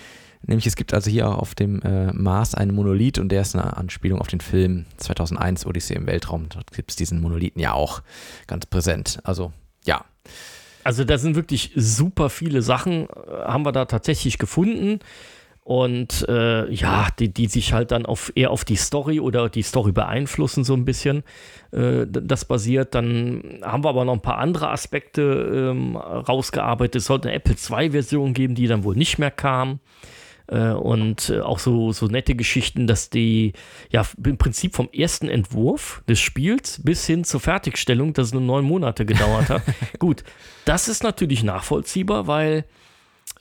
Nämlich 0.48 0.68
es 0.68 0.76
gibt 0.76 0.94
also 0.94 1.10
hier 1.10 1.28
auf 1.28 1.56
dem 1.56 1.82
äh, 1.82 2.14
Mars 2.14 2.56
einen 2.56 2.74
Monolith 2.74 3.20
und 3.20 3.30
der 3.30 3.42
ist 3.42 3.56
eine 3.56 3.78
Anspielung 3.78 4.20
auf 4.20 4.28
den 4.28 4.42
Film 4.42 4.86
2001 4.98 5.66
Odyssee 5.66 5.96
im 5.96 6.08
Weltraum. 6.08 6.50
Dort 6.50 6.72
gibt 6.72 6.92
es 6.92 6.96
diesen 6.96 7.22
Monolithen 7.22 7.62
ja 7.62 7.74
auch 7.74 8.02
ganz 8.48 8.66
präsent. 8.66 9.20
Also 9.24 9.54
ja. 9.86 10.06
Also 10.84 11.04
da 11.04 11.18
sind 11.18 11.36
wirklich 11.36 11.72
super 11.76 12.30
viele 12.30 12.62
Sachen, 12.62 13.08
äh, 13.08 13.08
haben 13.44 13.66
wir 13.66 13.72
da 13.72 13.86
tatsächlich 13.86 14.38
gefunden. 14.38 15.00
Und 15.64 16.24
äh, 16.30 16.72
ja, 16.72 17.08
die, 17.18 17.34
die 17.34 17.48
sich 17.48 17.74
halt 17.74 17.90
dann 17.90 18.06
auf, 18.06 18.32
eher 18.36 18.52
auf 18.52 18.66
die 18.66 18.76
Story 18.76 19.20
oder 19.20 19.50
die 19.50 19.64
Story 19.64 19.92
beeinflussen, 19.92 20.64
so 20.64 20.76
ein 20.76 20.86
bisschen. 20.86 21.24
Äh, 21.72 22.06
das 22.06 22.46
basiert. 22.46 22.94
Dann 22.94 23.62
haben 23.64 23.84
wir 23.84 23.90
aber 23.90 24.06
noch 24.06 24.14
ein 24.14 24.22
paar 24.22 24.38
andere 24.38 24.70
Aspekte 24.70 25.72
ähm, 25.72 25.96
rausgearbeitet. 25.96 26.98
Es 26.98 27.08
sollte 27.08 27.30
eine 27.30 27.38
Apple 27.38 27.56
II-Version 27.56 28.36
geben, 28.36 28.54
die 28.54 28.68
dann 28.68 28.84
wohl 28.84 28.96
nicht 28.96 29.18
mehr 29.18 29.32
kam. 29.32 29.80
Äh, 30.48 30.70
und 30.72 31.30
äh, 31.30 31.40
auch 31.40 31.60
so, 31.60 31.92
so 31.92 32.08
nette 32.08 32.36
Geschichten, 32.36 32.88
dass 32.88 33.10
die 33.10 33.54
ja 33.92 34.06
im 34.24 34.38
Prinzip 34.38 34.76
vom 34.76 34.90
ersten 34.92 35.28
Entwurf 35.28 36.04
des 36.08 36.20
Spiels 36.20 36.82
bis 36.84 37.06
hin 37.06 37.24
zur 37.24 37.40
Fertigstellung, 37.40 38.14
dass 38.14 38.28
es 38.28 38.34
nur 38.34 38.42
neun 38.42 38.66
Monate 38.66 39.06
gedauert 39.06 39.50
hat. 39.50 39.64
Gut, 40.00 40.24
das 40.66 40.88
ist 40.88 41.04
natürlich 41.04 41.44
nachvollziehbar, 41.44 42.28
weil 42.28 42.66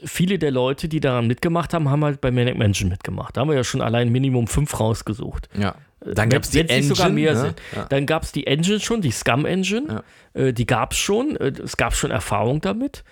viele 0.03 0.39
der 0.39 0.51
Leute, 0.51 0.89
die 0.89 1.01
daran 1.01 1.27
mitgemacht 1.27 1.75
haben, 1.75 1.91
haben 1.91 2.05
halt 2.05 2.21
bei 2.21 2.31
Manic 2.31 2.57
Mansion 2.57 2.89
mitgemacht. 2.89 3.37
Da 3.37 3.43
haben 3.43 3.49
wir 3.49 3.57
ja 3.57 3.65
schon 3.65 3.83
allein 3.83 4.11
Minimum 4.11 4.47
fünf 4.47 4.79
rausgesucht. 4.81 5.49
Ja. 5.59 5.75
Äh, 6.01 6.15
dann 6.15 6.31
gab 6.31 6.45
es 6.45 6.51
die 6.51 6.61
Engine. 6.61 7.13
Ne? 7.13 7.55
Ja. 7.75 7.85
Dann 7.85 8.07
gab 8.07 8.23
es 8.23 8.33
die 8.33 8.47
Engine 8.47 8.81
schon, 8.81 9.03
die 9.03 9.11
Scum 9.11 9.45
Engine. 9.45 10.03
Ja. 10.35 10.41
Äh, 10.41 10.53
die 10.53 10.67
gab 10.67 10.93
es 10.93 10.99
schon. 10.99 11.37
Äh, 11.37 11.53
es 11.63 11.77
gab 11.77 11.95
schon 11.95 12.11
Erfahrung 12.11 12.61
damit 12.61 13.05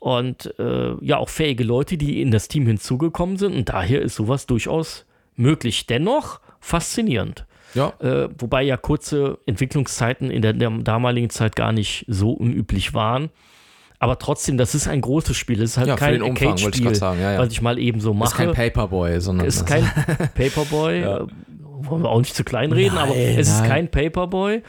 und 0.00 0.52
äh, 0.58 0.94
ja 1.02 1.18
auch 1.18 1.28
fähige 1.28 1.62
Leute, 1.62 1.96
die 1.96 2.20
in 2.20 2.30
das 2.32 2.48
Team 2.48 2.66
hinzugekommen 2.66 3.36
sind. 3.36 3.54
Und 3.54 3.68
daher 3.68 4.02
ist 4.02 4.16
sowas 4.16 4.46
durchaus 4.46 5.06
möglich. 5.36 5.86
Dennoch 5.86 6.40
faszinierend. 6.58 7.46
Ja. 7.74 7.92
Äh, 8.00 8.28
wobei 8.36 8.62
ja 8.62 8.76
kurze 8.76 9.38
Entwicklungszeiten 9.46 10.30
in 10.30 10.42
der, 10.42 10.54
der, 10.54 10.70
damaligen 10.70 11.30
Zeit 11.30 11.54
gar 11.54 11.72
nicht 11.72 12.04
so 12.08 12.32
unüblich 12.32 12.94
waren. 12.94 13.28
Aber 13.98 14.18
trotzdem, 14.18 14.56
das 14.56 14.74
ist 14.74 14.88
ein 14.88 15.02
großes 15.02 15.36
Spiel. 15.36 15.62
Es 15.62 15.72
ist 15.72 15.78
halt 15.78 15.88
ja, 15.88 15.96
kein 15.96 16.22
Arcade-Spiel, 16.22 16.96
ja, 16.96 17.14
ja. 17.14 17.38
was 17.38 17.52
ich 17.52 17.60
mal 17.60 17.78
eben 17.78 18.00
so 18.00 18.14
mache. 18.14 18.28
Es 18.28 18.32
ist 18.32 18.36
kein 18.38 18.54
Paperboy, 18.54 19.20
sondern. 19.20 19.46
Es 19.46 19.56
ist 19.56 19.66
kein 19.66 19.84
Paperboy. 20.34 21.00
ja. 21.00 21.26
Wollen 21.82 22.02
wir 22.02 22.10
auch 22.10 22.18
nicht 22.18 22.34
zu 22.34 22.44
klein 22.44 22.72
reden, 22.72 22.94
nein, 22.94 23.04
aber 23.04 23.16
es 23.16 23.48
nein. 23.48 23.62
ist 23.62 23.64
kein 23.64 23.90
Paperboy. 23.90 24.62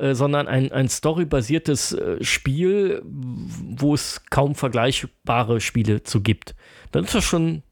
Äh, 0.00 0.14
sondern 0.14 0.48
ein, 0.48 0.72
ein 0.72 0.88
storybasiertes 0.88 1.92
äh, 1.92 2.22
Spiel, 2.24 3.02
wo 3.04 3.94
es 3.94 4.22
kaum 4.30 4.54
vergleichbare 4.54 5.60
Spiele 5.60 6.02
zu 6.02 6.20
gibt. 6.20 6.54
Dann 6.90 7.04
ist 7.04 7.14
das 7.14 7.24
schon 7.24 7.62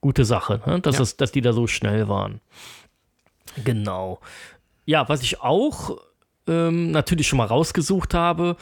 gute 0.00 0.24
Sache, 0.24 0.60
ne? 0.66 0.80
dass, 0.80 0.96
ja. 0.96 1.02
es, 1.02 1.16
dass 1.16 1.32
die 1.32 1.40
da 1.40 1.52
so 1.52 1.66
schnell 1.66 2.08
waren. 2.08 2.40
Genau. 3.64 4.20
Ja, 4.84 5.08
was 5.08 5.22
ich 5.22 5.40
auch 5.40 5.98
ähm, 6.46 6.90
natürlich 6.90 7.28
schon 7.28 7.38
mal 7.38 7.46
rausgesucht 7.46 8.14
habe, 8.14 8.56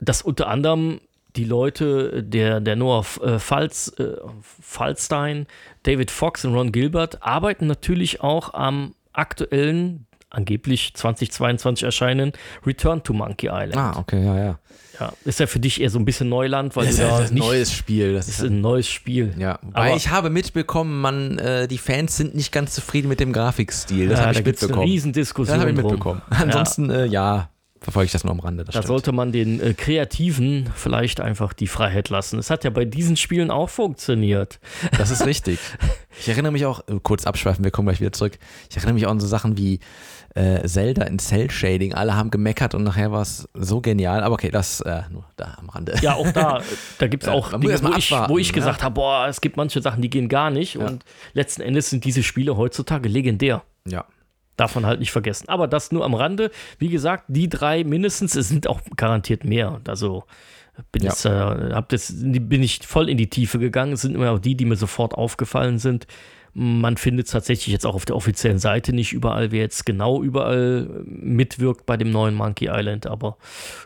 dass 0.00 0.22
unter 0.22 0.48
anderem 0.48 1.00
die 1.36 1.44
Leute, 1.44 2.22
der, 2.22 2.60
der 2.60 2.76
Noah 2.76 3.04
äh, 3.22 3.38
Falz, 3.38 3.92
äh, 3.98 4.16
Falstein, 4.42 5.46
David 5.82 6.10
Fox 6.10 6.44
und 6.44 6.54
Ron 6.54 6.72
Gilbert 6.72 7.22
arbeiten 7.22 7.66
natürlich 7.66 8.20
auch 8.20 8.54
am 8.54 8.94
aktuellen 9.12 10.06
angeblich 10.34 10.94
2022 10.94 11.84
erscheinen, 11.84 12.32
Return 12.66 13.02
to 13.02 13.12
Monkey 13.12 13.46
Island. 13.46 13.76
Ah, 13.76 13.98
okay, 13.98 14.24
ja, 14.24 14.38
ja. 14.38 14.58
Ja, 15.00 15.12
ist 15.24 15.40
ja 15.40 15.46
für 15.46 15.58
dich 15.58 15.80
eher 15.80 15.90
so 15.90 15.98
ein 15.98 16.04
bisschen 16.04 16.28
Neuland, 16.28 16.76
weil 16.76 16.86
das 16.86 16.96
du 16.96 17.02
da 17.02 17.20
ist 17.20 17.32
ein 17.32 17.38
neues 17.38 17.72
Spiel. 17.72 18.14
Das 18.14 18.28
ist 18.28 18.42
ein 18.42 18.60
neues 18.60 18.88
Spiel. 18.88 19.34
Ja, 19.36 19.58
weil 19.62 19.96
ich 19.96 20.10
habe 20.10 20.30
mitbekommen, 20.30 21.00
man, 21.00 21.38
äh, 21.38 21.66
die 21.66 21.78
Fans 21.78 22.16
sind 22.16 22.34
nicht 22.34 22.52
ganz 22.52 22.74
zufrieden 22.74 23.08
mit 23.08 23.18
dem 23.18 23.32
Grafikstil. 23.32 24.08
Das 24.08 24.20
ja, 24.20 24.26
habe 24.26 24.34
ich 24.34 24.44
da 24.44 24.50
mitbekommen. 24.50 24.82
Eine 24.82 24.90
Riesendiskussion. 24.90 25.58
Das 25.58 25.60
habe 25.60 25.70
ich 25.70 25.76
mitbekommen. 25.76 26.22
Drum. 26.28 26.38
Ansonsten, 26.42 26.90
ja. 26.90 26.96
Äh, 26.96 27.06
ja, 27.06 27.50
verfolge 27.84 28.06
ich 28.06 28.12
das 28.12 28.24
nur 28.24 28.32
am 28.32 28.40
Rande. 28.40 28.64
da 28.64 28.72
stimmt. 28.72 28.86
sollte 28.86 29.12
man 29.12 29.30
den 29.30 29.60
äh, 29.60 29.74
Kreativen 29.74 30.70
vielleicht 30.74 31.20
einfach 31.20 31.52
die 31.52 31.66
Freiheit 31.66 32.08
lassen. 32.08 32.38
Es 32.38 32.50
hat 32.50 32.64
ja 32.64 32.70
bei 32.70 32.84
diesen 32.84 33.16
Spielen 33.16 33.50
auch 33.50 33.68
funktioniert. 33.68 34.58
Das 34.96 35.10
ist 35.10 35.26
richtig. 35.26 35.58
Ich 36.18 36.28
erinnere 36.28 36.52
mich 36.52 36.66
auch, 36.66 36.80
äh, 36.88 36.98
kurz 37.02 37.26
abschweifen, 37.26 37.62
wir 37.64 37.70
kommen 37.70 37.86
gleich 37.86 38.00
wieder 38.00 38.12
zurück. 38.12 38.38
Ich 38.70 38.76
erinnere 38.76 38.94
mich 38.94 39.06
auch 39.06 39.10
an 39.10 39.20
so 39.20 39.26
Sachen 39.26 39.58
wie 39.58 39.80
äh, 40.34 40.66
Zelda 40.66 41.04
in 41.04 41.18
Cell 41.18 41.50
Shading. 41.50 41.94
Alle 41.94 42.16
haben 42.16 42.30
gemeckert 42.30 42.74
und 42.74 42.82
nachher 42.82 43.12
war 43.12 43.22
es 43.22 43.48
so 43.54 43.80
genial. 43.80 44.22
Aber 44.22 44.34
okay, 44.34 44.50
das 44.50 44.80
äh, 44.80 45.02
nur 45.10 45.24
da 45.36 45.56
am 45.58 45.68
Rande. 45.68 45.94
Ja, 46.02 46.14
auch 46.14 46.30
da, 46.32 46.60
da 46.98 47.06
gibt 47.06 47.22
es 47.22 47.28
auch 47.28 47.52
ja, 47.52 47.58
Dinge, 47.58 47.82
wo 47.82 47.92
ich, 47.96 48.10
wo 48.10 48.38
ich, 48.38 48.52
gesagt 48.52 48.78
ja. 48.78 48.84
habe, 48.84 48.94
boah, 48.94 49.26
es 49.28 49.40
gibt 49.40 49.56
manche 49.56 49.80
Sachen, 49.80 50.02
die 50.02 50.10
gehen 50.10 50.28
gar 50.28 50.50
nicht. 50.50 50.74
Ja. 50.74 50.86
Und 50.86 51.04
letzten 51.32 51.62
Endes 51.62 51.90
sind 51.90 52.04
diese 52.04 52.22
Spiele 52.22 52.56
heutzutage 52.56 53.08
legendär. 53.08 53.62
Ja. 53.86 54.04
Davon 54.56 54.86
halt 54.86 55.00
nicht 55.00 55.12
vergessen. 55.12 55.48
Aber 55.48 55.66
das 55.66 55.92
nur 55.92 56.04
am 56.04 56.14
Rande. 56.14 56.50
Wie 56.78 56.88
gesagt, 56.88 57.24
die 57.28 57.48
drei 57.48 57.84
mindestens, 57.84 58.34
es 58.36 58.48
sind 58.48 58.66
auch 58.68 58.80
garantiert 58.96 59.44
mehr. 59.44 59.80
Also 59.86 60.24
bin, 60.90 61.02
ja. 61.02 61.10
jetzt, 61.10 61.24
äh, 61.24 61.30
hab 61.30 61.88
das, 61.88 62.12
bin 62.16 62.62
ich 62.62 62.84
voll 62.86 63.08
in 63.08 63.16
die 63.16 63.30
Tiefe 63.30 63.58
gegangen. 63.58 63.92
Es 63.92 64.02
sind 64.02 64.14
immer 64.14 64.32
auch 64.32 64.38
die, 64.38 64.56
die 64.56 64.64
mir 64.64 64.76
sofort 64.76 65.14
aufgefallen 65.14 65.78
sind. 65.78 66.06
Man 66.54 66.96
findet 66.96 67.26
es 67.26 67.32
tatsächlich 67.32 67.72
jetzt 67.72 67.84
auch 67.84 67.96
auf 67.96 68.04
der 68.04 68.14
offiziellen 68.14 68.60
Seite 68.60 68.92
nicht 68.92 69.12
überall, 69.12 69.50
wer 69.50 69.60
jetzt 69.60 69.84
genau 69.84 70.22
überall 70.22 71.02
mitwirkt 71.04 71.84
bei 71.84 71.96
dem 71.96 72.10
neuen 72.10 72.34
Monkey 72.34 72.68
Island, 72.70 73.06
aber 73.06 73.36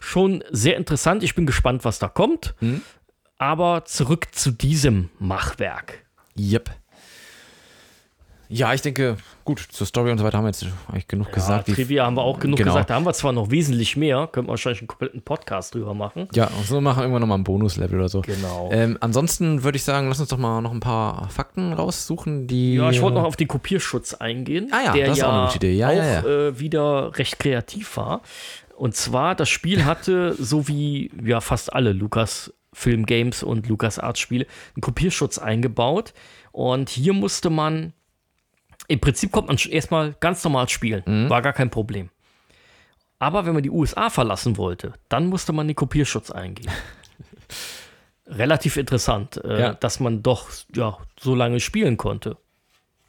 schon 0.00 0.44
sehr 0.50 0.76
interessant. 0.76 1.22
Ich 1.22 1.34
bin 1.34 1.46
gespannt, 1.46 1.84
was 1.84 1.98
da 1.98 2.08
kommt. 2.08 2.54
Mhm. 2.60 2.82
Aber 3.38 3.84
zurück 3.84 4.28
zu 4.32 4.50
diesem 4.50 5.10
Machwerk. 5.18 6.04
Yep. 6.38 6.70
Ja, 8.50 8.72
ich 8.72 8.80
denke, 8.80 9.18
gut, 9.44 9.60
zur 9.60 9.86
Story 9.86 10.10
und 10.10 10.18
so 10.18 10.24
weiter 10.24 10.38
haben 10.38 10.44
wir 10.44 10.48
jetzt 10.48 10.66
eigentlich 10.88 11.06
genug 11.06 11.28
ja, 11.28 11.34
gesagt. 11.34 11.68
Trivia 11.68 12.06
haben 12.06 12.16
wir 12.16 12.22
auch 12.22 12.38
genug 12.40 12.56
genau. 12.56 12.70
gesagt. 12.72 12.88
Da 12.88 12.94
haben 12.94 13.04
wir 13.04 13.12
zwar 13.12 13.32
noch 13.32 13.50
wesentlich 13.50 13.96
mehr, 13.96 14.26
können 14.32 14.46
wir 14.46 14.52
wahrscheinlich 14.52 14.80
einen 14.80 14.88
kompletten 14.88 15.20
Podcast 15.20 15.74
drüber 15.74 15.92
machen. 15.92 16.28
Ja, 16.32 16.46
und 16.46 16.66
so 16.66 16.80
machen 16.80 16.98
wir 16.98 17.02
irgendwann 17.02 17.20
nochmal 17.20 17.38
ein 17.38 17.44
Bonuslevel 17.44 17.98
oder 17.98 18.08
so. 18.08 18.22
Genau. 18.22 18.70
Ähm, 18.72 18.96
ansonsten 19.00 19.64
würde 19.64 19.76
ich 19.76 19.84
sagen, 19.84 20.08
lass 20.08 20.18
uns 20.20 20.30
doch 20.30 20.38
mal 20.38 20.62
noch 20.62 20.72
ein 20.72 20.80
paar 20.80 21.28
Fakten 21.28 21.74
raussuchen, 21.74 22.46
die. 22.46 22.76
Ja, 22.76 22.90
ich 22.90 23.02
wollte 23.02 23.18
noch 23.18 23.24
auf 23.24 23.36
den 23.36 23.48
Kopierschutz 23.48 24.14
eingehen. 24.14 24.68
Ah 24.72 24.82
ja, 24.86 24.92
der 24.92 25.06
das 25.06 25.18
ist 25.18 25.22
ja 25.22 25.28
auch 25.28 25.32
eine 25.32 25.46
gute 25.52 25.56
Idee. 25.58 25.76
Ja, 25.76 25.88
auch 25.88 25.92
ja, 25.92 26.04
ja. 26.04 26.48
Äh, 26.48 26.58
wieder 26.58 27.18
recht 27.18 27.38
kreativ 27.38 27.98
war. 27.98 28.22
Und 28.76 28.96
zwar, 28.96 29.34
das 29.34 29.50
Spiel 29.50 29.84
hatte, 29.84 30.34
so 30.38 30.68
wie 30.68 31.10
ja 31.22 31.40
fast 31.40 31.72
alle 31.72 31.92
Lukas 31.92 32.54
Film 32.72 33.06
Games 33.06 33.42
und 33.42 33.68
Lukas 33.68 33.98
Arts 33.98 34.20
Spiele, 34.20 34.46
einen 34.74 34.80
Kopierschutz 34.80 35.38
eingebaut. 35.38 36.14
Und 36.52 36.88
hier 36.88 37.12
musste 37.12 37.50
man 37.50 37.92
im 38.88 39.00
Prinzip 39.00 39.30
kommt 39.30 39.48
man 39.48 39.56
erstmal 39.56 40.14
ganz 40.18 40.42
normal 40.42 40.68
spielen. 40.68 41.02
Mhm. 41.06 41.30
War 41.30 41.42
gar 41.42 41.52
kein 41.52 41.70
Problem. 41.70 42.10
Aber 43.18 43.46
wenn 43.46 43.54
man 43.54 43.62
die 43.62 43.70
USA 43.70 44.10
verlassen 44.10 44.56
wollte, 44.56 44.94
dann 45.08 45.26
musste 45.26 45.52
man 45.52 45.66
den 45.66 45.76
Kopierschutz 45.76 46.30
eingehen. 46.30 46.70
relativ 48.26 48.76
interessant, 48.76 49.42
äh, 49.44 49.60
Ja. 49.60 49.74
dass 49.74 50.00
man 50.00 50.22
doch 50.22 50.48
ja, 50.74 50.98
so 51.18 51.34
lange 51.34 51.60
spielen 51.60 51.96
konnte. 51.96 52.36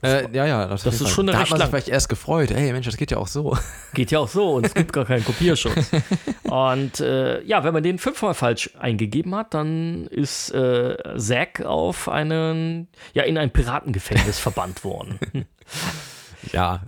Äh, 0.01 0.29
ja, 0.31 0.45
ja, 0.45 0.65
Das 0.67 0.83
jeden 0.83 0.95
ist 0.95 1.01
Fall. 1.03 1.11
schon 1.11 1.25
eine 1.25 1.31
Da 1.33 1.37
hat 1.39 1.43
recht 1.43 1.51
man 1.51 1.57
sich 1.57 1.63
lang- 1.63 1.69
vielleicht 1.71 1.89
erst 1.89 2.09
gefreut. 2.09 2.51
Ey, 2.51 2.71
Mensch, 2.71 2.85
das 2.85 2.95
geht 2.97 3.11
ja 3.11 3.17
auch 3.17 3.27
so. 3.27 3.57
Geht 3.93 4.11
ja 4.11 4.19
auch 4.19 4.27
so 4.29 4.53
und 4.53 4.65
es 4.65 4.73
gibt 4.73 4.93
gar 4.93 5.03
keinen 5.05 5.25
Kopierschutz. 5.25 5.89
Und 6.43 6.99
äh, 6.99 7.43
ja, 7.43 7.63
wenn 7.63 7.73
man 7.73 7.83
den 7.83 7.99
fünfmal 7.99 8.33
falsch 8.33 8.71
eingegeben 8.79 9.35
hat, 9.35 9.53
dann 9.53 10.07
ist 10.07 10.51
äh, 10.51 10.97
Zack 11.17 11.61
auf 11.61 12.09
einen, 12.09 12.87
ja, 13.13 13.21
in 13.23 13.37
ein 13.37 13.51
Piratengefängnis 13.51 14.39
verbannt 14.39 14.83
worden. 14.83 15.19
Ja. 16.53 16.81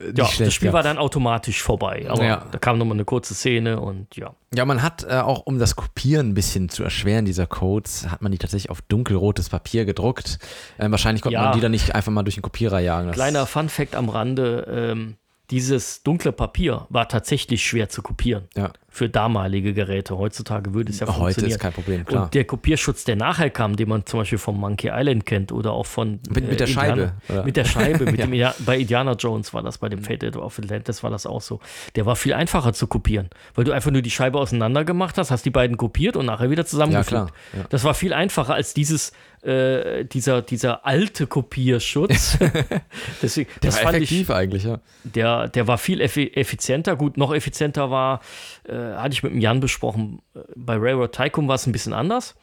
Äh, 0.00 0.12
Ja, 0.16 0.24
schlecht, 0.26 0.48
das 0.48 0.54
Spiel 0.54 0.66
ja. 0.68 0.72
war 0.72 0.82
dann 0.82 0.98
automatisch 0.98 1.62
vorbei. 1.62 2.06
Aber 2.08 2.24
Ja. 2.24 2.44
da 2.50 2.58
kam 2.58 2.78
nochmal 2.78 2.96
eine 2.96 3.04
kurze 3.04 3.34
Szene 3.34 3.80
und 3.80 4.14
ja. 4.16 4.34
Ja, 4.54 4.64
man 4.64 4.82
hat 4.82 5.04
äh, 5.08 5.14
auch, 5.18 5.40
um 5.46 5.58
das 5.58 5.76
Kopieren 5.76 6.30
ein 6.30 6.34
bisschen 6.34 6.68
zu 6.68 6.82
erschweren, 6.84 7.24
dieser 7.24 7.46
Codes, 7.46 8.08
hat 8.10 8.22
man 8.22 8.32
die 8.32 8.38
tatsächlich 8.38 8.70
auf 8.70 8.82
dunkelrotes 8.82 9.48
Papier 9.48 9.84
gedruckt. 9.84 10.38
Ähm, 10.78 10.90
wahrscheinlich 10.90 11.22
konnte 11.22 11.34
Ja. 11.34 11.44
man 11.44 11.52
die 11.52 11.60
dann 11.60 11.72
nicht 11.72 11.94
einfach 11.94 12.12
mal 12.12 12.22
durch 12.22 12.34
den 12.36 12.42
Kopierer 12.42 12.80
jagen. 12.80 13.08
Das- 13.08 13.16
Kleiner 13.16 13.46
Fun-Fact 13.46 13.94
am 13.94 14.08
Rande: 14.08 14.66
ähm, 14.70 15.16
Dieses 15.50 16.02
dunkle 16.02 16.32
Papier 16.32 16.86
war 16.88 17.08
tatsächlich 17.08 17.64
schwer 17.64 17.88
zu 17.88 18.02
kopieren 18.02 18.48
Ja. 18.56 18.72
Für 18.96 19.08
damalige 19.10 19.74
Geräte. 19.74 20.16
Heutzutage 20.16 20.72
würde 20.72 20.90
es 20.90 21.00
ja 21.00 21.06
Heute 21.06 21.16
funktionieren. 21.18 21.50
ist 21.52 21.58
kein 21.60 21.72
Problem, 21.74 22.04
klar. 22.06 22.24
Und 22.24 22.34
der 22.34 22.44
Kopierschutz, 22.44 23.04
der 23.04 23.16
nachher 23.16 23.50
kam, 23.50 23.76
den 23.76 23.88
man 23.90 24.06
zum 24.06 24.20
Beispiel 24.20 24.38
vom 24.38 24.58
Monkey 24.58 24.90
Island 24.92 25.26
kennt 25.26 25.52
oder 25.52 25.72
auch 25.72 25.84
von 25.86 26.18
Mit- 26.30 26.48
mit 26.48 26.60
der 26.60 26.66
Indiana- 26.66 26.72
Scheibe, 26.96 27.12
oder? 27.28 27.44
Mit 27.44 27.56
der 27.56 27.64
Scheibe, 27.66 28.04
mit 28.06 28.18
Ja. 28.34 28.52
dem, 28.52 28.64
bei 28.64 28.78
Indiana 28.78 29.12
Jones 29.12 29.52
war 29.52 29.62
das, 29.62 29.76
bei 29.78 29.88
dem 29.90 30.02
Fate 30.02 30.34
of 30.36 30.58
Atlantis 30.58 31.02
war 31.02 31.10
das 31.10 31.26
auch 31.26 31.42
so. 31.42 31.60
Der 31.94 32.06
war 32.06 32.16
viel 32.16 32.32
einfacher 32.32 32.72
zu 32.72 32.86
kopieren, 32.86 33.28
weil 33.54 33.64
du 33.64 33.72
einfach 33.72 33.90
nur 33.90 34.00
die 34.02 34.10
Scheibe 34.10 34.38
auseinander 34.38 34.84
gemacht 34.84 35.18
hast, 35.18 35.30
hast 35.30 35.44
die 35.44 35.50
beiden 35.50 35.76
kopiert 35.76 36.16
und 36.16 36.24
nachher 36.26 36.50
wieder 36.50 36.64
zusammengefügt. 36.64 37.12
Ja, 37.12 37.24
klar, 37.26 37.32
ja. 37.54 37.64
Das 37.68 37.84
war 37.84 37.92
viel 37.92 38.14
einfacher 38.14 38.54
als 38.54 38.72
dieses, 38.72 39.12
äh, 39.42 40.04
dieser, 40.06 40.40
dieser 40.42 40.86
alte 40.86 41.26
Kopierschutz. 41.26 42.38
Deswegen, 43.22 43.50
der 43.62 43.70
das 43.70 43.76
war 43.76 43.92
fand 43.92 43.96
ich, 44.02 44.10
effektiv 44.10 44.30
eigentlich, 44.30 44.64
ja. 44.64 44.80
der, 45.04 45.48
der 45.48 45.66
war 45.68 45.78
viel 45.78 46.00
effi 46.00 46.28
effizienter. 46.34 46.96
Gut, 46.96 47.16
noch 47.16 47.34
effizienter 47.34 47.90
war, 47.90 48.20
äh, 48.68 48.72
hatte 48.94 49.12
ich 49.12 49.22
mit 49.22 49.32
dem 49.32 49.40
Jan 49.40 49.60
besprochen, 49.60 50.22
äh, 50.34 50.40
bei 50.54 50.76
Railroad 50.76 51.12
Tycoon 51.12 51.48
war 51.48 51.56
es 51.56 51.66
ein 51.66 51.72
bisschen 51.72 51.92
anders. 51.92 52.34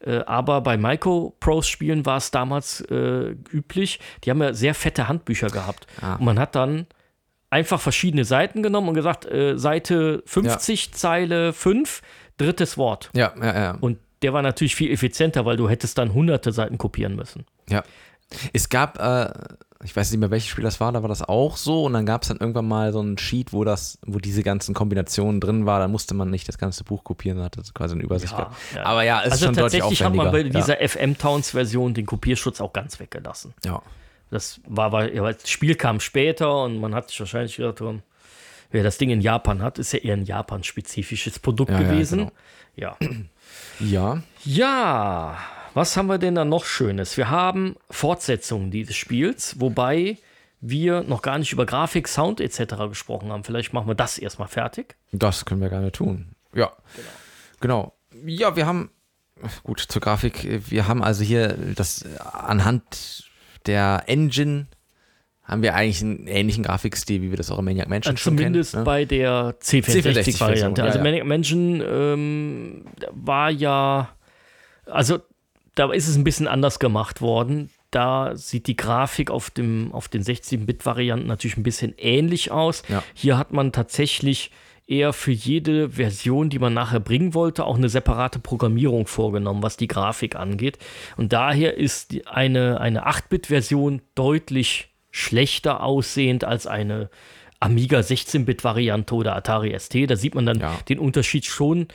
Äh, 0.00 0.20
aber 0.26 0.62
bei 0.62 0.76
Micro-Pros-Spielen 0.76 2.06
war 2.06 2.16
es 2.16 2.30
damals 2.30 2.80
äh, 2.82 3.34
üblich. 3.52 4.00
Die 4.24 4.30
haben 4.30 4.42
ja 4.42 4.54
sehr 4.54 4.74
fette 4.74 5.08
Handbücher 5.08 5.48
gehabt. 5.48 5.86
Ah. 6.00 6.14
Und 6.14 6.24
man 6.24 6.38
hat 6.38 6.54
dann 6.54 6.86
einfach 7.50 7.80
verschiedene 7.80 8.24
Seiten 8.24 8.62
genommen 8.62 8.88
und 8.88 8.94
gesagt, 8.94 9.26
äh, 9.26 9.58
Seite 9.58 10.22
50, 10.26 10.92
Zeile 10.94 11.52
5, 11.52 12.00
drittes 12.38 12.78
Wort. 12.78 13.10
Ja, 13.14 13.34
ja, 13.38 13.54
ja. 13.54 13.76
Und 13.80 13.98
der 14.22 14.32
war 14.32 14.42
natürlich 14.42 14.74
viel 14.74 14.90
effizienter, 14.90 15.44
weil 15.44 15.56
du 15.56 15.68
hättest 15.68 15.98
dann 15.98 16.14
hunderte 16.14 16.52
Seiten 16.52 16.78
kopieren 16.78 17.16
müssen. 17.16 17.44
Ja. 17.68 17.82
Es 18.52 18.68
gab, 18.68 18.98
äh, 18.98 19.32
ich 19.82 19.96
weiß 19.96 20.10
nicht 20.10 20.20
mehr, 20.20 20.30
welches 20.30 20.48
Spiel 20.48 20.64
das 20.64 20.78
war, 20.80 20.92
da 20.92 21.02
war 21.02 21.08
das 21.08 21.22
auch 21.22 21.56
so 21.56 21.84
und 21.86 21.94
dann 21.94 22.04
gab 22.06 22.22
es 22.22 22.28
dann 22.28 22.36
irgendwann 22.38 22.68
mal 22.68 22.92
so 22.92 23.00
ein 23.00 23.16
Sheet, 23.16 23.52
wo 23.52 23.64
das, 23.64 23.98
wo 24.04 24.18
diese 24.18 24.42
ganzen 24.42 24.74
Kombinationen 24.74 25.40
drin 25.40 25.64
war, 25.66 25.78
dann 25.80 25.90
musste 25.90 26.14
man 26.14 26.28
nicht 26.30 26.46
das 26.48 26.58
ganze 26.58 26.84
Buch 26.84 27.02
kopieren, 27.02 27.38
dann 27.38 27.46
hatte 27.46 27.60
es 27.62 27.72
quasi 27.72 27.94
eine 27.94 28.04
Übersicht. 28.04 28.32
Ja, 28.32 28.50
ja. 28.74 28.82
Aber 28.84 29.02
ja, 29.04 29.20
es 29.20 29.26
ist 29.26 29.32
also 29.32 29.44
schon 29.46 29.54
deutlich 29.54 29.80
tatsächlich 29.80 30.02
hat 30.04 30.14
man 30.14 30.24
bei 30.26 30.30
aufwendiger. 30.30 30.58
dieser 30.60 30.88
FM-Towns-Version 30.88 31.94
den 31.94 32.06
Kopierschutz 32.06 32.60
auch 32.60 32.72
ganz 32.72 33.00
weggelassen. 33.00 33.54
ja. 33.64 33.72
ja. 33.72 33.82
Das 34.32 34.60
war, 34.68 34.92
weil 34.92 35.12
ja, 35.12 35.24
weil 35.24 35.34
das 35.34 35.50
Spiel 35.50 35.74
kam 35.74 35.98
später 35.98 36.62
und 36.62 36.78
man 36.78 36.94
hat 36.94 37.08
sich 37.08 37.18
wahrscheinlich 37.18 37.56
gedacht, 37.56 37.82
wer 38.70 38.84
das 38.84 38.96
Ding 38.96 39.10
in 39.10 39.20
Japan 39.20 39.60
hat, 39.60 39.80
ist 39.80 39.92
ja 39.92 39.98
eher 39.98 40.14
ein 40.14 40.24
Japan-spezifisches 40.24 41.40
Produkt 41.40 41.72
Ja, 41.72 41.80
ja, 41.80 41.88
gewesen. 41.90 42.18
genau. 42.18 42.32
Ja. 42.76 42.96
Ja, 43.80 44.22
Ja, 44.44 45.36
was 45.74 45.96
haben 45.96 46.06
wir 46.06 46.18
denn 46.18 46.34
da 46.34 46.44
noch 46.44 46.64
Schönes? 46.64 47.16
Wir 47.16 47.30
haben 47.30 47.76
Fortsetzungen 47.90 48.70
dieses 48.70 48.96
Spiels, 48.96 49.60
wobei 49.60 50.18
wir 50.60 51.02
noch 51.02 51.22
gar 51.22 51.38
nicht 51.38 51.52
über 51.52 51.66
Grafik, 51.66 52.08
Sound 52.08 52.40
etc. 52.40 52.74
gesprochen 52.88 53.32
haben. 53.32 53.44
Vielleicht 53.44 53.72
machen 53.72 53.88
wir 53.88 53.94
das 53.94 54.18
erstmal 54.18 54.48
fertig. 54.48 54.96
das 55.12 55.44
können 55.44 55.60
wir 55.60 55.68
gerne 55.70 55.92
tun. 55.92 56.34
Ja, 56.54 56.72
genau. 57.60 57.94
Ja, 58.26 58.56
wir 58.56 58.66
haben, 58.66 58.90
gut, 59.62 59.80
zur 59.80 60.02
Grafik, 60.02 60.70
wir 60.70 60.88
haben 60.88 61.02
also 61.02 61.22
hier 61.22 61.56
das 61.74 62.04
anhand 62.18 63.24
der 63.66 64.04
Engine 64.06 64.66
haben 65.44 65.62
wir 65.62 65.74
eigentlich 65.74 66.00
einen 66.00 66.28
ähnlichen 66.28 66.62
Grafikstil, 66.62 67.22
wie 67.22 67.30
wir 67.30 67.36
das 67.36 67.50
auch 67.50 67.58
im 67.58 67.64
Maniac 67.64 67.88
Mansion 67.88 68.16
schon 68.16 68.36
Zumindest 68.36 68.72
kennen. 68.72 68.82
ne? 68.82 68.86
bei 68.86 69.04
der 69.04 69.56
C64-Version, 69.60 70.14
C64-Variante. 70.14 70.80
ja, 70.80 70.86
also 70.86 70.98
ja. 70.98 71.04
Manic 71.04 71.24
Mansion 71.24 71.82
ähm, 71.84 72.84
war 73.10 73.50
ja, 73.50 74.10
also 74.86 75.18
da 75.74 75.90
ist 75.92 76.08
es 76.08 76.16
ein 76.16 76.24
bisschen 76.24 76.48
anders 76.48 76.78
gemacht 76.78 77.20
worden. 77.20 77.70
Da 77.90 78.36
sieht 78.36 78.66
die 78.66 78.76
Grafik 78.76 79.30
auf, 79.30 79.50
dem, 79.50 79.92
auf 79.92 80.08
den 80.08 80.22
16-Bit-Varianten 80.22 81.26
natürlich 81.26 81.56
ein 81.56 81.62
bisschen 81.62 81.94
ähnlich 81.98 82.50
aus. 82.50 82.82
Ja. 82.88 83.02
Hier 83.14 83.36
hat 83.38 83.52
man 83.52 83.72
tatsächlich 83.72 84.50
eher 84.86 85.12
für 85.12 85.30
jede 85.32 85.90
Version, 85.90 86.50
die 86.50 86.58
man 86.58 86.74
nachher 86.74 87.00
bringen 87.00 87.32
wollte, 87.34 87.64
auch 87.64 87.76
eine 87.76 87.88
separate 87.88 88.38
Programmierung 88.40 89.06
vorgenommen, 89.06 89.62
was 89.62 89.76
die 89.76 89.86
Grafik 89.88 90.36
angeht. 90.36 90.78
Und 91.16 91.32
daher 91.32 91.76
ist 91.76 92.14
eine, 92.26 92.80
eine 92.80 93.06
8-Bit-Version 93.08 94.02
deutlich 94.14 94.88
schlechter 95.12 95.82
aussehend 95.82 96.44
als 96.44 96.66
eine 96.66 97.08
Amiga 97.60 97.98
16-Bit-Variante 98.00 99.14
oder 99.14 99.36
Atari 99.36 99.76
ST. 99.78 100.08
Da 100.10 100.16
sieht 100.16 100.34
man 100.34 100.46
dann 100.46 100.60
Ja. 100.60 100.78
den 100.88 100.98
Unterschied 100.98 101.44
schon 101.44 101.88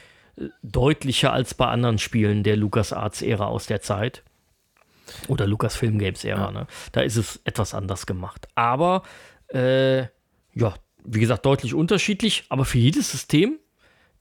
deutlicher 0.63 1.31
als 1.31 1.53
bei 1.53 1.67
anderen 1.67 1.97
Spielen 1.97 2.43
der 2.43 2.57
LucasArts-Ära 2.57 3.45
aus 3.45 3.67
der 3.67 3.81
Zeit. 3.81 4.23
Oder 5.27 5.45
Lucasfilm 5.47 5.99
Games-Ära. 5.99 6.45
Ja. 6.45 6.51
Ne? 6.51 6.67
Da 6.91 7.01
ist 7.01 7.15
es 7.15 7.39
etwas 7.45 7.73
anders 7.73 8.05
gemacht. 8.05 8.47
Aber 8.55 9.03
äh, 9.49 10.01
ja, 10.53 10.73
wie 11.03 11.19
gesagt, 11.19 11.45
deutlich 11.45 11.73
unterschiedlich, 11.73 12.45
aber 12.49 12.65
für 12.65 12.79
jedes 12.79 13.11
System 13.11 13.59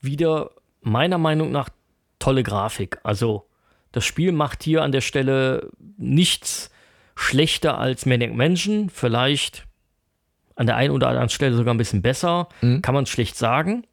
wieder 0.00 0.50
meiner 0.82 1.16
Meinung 1.18 1.50
nach 1.50 1.70
tolle 2.18 2.42
Grafik. 2.42 2.98
Also 3.02 3.48
das 3.92 4.04
Spiel 4.04 4.32
macht 4.32 4.62
hier 4.62 4.82
an 4.82 4.92
der 4.92 5.00
Stelle 5.00 5.70
nichts 5.96 6.70
schlechter 7.16 7.78
als 7.78 8.06
Maniac 8.06 8.34
Mansion, 8.34 8.90
vielleicht 8.90 9.66
an 10.56 10.66
der 10.66 10.76
einen 10.76 10.92
oder 10.92 11.08
anderen 11.08 11.28
Stelle 11.30 11.54
sogar 11.56 11.72
ein 11.72 11.78
bisschen 11.78 12.02
besser, 12.02 12.48
Mhm. 12.60 12.82
kann 12.82 12.94
man 12.94 13.06
schlecht 13.06 13.36
sagen. 13.36 13.86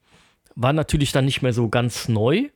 War 0.56 0.74
natürlich 0.74 1.12
dann 1.12 1.26
nicht 1.26 1.42
mehr 1.42 1.54
so 1.54 1.70
ganz 1.70 2.08
neu. 2.08 2.50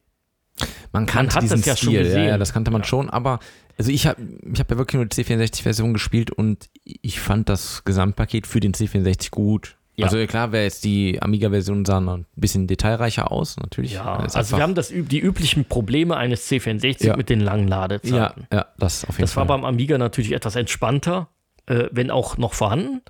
Man 0.91 1.05
kannte 1.05 1.39
diesen 1.39 1.57
das 1.57 1.65
ja 1.65 1.75
schon 1.75 1.89
Stil, 1.89 2.03
gesehen. 2.03 2.23
Ja, 2.23 2.29
ja, 2.29 2.37
das 2.37 2.53
kannte 2.53 2.71
man 2.71 2.83
schon, 2.85 3.09
aber 3.09 3.39
also 3.77 3.91
ich 3.91 4.07
habe 4.07 4.21
ich 4.53 4.59
hab 4.59 4.71
ja 4.71 4.77
wirklich 4.77 4.95
nur 4.95 5.05
die 5.05 5.21
C64-Version 5.23 5.91
gespielt 5.93 6.31
und 6.31 6.69
ich 6.83 7.19
fand 7.19 7.49
das 7.49 7.83
Gesamtpaket 7.83 8.47
für 8.47 8.61
den 8.61 8.73
C64 8.73 9.31
gut. 9.31 9.75
Ja. 9.97 10.05
Also 10.05 10.25
klar, 10.27 10.51
wäre 10.53 10.63
jetzt 10.63 10.83
die 10.85 11.21
Amiga-Version 11.21 11.85
sah 11.85 11.99
ein 11.99 12.25
bisschen 12.35 12.67
detailreicher 12.67 13.31
aus, 13.31 13.57
natürlich. 13.57 13.93
Ja, 13.93 14.17
also 14.17 14.57
wir 14.57 14.63
haben 14.63 14.75
das, 14.75 14.89
die 14.89 15.19
üblichen 15.19 15.65
Probleme 15.65 16.17
eines 16.17 16.49
C64 16.49 17.05
Ja. 17.05 17.17
mit 17.17 17.29
den 17.29 17.39
langen 17.41 17.67
Ladezeiten. 17.67 18.47
ja, 18.51 18.57
ja, 18.57 18.65
das 18.77 19.03
auf 19.05 19.11
jeden 19.17 19.21
Das 19.21 19.33
Fall. 19.33 19.47
war 19.47 19.57
beim 19.57 19.65
Amiga 19.65 19.97
natürlich 19.97 20.31
etwas 20.33 20.55
entspannter, 20.55 21.29
äh, 21.65 21.85
wenn 21.91 22.11
auch 22.11 22.37
noch 22.37 22.53
vorhanden. 22.53 23.01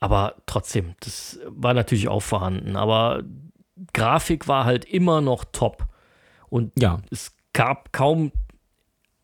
Aber 0.00 0.34
trotzdem, 0.46 0.94
das 1.00 1.38
war 1.48 1.74
natürlich 1.74 2.08
auch 2.08 2.20
vorhanden. 2.22 2.76
Aber 2.76 3.22
Grafik 3.92 4.48
war 4.48 4.64
halt 4.64 4.84
immer 4.84 5.20
noch 5.20 5.44
top. 5.44 5.86
Und 6.48 6.72
ja, 6.78 7.00
es 7.10 7.34
gab 7.52 7.92
kaum 7.92 8.32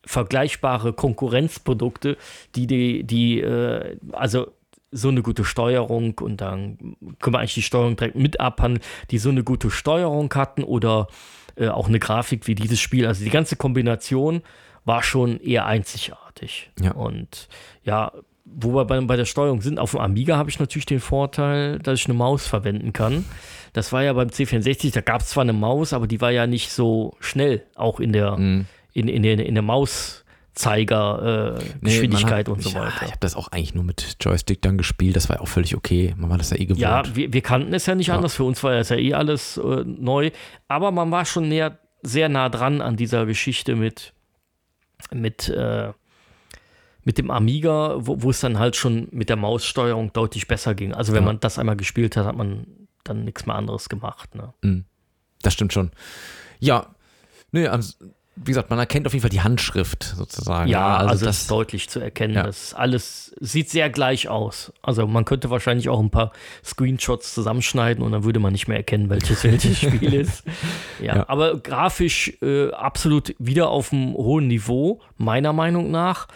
vergleichbare 0.05 0.92
Konkurrenzprodukte, 0.92 2.16
die 2.55 2.66
die, 2.66 3.05
die 3.05 3.40
äh, 3.40 3.99
also 4.12 4.49
so 4.90 5.09
eine 5.09 5.23
gute 5.23 5.44
Steuerung 5.44 6.18
und 6.18 6.40
dann 6.40 6.97
können 7.21 7.35
wir 7.35 7.40
eigentlich 7.40 7.55
die 7.55 7.62
Steuerung 7.62 7.97
direkt 7.97 8.16
mit 8.16 8.40
abhandeln, 8.40 8.83
die 9.11 9.18
so 9.18 9.29
eine 9.29 9.44
gute 9.44 9.71
Steuerung 9.71 10.33
hatten 10.35 10.64
oder 10.64 11.09
äh, 11.57 11.68
auch 11.68 11.88
eine 11.88 11.99
Grafik 11.99 12.47
wie 12.47 12.55
dieses 12.55 12.81
Spiel. 12.81 13.07
Also 13.07 13.23
die 13.23 13.31
ganze 13.31 13.57
Kombination 13.57 14.42
war 14.85 15.03
schon 15.03 15.40
eher 15.40 15.66
einzigartig. 15.66 16.71
Ja. 16.81 16.92
Und 16.92 17.49
ja, 17.85 18.12
wo 18.54 18.74
wir 18.74 18.84
bei, 18.84 19.00
bei 19.00 19.16
der 19.16 19.24
Steuerung 19.24 19.61
sind, 19.62 19.78
auf 19.78 19.92
dem 19.92 20.01
Amiga 20.01 20.36
habe 20.36 20.51
ich 20.51 20.59
natürlich 20.59 20.86
den 20.86 21.01
Vorteil, 21.01 21.78
dass 21.78 22.01
ich 22.01 22.07
eine 22.07 22.14
Maus 22.14 22.46
verwenden 22.46 22.92
kann. 22.92 23.24
Das 23.72 23.92
war 23.92 24.03
ja 24.03 24.12
beim 24.14 24.28
C64, 24.28 24.92
da 24.92 25.01
gab 25.01 25.20
es 25.20 25.28
zwar 25.28 25.42
eine 25.42 25.53
Maus, 25.53 25.92
aber 25.92 26.07
die 26.07 26.20
war 26.20 26.30
ja 26.30 26.46
nicht 26.46 26.70
so 26.70 27.14
schnell, 27.20 27.62
auch 27.76 28.01
in 28.01 28.12
der, 28.12 28.36
Mhm. 28.36 28.66
in, 28.94 29.09
in 29.09 29.22
der, 29.22 29.44
in 29.44 29.55
der 29.55 29.62
Mauszeiger 29.62 31.57
äh, 31.59 31.62
Nee, 31.80 31.90
Geschwindigkeit 31.90 32.49
man 32.49 32.57
hat- 32.59 32.64
und 32.64 32.70
so 32.72 32.78
ja, 32.78 32.86
weiter. 32.86 32.96
Ich 33.05 33.11
habe 33.11 33.20
das 33.20 33.36
auch 33.36 33.49
eigentlich 33.49 33.74
nur 33.74 33.84
mit 33.84 34.16
Joystick 34.20 34.62
dann 34.62 34.78
gespielt, 34.78 35.16
das 35.16 35.28
war 35.28 35.36
ja 35.36 35.42
auch 35.42 35.49
völlig 35.49 35.76
okay. 35.76 36.14
Man 36.16 36.30
war 36.30 36.38
das 36.38 36.51
ja 36.51 36.57
eh 36.57 36.64
gewohnt. 36.66 36.80
Ja, 36.80 37.03
wir, 37.14 37.32
wir 37.32 37.40
kannten 37.42 37.72
es 37.74 37.86
ja 37.86 37.94
nicht 37.94 38.09
Ja. 38.09 38.16
anders. 38.16 38.34
Für 38.34 38.44
uns 38.44 38.62
war 38.64 38.72
es 38.72 38.88
ja 38.88 38.96
eh 38.96 39.14
alles 39.14 39.57
äh, 39.59 39.84
neu. 39.84 40.30
Aber 40.66 40.90
man 40.90 41.11
war 41.11 41.24
schon 41.24 41.49
näher, 41.49 41.78
sehr 42.03 42.28
nah 42.28 42.49
dran 42.49 42.80
an 42.80 42.96
dieser 42.96 43.26
Geschichte 43.26 43.74
mit, 43.76 44.12
mit, 45.12 45.49
äh, 45.49 45.92
mit 47.09 47.16
dem 47.16 47.30
Amiga, 47.30 47.94
wo, 48.00 48.20
wo 48.22 48.28
es 48.28 48.40
dann 48.40 48.59
halt 48.59 48.76
schon 48.76 49.09
mit 49.12 49.30
der 49.30 49.36
Maussteuerung 49.36 50.12
deutlich 50.12 50.46
besser 50.46 50.74
ging. 50.74 50.92
Also 50.92 51.14
wenn 51.14 51.22
Ja. 51.22 51.26
man 51.28 51.40
das 51.40 51.59
einmal 51.59 51.74
gespielt 51.76 52.18
hat, 52.18 52.26
hat 52.26 52.36
man 52.36 52.66
dann 53.02 53.24
nichts 53.24 53.46
mehr 53.46 53.56
anderes 53.56 53.88
gemacht. 53.88 54.34
Ne? 54.34 54.84
Das 55.40 55.54
stimmt 55.54 55.72
schon. 55.72 55.90
Ja, 56.61 56.88
nee, 57.50 57.66
ans 57.66 57.98
wie 58.36 58.50
gesagt, 58.52 58.68
man 58.68 58.78
erkennt 58.78 59.06
auf 59.06 59.14
jeden 59.14 59.22
Fall 59.22 59.30
die 59.30 59.40
Handschrift 59.40 60.02
sozusagen. 60.04 60.68
Ja, 60.70 60.98
also, 60.98 61.11
also 61.12 61.24
das 61.24 61.40
ist 61.40 61.50
deutlich 61.50 61.88
zu 61.88 61.98
erkennen. 61.98 62.34
Ja. 62.34 62.42
Das 62.42 62.74
alles 62.74 63.34
sieht 63.40 63.70
sehr 63.70 63.88
gleich 63.88 64.28
aus. 64.28 64.70
Also 64.82 65.06
man 65.06 65.24
könnte 65.24 65.48
wahrscheinlich 65.48 65.88
auch 65.88 65.98
ein 66.00 66.11
paar 66.11 66.32
Screenshots 66.62 67.32
zusammenschneiden 67.34 68.04
und 68.04 68.12
dann 68.12 68.24
würde 68.24 68.38
man 68.38 68.52
nicht 68.52 68.68
mehr 68.68 68.76
erkennen, 68.76 69.09
welches 69.09 69.42
welches 69.44 69.78
Spiel 69.80 70.12
ist. 70.12 70.44
Ja, 71.00 71.16
ja, 71.16 71.28
aber 71.28 71.59
grafisch 71.59 72.34
äh, 72.42 72.70
absolut 72.72 73.34
wieder 73.38 73.70
auf 73.70 73.94
einem 73.94 74.12
hohen 74.12 74.46
Niveau, 74.46 75.00
meiner 75.16 75.54
Meinung 75.54 75.90
nach. 75.90 76.28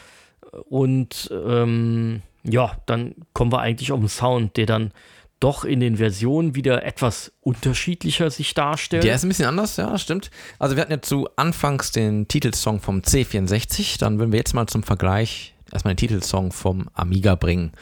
Und 0.69 1.31
ähm, 1.33 2.23
ja, 2.45 2.73
dann 2.87 3.15
kommen 3.33 3.53
wir 3.53 3.61
eigentlich 3.61 3.93
auf 3.93 4.01
den 4.01 4.09
Sound, 4.09 4.57
der 4.57 4.67
dann 4.67 4.93
doch 5.41 5.65
in 5.65 5.81
den 5.81 5.97
Versionen 5.97 6.55
wieder 6.55 6.85
etwas 6.85 7.33
unterschiedlicher 7.41 8.31
sich 8.31 8.55
darstellt. 8.55 9.03
Der 9.03 9.17
ist 9.17 9.25
ein 9.25 9.29
bisschen 9.29 9.47
anders, 9.47 9.77
ja, 9.77 9.99
stimmt. 9.99 10.31
Also 10.61 10.77
wir 10.77 10.83
hatten 10.83 10.93
ja 10.93 11.03
zu 11.03 11.29
Anfangs 11.35 11.91
den 11.91 12.29
Titelsong 12.29 12.81
vom 12.81 13.01
C64, 13.01 13.99
dann 13.99 14.19
würden 14.19 14.31
wir 14.31 14.39
jetzt 14.39 14.55
mal 14.55 14.67
zum 14.69 14.85
Vergleich 14.85 15.55
erstmal 15.73 15.95
den 15.95 15.99
Titelsong 15.99 16.53
vom 16.53 16.89
Amiga 16.95 17.35
bringen. 17.35 17.73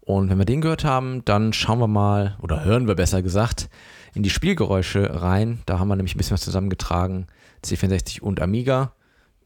Und 0.00 0.28
wenn 0.28 0.38
wir 0.38 0.44
den 0.44 0.60
gehört 0.60 0.84
haben, 0.84 1.24
dann 1.24 1.52
schauen 1.52 1.78
wir 1.78 1.88
mal, 1.88 2.36
oder 2.42 2.64
hören 2.64 2.86
wir 2.86 2.94
besser 2.94 3.22
gesagt, 3.22 3.70
in 4.14 4.22
die 4.22 4.30
Spielgeräusche 4.30 5.22
rein. 5.22 5.60
Da 5.66 5.78
haben 5.78 5.88
wir 5.88 5.96
nämlich 5.96 6.14
ein 6.14 6.18
bisschen 6.18 6.34
was 6.34 6.42
zusammengetragen, 6.42 7.26
C64 7.64 8.20
und 8.20 8.40
Amiga. 8.40 8.92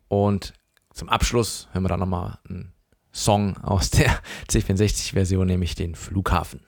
Und 0.08 0.54
zum 1.00 1.08
Abschluss 1.08 1.66
hören 1.72 1.84
wir 1.84 1.88
dann 1.88 2.00
nochmal 2.00 2.38
einen 2.46 2.74
Song 3.10 3.56
aus 3.62 3.88
der 3.88 4.20
C64-Version, 4.50 5.46
nämlich 5.46 5.74
den 5.74 5.94
Flughafen. 5.94 6.60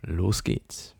Los 0.00 0.42
geht's. 0.42 0.96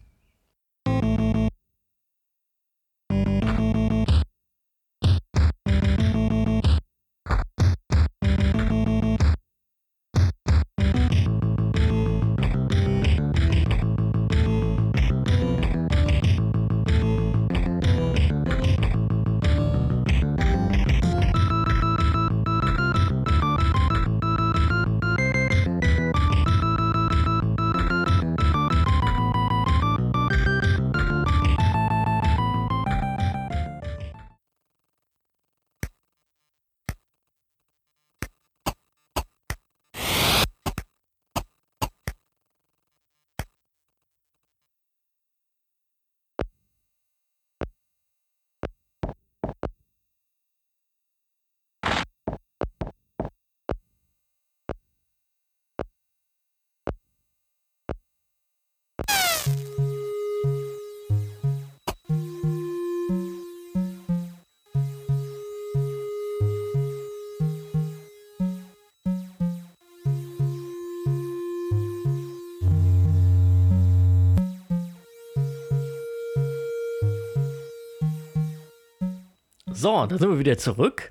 So, 79.81 80.05
da 80.05 80.19
sind 80.19 80.29
wir 80.29 80.39
wieder 80.39 80.59
zurück. 80.59 81.11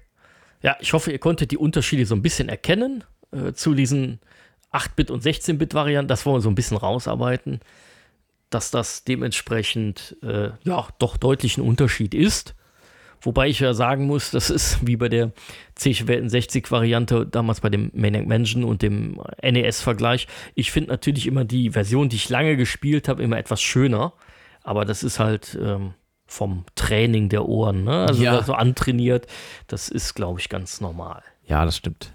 Ja, 0.61 0.77
ich 0.79 0.93
hoffe, 0.93 1.11
ihr 1.11 1.17
konntet 1.17 1.49
die 1.49 1.57
Unterschiede 1.57 2.05
so 2.05 2.13
ein 2.13 2.21
bisschen 2.21 2.49
erkennen 2.49 3.03
äh, 3.31 3.53
zu 3.53 3.73
diesen 3.73 4.19
8-Bit- 4.71 5.09
und 5.09 5.23
16-Bit-Varianten. 5.23 6.07
Das 6.07 6.23
wollen 6.27 6.35
wir 6.37 6.41
so 6.41 6.49
ein 6.49 6.55
bisschen 6.55 6.77
rausarbeiten, 6.77 7.61
dass 8.51 8.69
das 8.69 9.03
dementsprechend 9.03 10.17
äh, 10.21 10.51
ja 10.63 10.87
doch 10.99 11.17
deutlich 11.17 11.57
ein 11.57 11.61
Unterschied 11.61 12.13
ist. 12.13 12.53
Wobei 13.21 13.47
ich 13.47 13.59
ja 13.59 13.73
sagen 13.73 14.05
muss, 14.05 14.29
das 14.29 14.51
ist 14.51 14.85
wie 14.85 14.97
bei 14.97 15.09
der 15.09 15.31
C64-Variante 15.75 17.25
damals 17.25 17.61
bei 17.61 17.69
dem 17.69 17.89
Maniac 17.95 18.27
Mansion 18.27 18.63
und 18.63 18.83
dem 18.83 19.19
NES-Vergleich. 19.41 20.27
Ich 20.53 20.69
finde 20.71 20.91
natürlich 20.91 21.25
immer 21.25 21.43
die 21.43 21.71
Version, 21.71 22.07
die 22.07 22.17
ich 22.17 22.29
lange 22.29 22.55
gespielt 22.55 23.07
habe, 23.07 23.23
immer 23.23 23.39
etwas 23.39 23.63
schöner. 23.63 24.13
Aber 24.61 24.85
das 24.85 25.01
ist 25.01 25.17
halt 25.17 25.57
ähm, 25.59 25.95
vom 26.29 26.63
Training 26.75 27.27
der 27.27 27.47
Ohren, 27.47 27.83
ne? 27.83 28.05
Also 28.07 28.23
ja. 28.23 28.43
so 28.43 28.53
antrainiert, 28.53 29.25
das 29.67 29.89
ist, 29.89 30.13
glaube 30.13 30.39
ich, 30.39 30.47
ganz 30.47 30.79
normal. 30.79 31.23
Ja, 31.45 31.65
das 31.65 31.75
stimmt. 31.75 32.13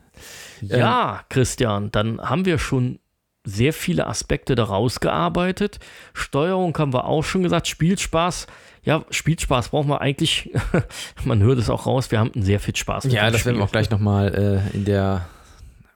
Ja, 0.60 1.16
ähm, 1.16 1.24
Christian, 1.28 1.90
dann 1.90 2.20
haben 2.20 2.44
wir 2.44 2.58
schon 2.58 3.00
sehr 3.42 3.72
viele 3.72 4.06
Aspekte 4.06 4.54
daraus 4.54 5.00
gearbeitet. 5.00 5.80
Steuerung 6.14 6.78
haben 6.78 6.94
wir 6.94 7.06
auch 7.06 7.24
schon 7.24 7.42
gesagt, 7.42 7.66
Spielspaß. 7.66 8.46
Ja, 8.84 9.04
Spielspaß 9.10 9.70
brauchen 9.70 9.88
wir 9.88 10.00
eigentlich, 10.00 10.50
man 11.24 11.42
hört 11.42 11.58
es 11.58 11.68
auch 11.68 11.86
raus, 11.86 12.10
wir 12.10 12.20
haben 12.20 12.30
sehr 12.36 12.60
viel 12.60 12.76
Spaß. 12.76 13.04
Ja, 13.06 13.30
das 13.30 13.40
Spiel. 13.40 13.50
werden 13.50 13.58
wir 13.58 13.64
auch 13.64 13.72
gleich 13.72 13.90
nochmal 13.90 14.62
äh, 14.72 14.76
in 14.76 14.84
der 14.84 15.26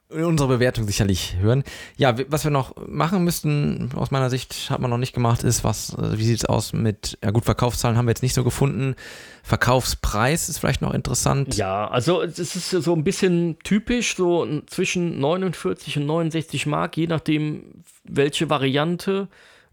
in 0.09 0.35
Bewertung 0.35 0.87
sicherlich 0.87 1.35
hören. 1.39 1.63
Ja, 1.97 2.15
was 2.29 2.43
wir 2.43 2.51
noch 2.51 2.75
machen 2.87 3.23
müssten, 3.23 3.91
aus 3.95 4.09
meiner 4.09 4.29
Sicht 4.29 4.69
hat 4.69 4.79
man 4.79 4.89
noch 4.89 4.97
nicht 4.97 5.13
gemacht, 5.13 5.43
ist, 5.43 5.63
was, 5.63 5.93
äh, 5.93 6.17
wie 6.17 6.25
sieht 6.25 6.39
es 6.39 6.45
aus 6.45 6.73
mit, 6.73 7.17
ja 7.23 7.29
gut, 7.29 7.45
Verkaufszahlen 7.45 7.97
haben 7.97 8.05
wir 8.05 8.11
jetzt 8.11 8.23
nicht 8.23 8.33
so 8.33 8.43
gefunden. 8.43 8.95
Verkaufspreis 9.43 10.49
ist 10.49 10.57
vielleicht 10.57 10.81
noch 10.81 10.93
interessant. 10.93 11.55
Ja, 11.55 11.87
also 11.87 12.23
es 12.23 12.39
ist 12.39 12.69
so 12.69 12.93
ein 12.93 13.03
bisschen 13.03 13.57
typisch, 13.63 14.15
so 14.15 14.47
zwischen 14.65 15.19
49 15.19 15.97
und 15.97 16.05
69 16.07 16.65
Mark, 16.65 16.97
je 16.97 17.07
nachdem, 17.07 17.83
welche 18.03 18.49
Variante 18.49 19.27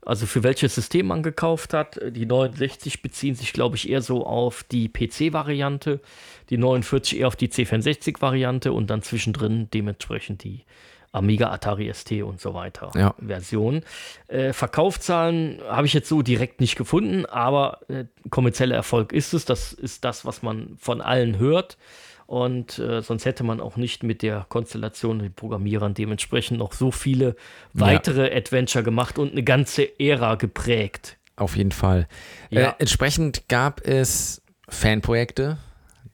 also 0.07 0.26
für 0.26 0.42
welches 0.42 0.74
System 0.74 1.07
man 1.07 1.22
gekauft 1.22 1.74
hat. 1.74 2.00
Die 2.11 2.26
69 2.26 3.02
beziehen 3.02 3.34
sich, 3.34 3.52
glaube 3.52 3.76
ich, 3.76 3.90
eher 3.90 4.02
so 4.02 4.24
auf 4.24 4.64
die 4.64 4.88
PC-Variante, 4.88 6.00
die 6.48 6.59
49 6.59 7.20
eher 7.20 7.28
auf 7.28 7.36
die 7.36 7.48
C64-Variante 7.48 8.72
und 8.72 8.88
dann 8.88 9.02
zwischendrin 9.02 9.68
dementsprechend 9.72 10.44
die 10.44 10.64
Amiga, 11.12 11.50
Atari 11.50 11.92
ST 11.92 12.12
und 12.22 12.40
so 12.40 12.54
weiter 12.54 12.90
ja. 12.94 13.14
Version. 13.18 13.82
Äh, 14.28 14.52
Verkaufszahlen 14.52 15.61
habe 15.66 15.86
ich 15.86 15.94
jetzt 15.94 16.09
so 16.09 16.22
direkt 16.22 16.61
nicht 16.61 16.76
gefunden, 16.76 17.24
aber 17.26 17.80
äh, 17.88 18.04
kommerzieller 18.30 18.76
Erfolg 18.76 19.12
ist 19.12 19.32
es. 19.32 19.44
Das 19.44 19.72
ist 19.72 20.04
das, 20.04 20.24
was 20.24 20.42
man 20.42 20.76
von 20.78 21.00
allen 21.00 21.38
hört. 21.38 21.78
Und 22.26 22.78
äh, 22.80 23.02
sonst 23.02 23.24
hätte 23.24 23.44
man 23.44 23.60
auch 23.60 23.76
nicht 23.76 24.02
mit 24.02 24.22
der 24.22 24.46
Konstellation 24.48 25.20
den 25.20 25.32
Programmierern 25.32 25.94
dementsprechend 25.94 26.58
noch 26.58 26.72
so 26.72 26.90
viele 26.90 27.36
weitere 27.72 28.30
ja. 28.30 28.36
Adventure 28.36 28.82
gemacht 28.82 29.18
und 29.18 29.32
eine 29.32 29.44
ganze 29.44 29.98
Ära 30.00 30.34
geprägt. 30.34 31.18
Auf 31.36 31.56
jeden 31.56 31.72
Fall. 31.72 32.08
Ja. 32.50 32.70
Äh, 32.70 32.72
entsprechend 32.78 33.48
gab 33.48 33.80
es 33.86 34.42
Fanprojekte, 34.68 35.58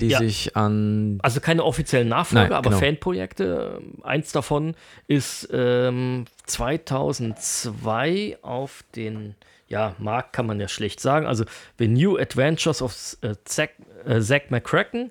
die 0.00 0.08
ja. 0.08 0.18
sich 0.18 0.54
an. 0.54 1.18
Also 1.22 1.40
keine 1.40 1.64
offiziellen 1.64 2.08
Nachfolger, 2.08 2.48
Nein, 2.48 2.52
aber 2.52 2.70
genau. 2.70 2.80
Fanprojekte. 2.82 3.80
Eins 4.02 4.32
davon 4.32 4.74
ist 5.06 5.48
ähm, 5.50 6.26
2002 6.44 8.38
auf 8.42 8.84
den 8.94 9.34
ja, 9.68 9.94
Markt 9.98 10.34
kann 10.34 10.46
man 10.46 10.60
ja 10.60 10.68
schlecht 10.68 11.00
sagen. 11.00 11.26
Also 11.26 11.44
The 11.78 11.88
New 11.88 12.18
Adventures 12.18 12.82
of 12.82 13.16
äh, 13.22 13.34
Zack, 13.44 13.70
äh, 14.04 14.20
Zack 14.20 14.50
McCracken 14.50 15.10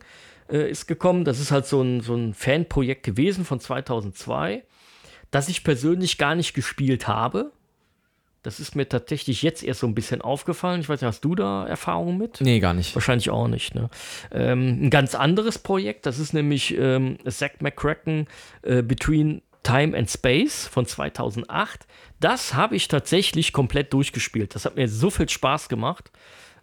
äh, 0.52 0.70
ist 0.70 0.88
gekommen. 0.88 1.26
Das 1.26 1.40
ist 1.40 1.52
halt 1.52 1.66
so 1.66 1.82
ein, 1.82 2.02
so 2.02 2.16
ein 2.16 2.34
Fanprojekt 2.34 3.04
gewesen 3.04 3.46
von 3.46 3.60
2002, 3.60 4.64
das 5.32 5.50
ich 5.50 5.64
persönlich 5.64 6.18
gar 6.18 6.36
nicht 6.36 6.54
gespielt 6.54 7.08
habe. 7.08 7.52
Das 8.44 8.60
ist 8.60 8.76
mir 8.76 8.90
tatsächlich 8.90 9.44
jetzt 9.44 9.64
erst 9.64 9.82
so 9.82 9.88
ein 9.88 9.94
bisschen 9.94 10.22
aufgefallen. 10.22 10.82
Ich 10.82 10.90
weiß 10.90 11.02
nicht, 11.02 11.08
hast 11.08 11.24
du 11.24 11.36
da 11.36 11.68
Erfahrungen 11.68 12.18
mit? 12.18 12.42
Nee, 12.42 12.60
gar 12.60 12.74
nicht. 12.74 12.96
Wahrscheinlich 12.96 13.30
auch 13.30 13.48
nicht. 13.48 13.76
Ne? 13.76 13.90
Ähm, 14.32 14.86
ein 14.86 14.90
ganz 14.90 15.14
anderes 15.14 15.60
Projekt, 15.60 16.08
das 16.08 16.18
ist 16.18 16.34
nämlich 16.34 16.76
ähm, 16.76 17.18
Zack 17.30 17.62
McCracken 17.62 18.28
äh, 18.64 18.82
Between 18.82 19.44
Time 19.62 19.96
and 19.96 20.10
Space 20.10 20.68
von 20.68 20.88
2008. 20.88 21.86
Das 22.20 22.56
habe 22.56 22.76
ich 22.76 22.88
tatsächlich 22.88 23.54
komplett 23.54 23.94
durchgespielt. 23.94 24.56
Das 24.56 24.66
hat 24.66 24.76
mir 24.76 24.88
so 24.88 25.12
viel 25.12 25.30
Spaß 25.30 25.70
gemacht. 25.70 26.12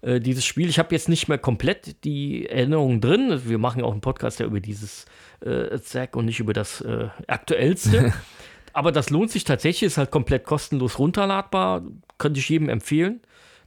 Äh, 0.01 0.21
dieses 0.21 0.45
Spiel. 0.45 0.69
Ich 0.69 0.79
habe 0.79 0.95
jetzt 0.95 1.09
nicht 1.09 1.29
mehr 1.29 1.39
komplett 1.39 2.05
die 2.05 2.47
Erinnerungen 2.47 3.01
drin. 3.01 3.43
Wir 3.45 3.59
machen 3.59 3.83
auch 3.83 3.93
einen 3.93 4.01
Podcast 4.01 4.39
ja 4.41 4.47
über 4.47 4.61
dieses 4.61 5.07
äh, 5.41 5.79
Zack 5.81 6.15
und 6.15 6.27
nicht 6.27 6.41
über 6.41 6.53
das 6.53 6.81
äh, 6.81 7.09
aktuellste. 7.27 8.13
Aber 8.73 8.93
das 8.93 9.11
lohnt 9.11 9.31
sich 9.31 9.45
tatsächlich, 9.45 9.89
ist 9.89 9.99
halt 9.99 10.11
komplett 10.11 10.45
kostenlos 10.45 10.99
runterladbar. 10.99 11.83
Könnte 12.19 12.39
ich 12.39 12.49
jedem 12.49 12.69
empfehlen. 12.69 13.21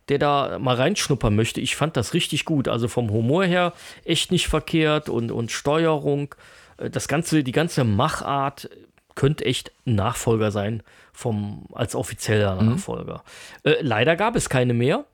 der 0.08 0.20
da 0.20 0.58
mal 0.60 0.76
reinschnuppern 0.76 1.36
möchte, 1.36 1.62
ich 1.62 1.76
fand 1.76 1.96
das 1.98 2.14
richtig 2.14 2.46
gut. 2.46 2.68
Also 2.68 2.88
vom 2.88 3.12
Humor 3.12 3.44
her 3.46 3.74
echt 4.06 4.32
nicht 4.32 4.48
verkehrt 4.48 5.10
und, 5.10 5.32
und 5.32 5.52
Steuerung. 5.52 6.34
Äh, 6.78 6.90
das 6.90 7.10
ganze, 7.10 7.44
die 7.44 7.52
ganze 7.52 7.84
Machart 7.84 8.70
könnte 9.16 9.44
echt 9.44 9.72
ein 9.86 9.96
Nachfolger 9.96 10.52
sein 10.52 10.82
vom, 11.12 11.66
als 11.74 11.94
offizieller 11.94 12.62
Nachfolger. 12.62 13.24
Äh, 13.64 13.76
leider 13.82 14.16
gab 14.16 14.38
es 14.38 14.48
keine 14.48 14.74
mehr. 14.74 15.06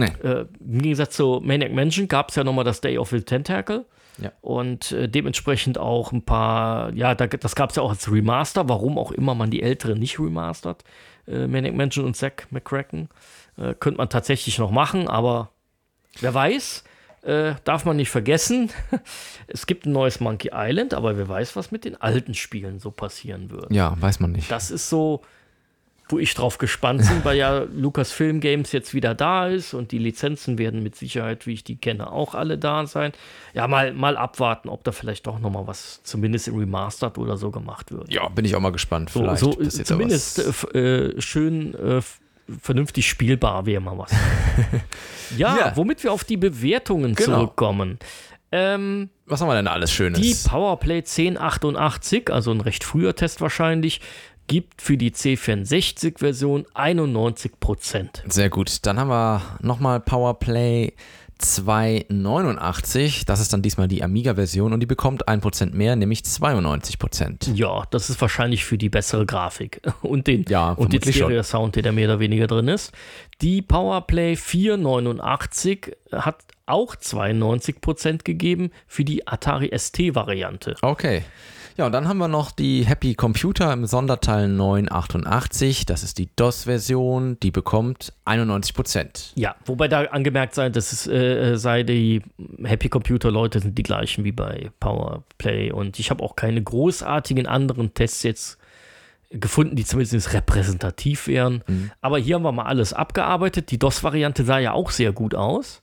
Nee. 0.00 0.28
Äh, 0.28 0.46
Im 0.60 0.82
Gegensatz 0.82 1.16
zu 1.16 1.40
Maniac 1.42 1.72
Mansion 1.72 2.08
gab 2.08 2.30
es 2.30 2.36
ja 2.36 2.44
nochmal 2.44 2.64
das 2.64 2.80
Day 2.80 2.98
of 2.98 3.10
the 3.10 3.20
Tentacle. 3.20 3.86
Ja. 4.18 4.32
Und 4.40 4.92
äh, 4.92 5.08
dementsprechend 5.08 5.78
auch 5.78 6.12
ein 6.12 6.22
paar, 6.22 6.92
ja, 6.94 7.14
da, 7.14 7.26
das 7.26 7.54
gab 7.54 7.70
es 7.70 7.76
ja 7.76 7.82
auch 7.82 7.90
als 7.90 8.10
Remaster, 8.10 8.68
warum 8.68 8.98
auch 8.98 9.12
immer 9.12 9.34
man 9.34 9.50
die 9.50 9.62
älteren 9.62 9.98
nicht 9.98 10.18
remastert. 10.18 10.84
Äh, 11.26 11.46
Maniac 11.46 11.74
Mansion 11.74 12.04
und 12.04 12.16
Zack 12.16 12.46
McCracken. 12.50 13.08
Äh, 13.56 13.74
könnte 13.78 13.98
man 13.98 14.08
tatsächlich 14.08 14.58
noch 14.58 14.70
machen, 14.70 15.08
aber 15.08 15.50
wer 16.20 16.34
weiß, 16.34 16.84
äh, 17.22 17.54
darf 17.64 17.84
man 17.84 17.96
nicht 17.96 18.10
vergessen. 18.10 18.70
es 19.46 19.66
gibt 19.66 19.86
ein 19.86 19.92
neues 19.92 20.20
Monkey 20.20 20.50
Island, 20.52 20.94
aber 20.94 21.16
wer 21.16 21.28
weiß, 21.28 21.56
was 21.56 21.70
mit 21.70 21.84
den 21.84 22.00
alten 22.00 22.34
Spielen 22.34 22.78
so 22.78 22.90
passieren 22.90 23.50
wird. 23.50 23.70
Ja, 23.72 23.94
weiß 24.00 24.20
man 24.20 24.32
nicht. 24.32 24.50
Das 24.50 24.70
ist 24.70 24.88
so, 24.88 25.22
wo 26.12 26.18
ich 26.18 26.34
drauf 26.34 26.58
gespannt 26.58 27.00
bin, 27.08 27.24
weil 27.24 27.36
ja 27.36 27.64
Lucasfilm 27.74 28.40
Games 28.40 28.72
jetzt 28.72 28.94
wieder 28.94 29.14
da 29.14 29.46
ist 29.46 29.74
und 29.74 29.92
die 29.92 29.98
Lizenzen 29.98 30.58
werden 30.58 30.82
mit 30.82 30.96
Sicherheit, 30.96 31.46
wie 31.46 31.52
ich 31.54 31.64
die 31.64 31.76
kenne, 31.76 32.10
auch 32.12 32.34
alle 32.34 32.58
da 32.58 32.86
sein. 32.86 33.12
Ja, 33.54 33.68
mal, 33.68 33.92
mal 33.92 34.16
abwarten, 34.16 34.68
ob 34.68 34.84
da 34.84 34.92
vielleicht 34.92 35.26
doch 35.26 35.38
noch 35.38 35.50
mal 35.50 35.66
was, 35.66 36.02
zumindest 36.02 36.48
im 36.48 36.56
Remastered 36.58 37.18
oder 37.18 37.36
so 37.36 37.50
gemacht 37.50 37.90
wird. 37.92 38.12
Ja, 38.12 38.28
bin 38.28 38.44
ich 38.44 38.54
auch 38.56 38.60
mal 38.60 38.72
gespannt. 38.72 39.10
So, 39.10 39.20
Vielleicht 39.20 39.40
so 39.40 39.52
da 39.52 39.68
zumindest 39.84 40.74
äh, 40.74 40.78
äh, 40.78 41.20
schön 41.20 41.74
äh, 41.74 42.00
vernünftig 42.60 43.08
spielbar 43.08 43.64
wäre 43.66 43.80
mal 43.80 43.96
was. 43.98 44.10
ja, 45.36 45.56
Ja. 45.56 45.72
womit 45.76 46.02
wir 46.04 46.12
auf 46.12 46.24
die 46.24 46.36
Bewertungen 46.36 47.14
Genau. 47.14 47.36
zurückkommen. 47.38 47.98
Ähm, 48.52 49.10
Was 49.26 49.40
haben 49.40 49.48
wir 49.48 49.54
denn 49.54 49.68
alles 49.68 49.92
Schönes? 49.92 50.20
die 50.20 50.34
Powerplay 50.48 50.98
1088, 50.98 52.30
also 52.32 52.50
ein 52.50 52.60
recht 52.60 52.82
früher 52.82 53.14
Test 53.14 53.40
wahrscheinlich, 53.40 54.00
gibt 54.50 54.82
für 54.82 54.96
die 54.96 55.12
C64-Version 55.12 56.66
91%. 56.74 58.08
Sehr 58.26 58.50
gut. 58.50 58.84
Dann 58.84 58.98
haben 58.98 59.08
wir 59.08 59.42
nochmal 59.62 60.00
Powerplay 60.00 60.92
289. 61.38 63.26
Das 63.26 63.38
ist 63.40 63.52
dann 63.52 63.62
diesmal 63.62 63.86
die 63.86 64.02
Amiga-Version 64.02 64.72
und 64.72 64.80
die 64.80 64.86
bekommt 64.86 65.28
1% 65.28 65.72
mehr, 65.72 65.94
nämlich 65.94 66.22
92%. 66.22 67.54
Ja, 67.54 67.84
das 67.92 68.10
ist 68.10 68.20
wahrscheinlich 68.20 68.64
für 68.64 68.76
die 68.76 68.88
bessere 68.88 69.24
Grafik 69.24 69.82
und 70.02 70.26
den, 70.26 70.44
Ja, 70.48 70.72
und 70.72 70.92
den. 70.92 71.00
Stereo-Sound, 71.00 71.76
der 71.76 71.84
da 71.84 71.92
mehr 71.92 72.08
oder 72.08 72.18
weniger 72.18 72.48
drin 72.48 72.66
ist. 72.66 72.90
Die 73.42 73.62
Powerplay 73.62 74.34
489 74.34 75.96
hat 76.10 76.42
auch 76.66 76.96
92% 76.96 78.24
gegeben 78.24 78.72
für 78.88 79.04
die 79.04 79.28
Atari 79.28 79.70
ST-Variante. 79.72 80.74
Okay. 80.82 81.22
Ja, 81.76 81.86
und 81.86 81.92
dann 81.92 82.08
haben 82.08 82.18
wir 82.18 82.28
noch 82.28 82.50
die 82.50 82.84
Happy 82.84 83.14
Computer 83.14 83.72
im 83.72 83.86
Sonderteil 83.86 84.48
988. 84.48 85.86
Das 85.86 86.02
ist 86.02 86.18
die 86.18 86.28
DOS-Version. 86.36 87.38
Die 87.40 87.50
bekommt 87.50 88.12
91%. 88.26 89.32
Ja, 89.36 89.56
wobei 89.64 89.88
da 89.88 90.02
angemerkt 90.02 90.54
sei, 90.54 90.68
dass 90.68 90.92
es 90.92 91.06
äh, 91.06 91.56
sei, 91.56 91.82
die 91.82 92.22
Happy 92.62 92.88
Computer 92.88 93.30
Leute 93.30 93.60
sind 93.60 93.78
die 93.78 93.82
gleichen 93.82 94.24
wie 94.24 94.32
bei 94.32 94.70
Powerplay 94.80 95.72
und 95.72 95.98
ich 95.98 96.10
habe 96.10 96.22
auch 96.22 96.36
keine 96.36 96.62
großartigen 96.62 97.46
anderen 97.46 97.94
Tests 97.94 98.22
jetzt 98.22 98.58
gefunden, 99.30 99.76
die 99.76 99.84
zumindest 99.84 100.32
repräsentativ 100.32 101.28
wären. 101.28 101.62
Aber 102.00 102.18
hier 102.18 102.34
haben 102.34 102.42
wir 102.42 102.52
mal 102.52 102.64
alles 102.64 102.92
abgearbeitet. 102.92 103.70
Die 103.70 103.78
DOS-Variante 103.78 104.44
sah 104.44 104.58
ja 104.58 104.72
auch 104.72 104.90
sehr 104.90 105.12
gut 105.12 105.34
aus. 105.34 105.82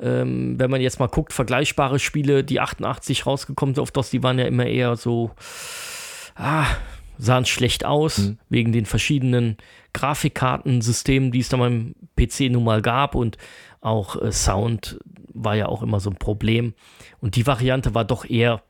Ähm, 0.00 0.58
wenn 0.58 0.70
man 0.70 0.80
jetzt 0.80 0.98
mal 0.98 1.08
guckt, 1.08 1.32
vergleichbare 1.32 1.98
Spiele, 1.98 2.42
die 2.44 2.60
88 2.60 3.26
rausgekommen 3.26 3.74
sind 3.74 3.82
auf 3.82 3.90
DOS, 3.90 4.10
die 4.10 4.22
waren 4.22 4.38
ja 4.38 4.46
immer 4.46 4.66
eher 4.66 4.96
so, 4.96 5.30
ah, 6.36 6.66
sahen 7.18 7.44
schlecht 7.44 7.84
aus, 7.84 8.32
wegen 8.48 8.72
den 8.72 8.86
verschiedenen 8.86 9.58
Grafikkartensystemen, 9.92 11.32
die 11.32 11.40
es 11.40 11.50
da 11.50 11.58
beim 11.58 11.94
PC 12.16 12.50
nun 12.50 12.64
mal 12.64 12.80
gab 12.80 13.14
und 13.14 13.36
auch 13.80 14.20
äh, 14.20 14.32
Sound 14.32 14.98
war 15.32 15.54
ja 15.54 15.66
auch 15.66 15.82
immer 15.82 16.00
so 16.00 16.10
ein 16.10 16.16
Problem. 16.16 16.74
Und 17.20 17.36
die 17.36 17.46
Variante 17.46 17.94
war 17.94 18.04
doch 18.04 18.28
eher 18.28 18.62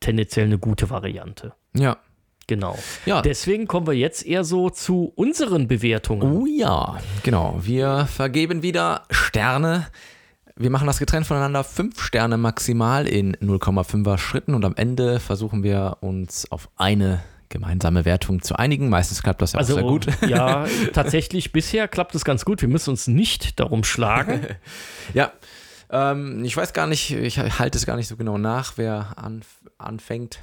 tendenziell 0.00 0.46
eine 0.46 0.58
gute 0.58 0.90
Variante. 0.90 1.52
Ja. 1.74 1.98
Genau. 2.46 2.78
Ja. 3.04 3.20
Deswegen 3.20 3.66
kommen 3.66 3.86
wir 3.86 3.92
jetzt 3.92 4.24
eher 4.24 4.42
so 4.42 4.70
zu 4.70 5.12
unseren 5.16 5.68
Bewertungen. 5.68 6.32
Oh 6.32 6.46
ja, 6.46 6.98
genau. 7.22 7.58
Wir 7.60 8.06
vergeben 8.06 8.62
wieder 8.62 9.02
Sterne. 9.10 9.86
Wir 10.58 10.70
machen 10.70 10.86
das 10.86 10.98
getrennt 10.98 11.26
voneinander. 11.26 11.62
Fünf 11.64 12.02
Sterne 12.02 12.36
maximal 12.36 13.06
in 13.06 13.36
0,5er 13.36 14.18
Schritten 14.18 14.54
und 14.54 14.64
am 14.64 14.74
Ende 14.76 15.20
versuchen 15.20 15.62
wir 15.62 15.98
uns 16.00 16.50
auf 16.50 16.68
eine 16.76 17.20
gemeinsame 17.48 18.04
Wertung 18.04 18.42
zu 18.42 18.56
einigen. 18.56 18.88
Meistens 18.88 19.22
klappt 19.22 19.40
das 19.40 19.52
ja 19.52 19.58
auch 19.58 19.60
Also 19.60 19.74
sehr 19.74 19.82
gut. 19.84 20.06
ja, 20.28 20.66
tatsächlich 20.92 21.52
bisher 21.52 21.86
klappt 21.88 22.14
es 22.14 22.24
ganz 22.24 22.44
gut. 22.44 22.60
Wir 22.60 22.68
müssen 22.68 22.90
uns 22.90 23.06
nicht 23.06 23.58
darum 23.60 23.84
schlagen. 23.84 24.40
Ja, 25.14 25.32
ähm, 25.90 26.44
ich 26.44 26.54
weiß 26.54 26.74
gar 26.74 26.86
nicht, 26.86 27.12
ich 27.12 27.38
halte 27.38 27.78
es 27.78 27.86
gar 27.86 27.96
nicht 27.96 28.08
so 28.08 28.16
genau 28.16 28.36
nach, 28.36 28.74
wer 28.76 29.14
anf 29.16 29.46
anfängt. 29.78 30.40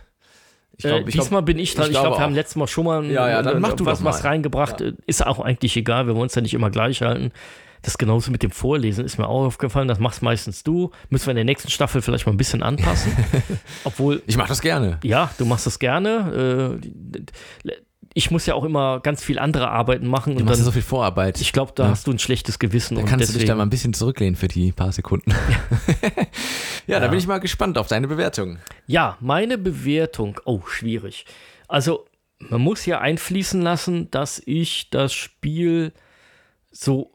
Ich 0.78 0.86
äh, 0.86 0.88
glaub- 0.90 1.08
ich 1.08 1.14
glaub- 1.14 1.26
diesmal 1.26 1.42
bin 1.44 1.60
ich 1.60 1.76
dran. 1.76 1.86
Ich, 1.86 1.92
glaube 1.92 2.08
glaube, 2.08 2.18
wir 2.18 2.24
haben 2.24 2.32
auch. 2.32 2.36
letztes 2.36 2.56
Mal 2.56 2.68
schon 2.68 2.86
mal 2.86 3.06
Ja, 3.06 3.30
ja, 3.30 3.42
dann 3.44 3.58
äh, 3.58 3.60
mach 3.60 3.74
du 3.74 3.86
was, 3.86 4.04
was 4.04 4.24
reingebracht. 4.24 4.82
Äh, 4.82 4.94
Ist 5.06 5.24
auch 5.26 5.40
eigentlich 5.40 5.78
egal. 5.78 6.08
Wir 6.08 6.16
wollen 6.16 6.24
uns 6.24 6.36
ja 6.36 6.42
nicht 6.42 6.56
immer 6.56 6.72
gleich 6.72 7.02
halten. 7.04 7.32
Das 7.86 7.98
genauso 8.00 8.32
mit 8.32 8.42
dem 8.42 8.50
Vorlesen 8.52 9.06
ist 9.06 9.18
mir 9.20 9.28
auch 9.28 9.46
aufgefallen. 9.46 9.88
Das 9.88 10.00
machst 10.00 10.22
meistens 10.24 10.64
du. 10.64 10.90
Müssen 11.10 11.28
wir 11.28 11.32
in 11.32 11.36
der 11.38 11.46
nächsten 11.46 11.70
Staffel 11.70 12.02
vielleicht 12.02 12.26
mal 12.26 12.34
ein 12.34 12.38
bisschen 12.38 12.64
anpassen. 12.64 13.12
Obwohl, 13.84 14.24
Ich 14.26 14.38
mache 14.38 14.48
das 14.50 14.60
gerne. 14.62 14.98
ja, 15.04 15.30
du 15.38 15.46
machst 15.46 15.68
das 15.68 15.78
gerne. 15.78 16.80
Äh, 16.84 17.72
ich 18.18 18.32
muss 18.32 18.46
ja 18.46 18.54
auch 18.56 18.64
immer 18.64 19.02
ganz 19.02 19.24
viel 19.24 19.38
andere 19.38 19.70
Arbeiten 19.70 20.08
machen. 20.08 20.36
Du 20.38 20.44
machst 20.46 20.52
ja 20.54 20.56
dann, 20.58 20.66
so 20.66 20.72
viel 20.72 20.82
Vorarbeit. 20.82 21.40
ich 21.42 21.52
glaube, 21.54 21.74
da 21.76 21.84
Ja. 21.84 21.90
hast 21.92 22.08
du 22.08 22.12
ein 22.12 22.18
schlechtes 22.20 22.60
Gewissen. 22.60 22.96
da 22.96 23.02
und 23.02 23.08
kannst 23.08 23.24
du 23.24 23.34
dich 23.34 23.34
deswegen, 23.34 23.50
da 23.50 23.56
mal 23.56 23.64
ein 23.64 23.70
bisschen 23.70 23.94
zurücklehnen 23.94 24.36
für 24.36 24.48
die 24.48 24.72
paar 24.72 24.92
Sekunden. 24.92 25.32
ja, 26.88 27.00
da 27.00 27.06
Ja. 27.06 27.08
bin 27.10 27.20
ich 27.20 27.28
mal 27.28 27.40
gespannt 27.40 27.78
auf 27.78 27.88
deine 27.88 28.08
Bewertung. 28.08 28.58
Ja, 28.88 29.18
meine 29.20 29.58
Bewertung. 29.58 30.40
Oh, 30.46 30.62
schwierig. 30.66 31.26
Also, 31.68 32.06
man 32.40 32.62
muss 32.62 32.82
hier 32.82 33.02
einfließen 33.02 33.62
lassen, 33.62 34.10
dass 34.12 34.42
ich 34.46 34.90
das 34.90 35.14
Spiel 35.14 35.94
so 36.72 37.12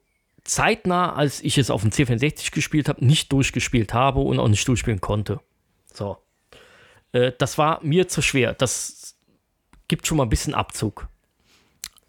zeitnah, 0.51 1.15
als 1.15 1.41
ich 1.43 1.59
es 1.59 1.71
auf 1.71 1.83
dem 1.83 1.91
C64 1.91 2.53
gespielt 2.53 2.89
habe, 2.89 3.05
nicht 3.05 3.31
durchgespielt 3.33 3.95
habe 3.95 4.19
und 4.19 4.41
auch 4.41 4.49
nicht 4.49 4.67
durchspielen 4.67 5.01
konnte. 5.01 5.41
So. 5.93 6.17
Äh, 7.13 7.33
das 7.39 7.57
war 7.57 7.79
mir 7.85 8.09
zu 8.09 8.21
schwer. 8.21 8.55
Das 8.55 9.17
gibt 9.87 10.09
schon 10.09 10.17
mal 10.17 10.25
ein 10.25 10.29
bisschen 10.29 10.55
Abzug. 10.55 11.07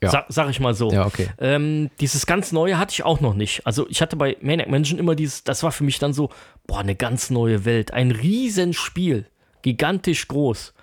Ja. 0.02 0.10
Sa 0.10 0.26
sag 0.30 0.50
ich 0.50 0.60
mal 0.60 0.74
so. 0.74 0.92
Ja, 0.92 1.06
okay. 1.06 1.30
Ähm, 1.38 1.92
dieses 2.00 2.26
ganz 2.26 2.52
Neue 2.52 2.80
hatte 2.80 2.94
ich 2.94 3.04
auch 3.04 3.22
noch 3.22 3.36
nicht. 3.36 3.68
Also 3.68 3.88
ich 3.90 4.02
hatte 4.02 4.16
bei 4.16 4.36
Maniac 4.42 4.70
Mansion 4.70 4.98
immer 4.98 5.14
dieses, 5.14 5.44
das 5.44 5.62
war 5.62 5.72
für 5.72 5.84
mich 5.84 6.00
dann 6.00 6.12
so, 6.12 6.30
boah, 6.66 6.80
eine 6.80 6.96
ganz 6.96 7.30
neue 7.30 7.64
Welt. 7.66 7.94
Ein 7.94 8.10
Riesenspiel. 8.10 9.28
Gigantisch 9.62 10.28
groß. 10.28 10.74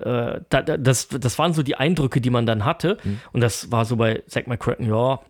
Äh, 0.00 0.40
da, 0.48 0.62
da, 0.62 0.78
das, 0.78 1.08
das 1.08 1.38
waren 1.38 1.52
so 1.52 1.62
die 1.62 1.76
Eindrücke, 1.76 2.22
die 2.22 2.30
man 2.30 2.46
dann 2.46 2.64
hatte. 2.64 2.96
Und 3.34 3.42
das 3.42 3.70
war 3.70 3.84
so 3.84 3.96
bei 3.96 4.22
Zack 4.26 4.46
McCracken, 4.46 4.88
ja, 4.88 5.20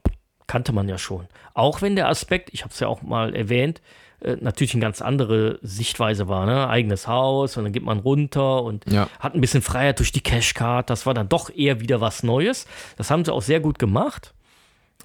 kannte 0.47 0.73
man 0.73 0.89
ja 0.89 0.99
schon. 0.99 1.27
Auch 1.55 1.83
wenn 1.83 1.97
der 1.97 2.09
Aspekt, 2.09 2.51
ich 2.53 2.63
habe 2.63 2.73
es 2.73 2.81
ja 2.81 2.89
auch 2.89 3.03
mal 3.03 3.35
erwähnt, 3.35 3.81
äh, 4.21 4.37
natürlich 4.41 4.75
eine 4.75 4.83
ganz 4.83 5.03
andere 5.03 5.59
Sichtweise 5.63 6.29
war. 6.29 6.47
Ne? 6.47 6.69
Eigenes 6.69 7.07
Haus 7.09 7.57
und 7.57 7.65
dann 7.65 7.73
geht 7.73 7.83
man 7.85 7.99
runter 8.01 8.63
und 8.63 8.91
Ja. 8.91 9.09
hat 9.21 9.35
ein 9.35 9.41
bisschen 9.41 9.63
Freiheit 9.63 9.99
durch 9.99 10.13
die 10.13 10.23
Cashcard. 10.23 10.89
Das 10.91 11.07
war 11.07 11.15
dann 11.15 11.29
doch 11.29 11.51
eher 11.51 11.81
wieder 11.81 12.01
was 12.01 12.23
Neues. 12.23 12.67
Das 12.97 13.11
haben 13.11 13.25
sie 13.25 13.33
auch 13.33 13.43
sehr 13.43 13.61
gut 13.61 13.79
gemacht. 13.79 14.35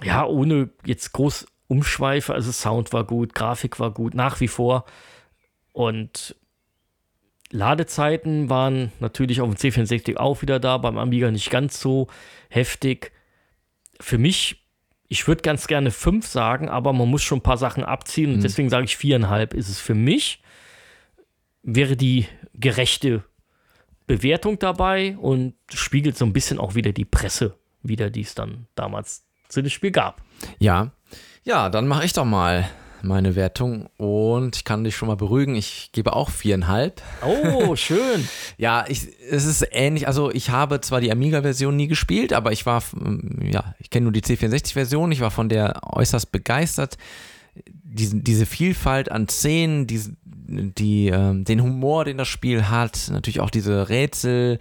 Ja, 0.04 0.26
ohne 0.26 0.70
jetzt 0.86 1.12
groß 1.14 1.46
Umschweife. 1.68 2.34
Also 2.34 2.52
Sound 2.52 2.94
war 2.94 3.04
gut, 3.04 3.36
Grafik 3.36 3.80
war 3.80 3.92
gut, 3.92 4.14
nach 4.14 4.40
wie 4.40 4.48
vor. 4.48 4.86
Und 5.74 6.36
Ladezeiten 7.52 8.50
waren 8.50 8.92
natürlich 9.00 9.42
auf 9.42 9.50
dem 9.50 9.58
C64 9.58 10.18
auch 10.18 10.42
wieder 10.42 10.60
da, 10.60 10.78
beim 10.78 10.98
Amiga 10.98 11.32
nicht 11.32 11.50
ganz 11.50 11.80
so 11.80 12.08
heftig. 12.50 13.12
Für 14.00 14.18
mich, 14.18 14.64
ich 15.10 15.28
würde 15.28 15.42
ganz 15.42 15.68
gerne 15.68 15.92
fünf 15.92 16.28
sagen, 16.28 16.70
aber 16.70 16.94
man 16.94 17.10
muss 17.10 17.24
schon 17.24 17.40
ein 17.40 17.44
paar 17.44 17.58
Sachen 17.58 17.84
abziehen 17.84 18.36
und 18.36 18.44
deswegen 18.44 18.70
sage 18.70 18.86
ich 18.86 18.96
viereinhalb 18.96 19.56
ist 19.56 19.68
es 19.68 19.80
für 19.80 19.96
mich. 19.96 20.42
Wäre 21.64 21.98
die 21.98 22.28
gerechte 22.54 23.24
Bewertung 24.06 24.60
dabei 24.60 25.18
und 25.18 25.56
spiegelt 25.74 26.16
so 26.16 26.26
ein 26.26 26.34
bisschen 26.34 26.60
auch 26.60 26.76
wieder 26.76 26.94
die 26.94 27.06
Presse 27.06 27.58
wieder, 27.82 28.10
die 28.10 28.22
es 28.22 28.36
dann 28.36 28.68
damals 28.76 29.26
zu 29.48 29.62
dem 29.62 29.70
Spiel 29.70 29.92
gab. 29.92 30.22
Ja. 30.60 30.92
Ja, 31.44 31.70
dann 31.70 31.88
mache 31.88 32.06
ich 32.06 32.14
doch 32.14 32.26
mal 32.26 32.70
meine 33.02 33.36
Wertung 33.36 33.90
und 33.98 34.56
ich 34.56 34.64
kann 34.64 34.84
dich 34.84 34.96
schon 34.96 35.08
mal 35.08 35.16
beruhigen, 35.16 35.56
ich 35.56 35.92
gebe 35.92 36.14
auch 36.14 36.30
viereinhalb. 36.30 37.02
Oh, 37.26 37.76
schön. 37.76 38.28
ja, 38.58 38.86
ich, 38.88 39.08
es 39.30 39.46
ist 39.46 39.68
ähnlich, 39.72 40.08
also 40.08 40.32
ich 40.32 40.50
habe 40.50 40.82
zwar 40.82 41.02
die 41.02 41.12
Amiga-Version 41.12 41.76
nie 41.76 41.88
gespielt, 41.88 42.34
aber 42.34 42.52
ich 42.52 42.66
war, 42.66 42.84
ja, 43.42 43.76
ich 43.80 43.90
kenne 43.90 44.06
nur 44.06 44.14
die 44.14 44.22
C64-Version, 44.22 45.12
ich 45.12 45.22
war 45.22 45.32
von 45.32 45.50
der 45.50 45.82
äußerst 45.84 46.32
begeistert. 46.32 46.98
Diese, 47.66 48.18
diese 48.18 48.46
Vielfalt 48.46 49.12
an 49.12 49.28
Szenen, 49.28 49.88
die, 49.88 50.02
die, 50.24 51.08
ähm, 51.08 51.44
den 51.44 51.62
Humor, 51.62 52.06
den 52.06 52.18
das 52.18 52.28
Spiel 52.28 52.70
hat, 52.70 53.10
natürlich 53.12 53.40
auch 53.40 53.50
diese 53.50 53.90
Rätsel, 53.90 54.60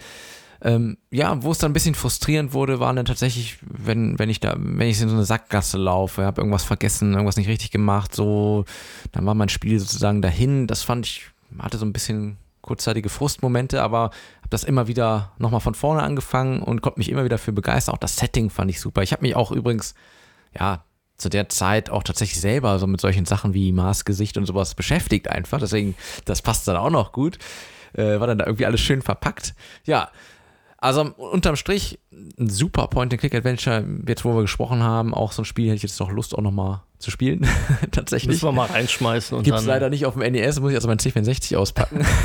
ähm, 0.60 0.98
ja, 1.10 1.42
wo 1.42 1.52
es 1.52 1.58
dann 1.58 1.70
ein 1.70 1.74
bisschen 1.74 1.94
frustrierend 1.94 2.52
wurde, 2.52 2.80
waren 2.80 2.96
dann 2.96 3.04
tatsächlich, 3.04 3.58
wenn, 3.62 4.18
wenn 4.18 4.28
ich 4.28 4.40
da, 4.40 4.56
wenn 4.58 4.88
ich 4.88 5.00
in 5.00 5.08
so 5.08 5.14
eine 5.14 5.24
Sackgasse 5.24 5.78
laufe, 5.78 6.24
habe 6.24 6.40
irgendwas 6.40 6.64
vergessen, 6.64 7.12
irgendwas 7.12 7.36
nicht 7.36 7.48
richtig 7.48 7.70
gemacht, 7.70 8.14
so, 8.14 8.64
dann 9.12 9.24
war 9.24 9.34
mein 9.34 9.48
Spiel 9.48 9.78
sozusagen 9.78 10.20
dahin. 10.20 10.66
Das 10.66 10.82
fand 10.82 11.06
ich, 11.06 11.26
hatte 11.58 11.78
so 11.78 11.86
ein 11.86 11.92
bisschen 11.92 12.38
kurzzeitige 12.62 13.08
Frustmomente, 13.08 13.82
aber 13.82 14.02
habe 14.02 14.50
das 14.50 14.64
immer 14.64 14.88
wieder 14.88 15.32
nochmal 15.38 15.60
von 15.60 15.74
vorne 15.74 16.02
angefangen 16.02 16.60
und 16.60 16.82
konnte 16.82 16.98
mich 16.98 17.10
immer 17.10 17.24
wieder 17.24 17.38
für 17.38 17.52
begeistern. 17.52 17.94
Auch 17.94 18.00
das 18.00 18.16
Setting 18.16 18.50
fand 18.50 18.70
ich 18.70 18.80
super. 18.80 19.02
Ich 19.02 19.12
habe 19.12 19.22
mich 19.22 19.36
auch 19.36 19.52
übrigens, 19.52 19.94
ja, 20.58 20.84
zu 21.18 21.28
der 21.28 21.48
Zeit 21.48 21.90
auch 21.90 22.02
tatsächlich 22.02 22.40
selber 22.40 22.78
so 22.78 22.86
mit 22.86 23.00
solchen 23.00 23.26
Sachen 23.26 23.54
wie 23.54 23.72
Maßgesicht 23.72 24.36
und 24.36 24.46
sowas 24.46 24.74
beschäftigt 24.74 25.28
einfach. 25.28 25.58
Deswegen, 25.58 25.96
das 26.24 26.42
passt 26.42 26.66
dann 26.68 26.76
auch 26.76 26.90
noch 26.90 27.12
gut. 27.12 27.38
Äh, 27.92 28.20
war 28.20 28.26
dann 28.26 28.38
da 28.38 28.46
irgendwie 28.46 28.66
alles 28.66 28.80
schön 28.80 29.02
verpackt. 29.02 29.54
Ja, 29.84 30.10
also 30.78 31.02
unterm 31.16 31.56
Strich 31.56 31.98
ein 32.38 32.48
super 32.48 32.86
Point-and-Click-Adventure. 32.88 33.84
Jetzt, 34.06 34.24
wo 34.24 34.34
wir 34.34 34.42
gesprochen 34.42 34.82
haben, 34.82 35.14
auch 35.14 35.32
so 35.32 35.42
ein 35.42 35.44
Spiel 35.44 35.66
hätte 35.66 35.76
ich 35.76 35.82
jetzt 35.82 36.00
noch 36.00 36.10
Lust, 36.10 36.34
auch 36.34 36.42
nochmal 36.42 36.82
zu 36.98 37.10
spielen. 37.10 37.46
Tatsächlich. 37.90 38.28
Müssen 38.28 38.48
wir 38.48 38.52
mal 38.52 38.66
reinschmeißen. 38.66 39.36
und 39.36 39.44
Gibt 39.44 39.58
es 39.58 39.66
leider 39.66 39.90
nicht 39.90 40.06
auf 40.06 40.14
dem 40.14 40.32
NES, 40.32 40.60
muss 40.60 40.70
ich 40.70 40.76
also 40.76 40.88
mein 40.88 40.98
C64 40.98 41.56
auspacken. 41.56 42.04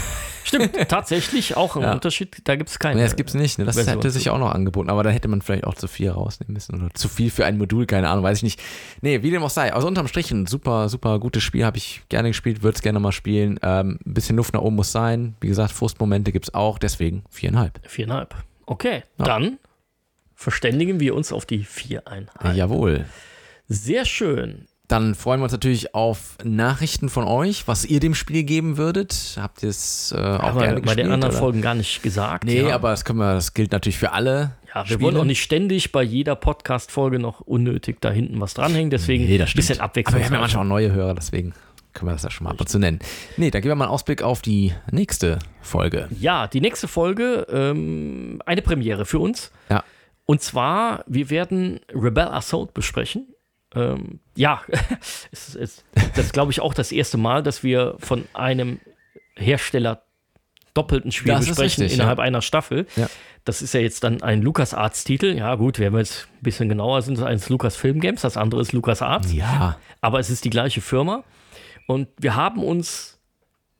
Stimmt, 0.45 0.75
tatsächlich 0.89 1.55
auch 1.55 1.77
ein 1.77 1.83
ja. 1.83 1.93
Unterschied. 1.93 2.41
Da 2.43 2.55
gibt 2.55 2.69
es 2.69 2.77
keinen. 2.77 2.97
Nee, 2.97 3.03
das 3.03 3.15
gibt 3.15 3.29
es 3.29 3.35
nicht. 3.35 3.57
Ne? 3.59 3.65
Das 3.65 3.75
Version 3.75 3.95
hätte 3.95 4.11
sich 4.11 4.29
auch 4.29 4.37
noch 4.37 4.51
angeboten, 4.51 4.89
aber 4.89 5.03
da 5.03 5.09
hätte 5.09 5.27
man 5.27 5.41
vielleicht 5.41 5.63
auch 5.63 5.75
zu 5.75 5.87
viel 5.87 6.09
rausnehmen 6.09 6.53
müssen 6.53 6.75
oder 6.75 6.93
zu 6.93 7.07
viel 7.07 7.31
für 7.31 7.45
ein 7.45 7.57
Modul, 7.57 7.85
keine 7.85 8.09
Ahnung, 8.09 8.23
weiß 8.23 8.39
ich 8.39 8.43
nicht. 8.43 8.61
Nee, 9.01 9.23
wie 9.23 9.31
dem 9.31 9.41
auch 9.41 9.49
sei. 9.49 9.73
Also 9.73 9.87
unterm 9.87 10.07
Strich 10.07 10.31
ein 10.31 10.45
super, 10.45 10.89
super 10.89 11.19
gutes 11.19 11.43
Spiel, 11.43 11.63
habe 11.63 11.77
ich 11.77 12.03
gerne 12.09 12.29
gespielt, 12.29 12.61
würde 12.61 12.75
es 12.75 12.81
gerne 12.81 12.99
mal 12.99 13.13
spielen. 13.13 13.59
Ähm, 13.63 13.99
ein 14.05 14.13
bisschen 14.13 14.35
Luft 14.35 14.53
nach 14.53 14.61
oben 14.61 14.75
muss 14.75 14.91
sein. 14.91 15.35
Wie 15.39 15.47
gesagt, 15.47 15.71
Frustmomente 15.71 16.31
gibt 16.31 16.45
es 16.45 16.53
auch, 16.53 16.77
deswegen 16.77 17.23
viereinhalb. 17.29 17.79
Viereinhalb. 17.87 18.35
Okay, 18.65 19.03
ja. 19.19 19.25
dann 19.25 19.59
verständigen 20.43 20.99
wir 20.99 21.15
uns 21.15 21.31
auf 21.31 21.45
die 21.45 21.63
viereinhalb. 21.63 22.55
Jawohl. 22.55 23.05
Sehr 23.67 24.05
schön. 24.05 24.67
Dann 24.89 25.15
freuen 25.15 25.39
wir 25.39 25.45
uns 25.45 25.53
natürlich 25.53 25.95
auf 25.95 26.37
Nachrichten 26.43 27.09
von 27.09 27.23
euch, 27.23 27.67
was 27.67 27.85
ihr 27.85 28.01
dem 28.01 28.13
Spiel 28.13 28.43
geben 28.43 28.77
würdet. 28.77 29.37
Habt 29.39 29.63
ihr 29.63 29.69
es 29.69 30.11
äh, 30.11 30.17
auch 30.17 30.41
Haben 30.41 30.59
gerne 30.59 30.75
wir 30.75 30.81
bei 30.83 30.95
den 30.95 31.11
anderen 31.11 31.31
oder? 31.31 31.39
Folgen 31.39 31.61
gar 31.61 31.73
nicht 31.73 32.03
gesagt. 32.03 32.43
Nee, 32.43 32.67
ja. 32.67 32.75
aber 32.75 32.91
das, 32.91 33.05
können 33.05 33.19
wir, 33.19 33.33
das 33.33 33.53
gilt 33.53 33.71
natürlich 33.71 33.97
für 33.97 34.11
alle. 34.11 34.51
Ja, 34.67 34.81
wir 34.81 34.85
Spiele. 34.85 35.01
wollen 35.01 35.17
auch 35.17 35.23
nicht 35.23 35.41
ständig 35.41 35.93
bei 35.93 36.03
jeder 36.03 36.35
Podcast-Folge 36.35 37.17
noch 37.17 37.39
unnötig 37.39 38.01
da 38.01 38.11
hinten 38.11 38.41
was 38.41 38.53
dranhängen. 38.53 38.89
Deswegen 38.89 39.25
nee, 39.25 39.41
ein 39.41 39.47
bisschen 39.55 39.79
Abwechslung. 39.79 40.15
Aber 40.15 40.19
wir 40.19 40.25
haben 40.25 40.33
ja 40.33 40.39
manchmal 40.41 40.65
auch 40.65 40.69
neue 40.69 40.91
Hörer, 40.91 41.15
deswegen 41.15 41.53
können 41.93 42.09
wir 42.09 42.13
das 42.13 42.23
ja 42.23 42.31
schon 42.31 42.43
mal 42.43 42.51
ab 42.51 42.59
und 42.59 42.67
zu 42.67 42.79
nennen. 42.79 42.99
Nee, 43.37 43.51
da 43.51 43.59
geben 43.59 43.71
wir 43.71 43.75
mal 43.75 43.85
einen 43.85 43.93
Ausblick 43.93 44.21
auf 44.21 44.41
die 44.41 44.73
nächste 44.91 45.39
Folge. 45.61 46.09
Ja, 46.19 46.47
die 46.47 46.59
nächste 46.59 46.87
Folge, 46.87 47.47
ähm, 47.49 48.41
eine 48.45 48.61
Premiere 48.61 49.05
für 49.05 49.19
uns. 49.19 49.51
Ja. 49.69 49.83
Und 50.25 50.41
zwar, 50.41 51.03
wir 51.07 51.29
werden 51.29 51.79
Rebel 51.93 52.27
Assault 52.27 52.73
besprechen. 52.73 53.33
Ähm, 53.75 54.19
ja, 54.35 54.61
es 55.31 55.55
ist, 55.55 55.83
das 56.15 56.25
ist, 56.25 56.33
glaube 56.33 56.51
ich, 56.51 56.61
auch 56.61 56.73
das 56.73 56.91
erste 56.91 57.17
Mal, 57.17 57.43
dass 57.43 57.63
wir 57.63 57.95
von 57.99 58.25
einem 58.33 58.79
Hersteller 59.35 60.03
doppelten 60.73 61.11
Spiel 61.11 61.33
das 61.33 61.45
besprechen 61.45 61.83
richtig, 61.83 61.99
innerhalb 61.99 62.19
ja. 62.19 62.23
einer 62.23 62.41
Staffel. 62.41 62.87
Ja. 62.95 63.09
Das 63.45 63.61
ist 63.61 63.73
ja 63.73 63.79
jetzt 63.79 64.03
dann 64.03 64.21
ein 64.23 64.41
LucasArts-Titel. 64.41 65.35
Ja, 65.37 65.55
gut, 65.55 65.79
wenn 65.79 65.93
wir 65.93 65.99
jetzt 65.99 66.27
ein 66.39 66.43
bisschen 66.43 66.69
genauer 66.69 67.01
sind, 67.01 67.19
ist 67.19 67.49
Lucasfilm 67.49 67.99
Games, 67.99 68.21
das 68.21 68.37
andere 68.37 68.61
ist 68.61 68.71
LucasArts. 68.71 69.33
Ja. 69.33 69.77
Aber 70.01 70.19
es 70.19 70.29
ist 70.29 70.45
die 70.45 70.49
gleiche 70.49 70.81
Firma. 70.81 71.23
Und 71.87 72.07
wir 72.17 72.35
haben 72.35 72.63
uns 72.63 73.19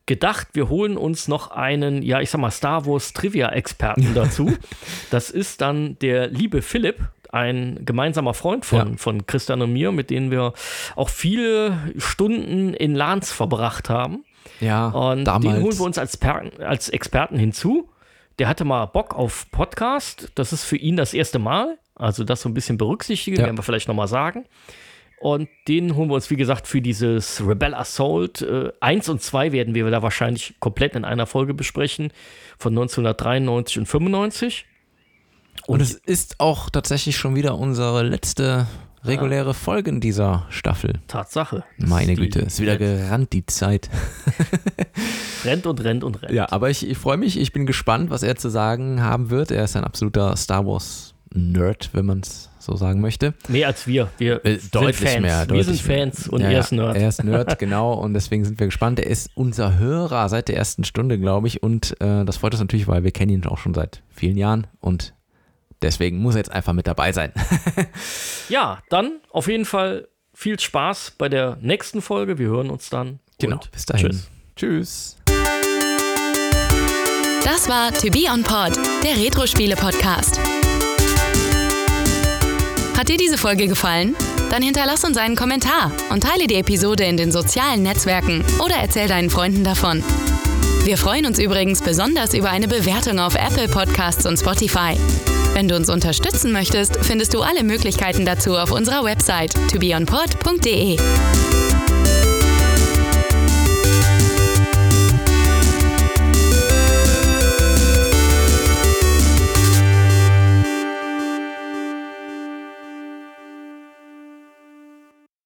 gedacht, 0.05 0.49
wir 0.53 0.69
holen 0.69 0.97
uns 0.97 1.27
noch 1.27 1.51
einen, 1.51 2.01
ja, 2.01 2.19
ich 2.19 2.29
sag 2.29 2.41
mal, 2.41 2.51
Star 2.51 2.85
Wars 2.85 3.13
Trivia-Experten 3.13 4.13
dazu. 4.15 4.55
das 5.11 5.29
ist 5.29 5.61
dann 5.61 5.97
der 5.99 6.27
liebe 6.27 6.61
Philipp, 6.61 6.99
ein 7.31 7.79
gemeinsamer 7.83 8.33
Freund 8.33 8.65
von, 8.65 8.91
ja. 8.91 8.97
von 8.97 9.25
Christian 9.25 9.61
und 9.61 9.73
mir, 9.73 9.91
mit 9.91 10.09
denen 10.09 10.29
wir 10.29 10.53
auch 10.95 11.09
viele 11.09 11.93
Stunden 11.97 12.73
in 12.73 12.93
Lans 12.93 13.31
verbracht 13.31 13.89
haben. 13.89 14.23
Ja, 14.59 14.89
und 14.89 15.25
damals. 15.25 15.55
den 15.55 15.63
holen 15.63 15.77
wir 15.79 15.85
uns 15.85 15.97
als, 15.97 16.17
per 16.17 16.43
als 16.59 16.89
Experten 16.89 17.37
hinzu. 17.37 17.89
Der 18.39 18.47
hatte 18.47 18.65
mal 18.65 18.85
Bock 18.85 19.15
auf 19.15 19.49
Podcast. 19.51 20.31
Das 20.35 20.53
ist 20.53 20.63
für 20.63 20.77
ihn 20.77 20.95
das 20.95 21.13
erste 21.13 21.39
Mal. 21.39 21.77
Also 21.95 22.23
das 22.23 22.41
so 22.41 22.49
ein 22.49 22.53
bisschen 22.53 22.77
berücksichtigen, 22.77 23.37
ja. 23.37 23.45
werden 23.45 23.57
wir 23.57 23.63
vielleicht 23.63 23.87
nochmal 23.87 24.07
sagen. 24.07 24.45
Und 25.23 25.47
den 25.69 25.95
holen 25.95 26.09
wir 26.09 26.15
uns, 26.15 26.29
wie 26.31 26.35
gesagt, 26.35 26.67
für 26.67 26.81
dieses 26.81 27.41
Rebel 27.47 27.73
Assault 27.73 28.41
äh, 28.41 28.73
1 28.81 29.07
und 29.07 29.21
2 29.21 29.53
werden 29.53 29.73
wir 29.73 29.89
da 29.89 30.01
wahrscheinlich 30.01 30.55
komplett 30.59 30.95
in 30.95 31.05
einer 31.05 31.25
Folge 31.27 31.53
besprechen, 31.53 32.11
von 32.57 32.73
1993 32.73 33.77
und 33.77 33.85
95. 33.85 34.65
Und, 35.65 35.75
und 35.75 35.81
es 35.81 35.93
ist 35.93 36.41
auch 36.41 36.69
tatsächlich 36.69 37.15
schon 37.15 37.37
wieder 37.37 37.57
unsere 37.57 38.03
letzte 38.03 38.67
reguläre 39.05 39.47
ja. 39.47 39.53
Folge 39.53 39.91
in 39.91 40.01
dieser 40.01 40.45
Staffel. 40.49 40.99
Tatsache. 41.07 41.63
Meine 41.77 42.15
Güte, 42.15 42.39
ist 42.39 42.59
wieder 42.59 42.75
gerannt 42.75 43.31
die 43.31 43.45
Zeit. 43.45 43.89
rennt 45.45 45.65
und 45.65 45.81
rennt 45.85 46.03
und 46.03 46.21
rennt. 46.21 46.33
Ja, 46.33 46.51
aber 46.51 46.69
ich, 46.69 46.85
ich 46.85 46.97
freue 46.97 47.15
mich, 47.15 47.39
ich 47.39 47.53
bin 47.53 47.65
gespannt, 47.65 48.09
was 48.09 48.23
er 48.23 48.35
zu 48.35 48.49
sagen 48.49 49.01
haben 49.01 49.29
wird. 49.29 49.51
Er 49.51 49.63
ist 49.63 49.77
ein 49.77 49.85
absoluter 49.85 50.35
Star 50.35 50.65
Wars 50.65 51.15
Nerd, 51.33 51.91
wenn 51.93 52.07
man 52.07 52.19
es 52.19 52.49
so 52.65 52.75
sagen 52.75 53.01
möchte. 53.01 53.33
Mehr 53.47 53.67
als 53.67 53.87
wir. 53.87 54.09
Wir 54.17 54.43
äh, 54.45 54.57
deutlich 54.71 54.97
sind 54.97 55.07
Fans. 55.09 55.21
mehr. 55.21 55.45
Deutlich 55.45 55.67
wir 55.67 55.73
sind 55.73 55.81
Fans 55.81 56.27
und 56.27 56.41
ja, 56.41 56.49
er 56.49 56.59
ist 56.59 56.71
Nerd. 56.71 56.95
Er 56.95 57.09
ist 57.09 57.23
Nerd, 57.23 57.59
genau. 57.59 57.93
Und 57.93 58.13
deswegen 58.13 58.45
sind 58.45 58.59
wir 58.59 58.67
gespannt. 58.67 58.99
Er 58.99 59.07
ist 59.07 59.31
unser 59.35 59.77
Hörer 59.77 60.29
seit 60.29 60.47
der 60.47 60.57
ersten 60.57 60.83
Stunde, 60.83 61.19
glaube 61.19 61.47
ich. 61.47 61.61
Und 61.61 61.99
äh, 62.01 62.25
das 62.25 62.37
freut 62.37 62.53
uns 62.53 62.61
natürlich, 62.61 62.87
weil 62.87 63.03
wir 63.03 63.11
kennen 63.11 63.31
ihn 63.31 63.45
auch 63.45 63.57
schon 63.57 63.73
seit 63.73 64.01
vielen 64.09 64.37
Jahren. 64.37 64.67
Und 64.79 65.13
deswegen 65.81 66.17
muss 66.17 66.35
er 66.35 66.39
jetzt 66.39 66.51
einfach 66.51 66.73
mit 66.73 66.87
dabei 66.87 67.11
sein. 67.11 67.31
ja, 68.49 68.81
dann 68.89 69.19
auf 69.29 69.47
jeden 69.47 69.65
Fall 69.65 70.07
viel 70.33 70.59
Spaß 70.59 71.13
bei 71.17 71.29
der 71.29 71.57
nächsten 71.61 72.01
Folge. 72.01 72.37
Wir 72.37 72.47
hören 72.47 72.69
uns 72.69 72.89
dann. 72.89 73.19
Genau. 73.39 73.59
bis 73.71 73.85
dahin. 73.85 74.09
Tschüss. 74.09 74.29
Tschüss. 74.55 75.17
Das 77.43 77.67
war 77.67 77.91
To 77.93 78.09
Be 78.09 78.25
On 78.31 78.41
Pod, 78.41 78.77
der 79.03 79.17
Retro-Spiele-Podcast. 79.17 80.62
Hat 82.97 83.09
dir 83.09 83.17
diese 83.17 83.37
Folge 83.37 83.67
gefallen? 83.67 84.15
Dann 84.49 84.61
hinterlass 84.61 85.03
uns 85.03 85.17
einen 85.17 85.35
Kommentar 85.35 85.91
und 86.09 86.23
teile 86.23 86.47
die 86.47 86.55
Episode 86.55 87.03
in 87.05 87.17
den 87.17 87.31
sozialen 87.31 87.83
Netzwerken 87.83 88.43
oder 88.63 88.75
erzähl 88.75 89.07
deinen 89.07 89.29
Freunden 89.29 89.63
davon. 89.63 90.03
Wir 90.83 90.97
freuen 90.97 91.25
uns 91.25 91.39
übrigens 91.39 91.81
besonders 91.81 92.33
über 92.33 92.49
eine 92.49 92.67
Bewertung 92.67 93.19
auf 93.19 93.35
Apple 93.35 93.67
Podcasts 93.67 94.25
und 94.25 94.37
Spotify. 94.37 94.97
Wenn 95.53 95.67
du 95.67 95.75
uns 95.75 95.89
unterstützen 95.89 96.51
möchtest, 96.51 96.97
findest 97.03 97.33
du 97.33 97.41
alle 97.41 97.63
Möglichkeiten 97.63 98.25
dazu 98.25 98.57
auf 98.57 98.71
unserer 98.71 99.03
Website 99.03 99.53
tobeonpod.de. 99.71 100.97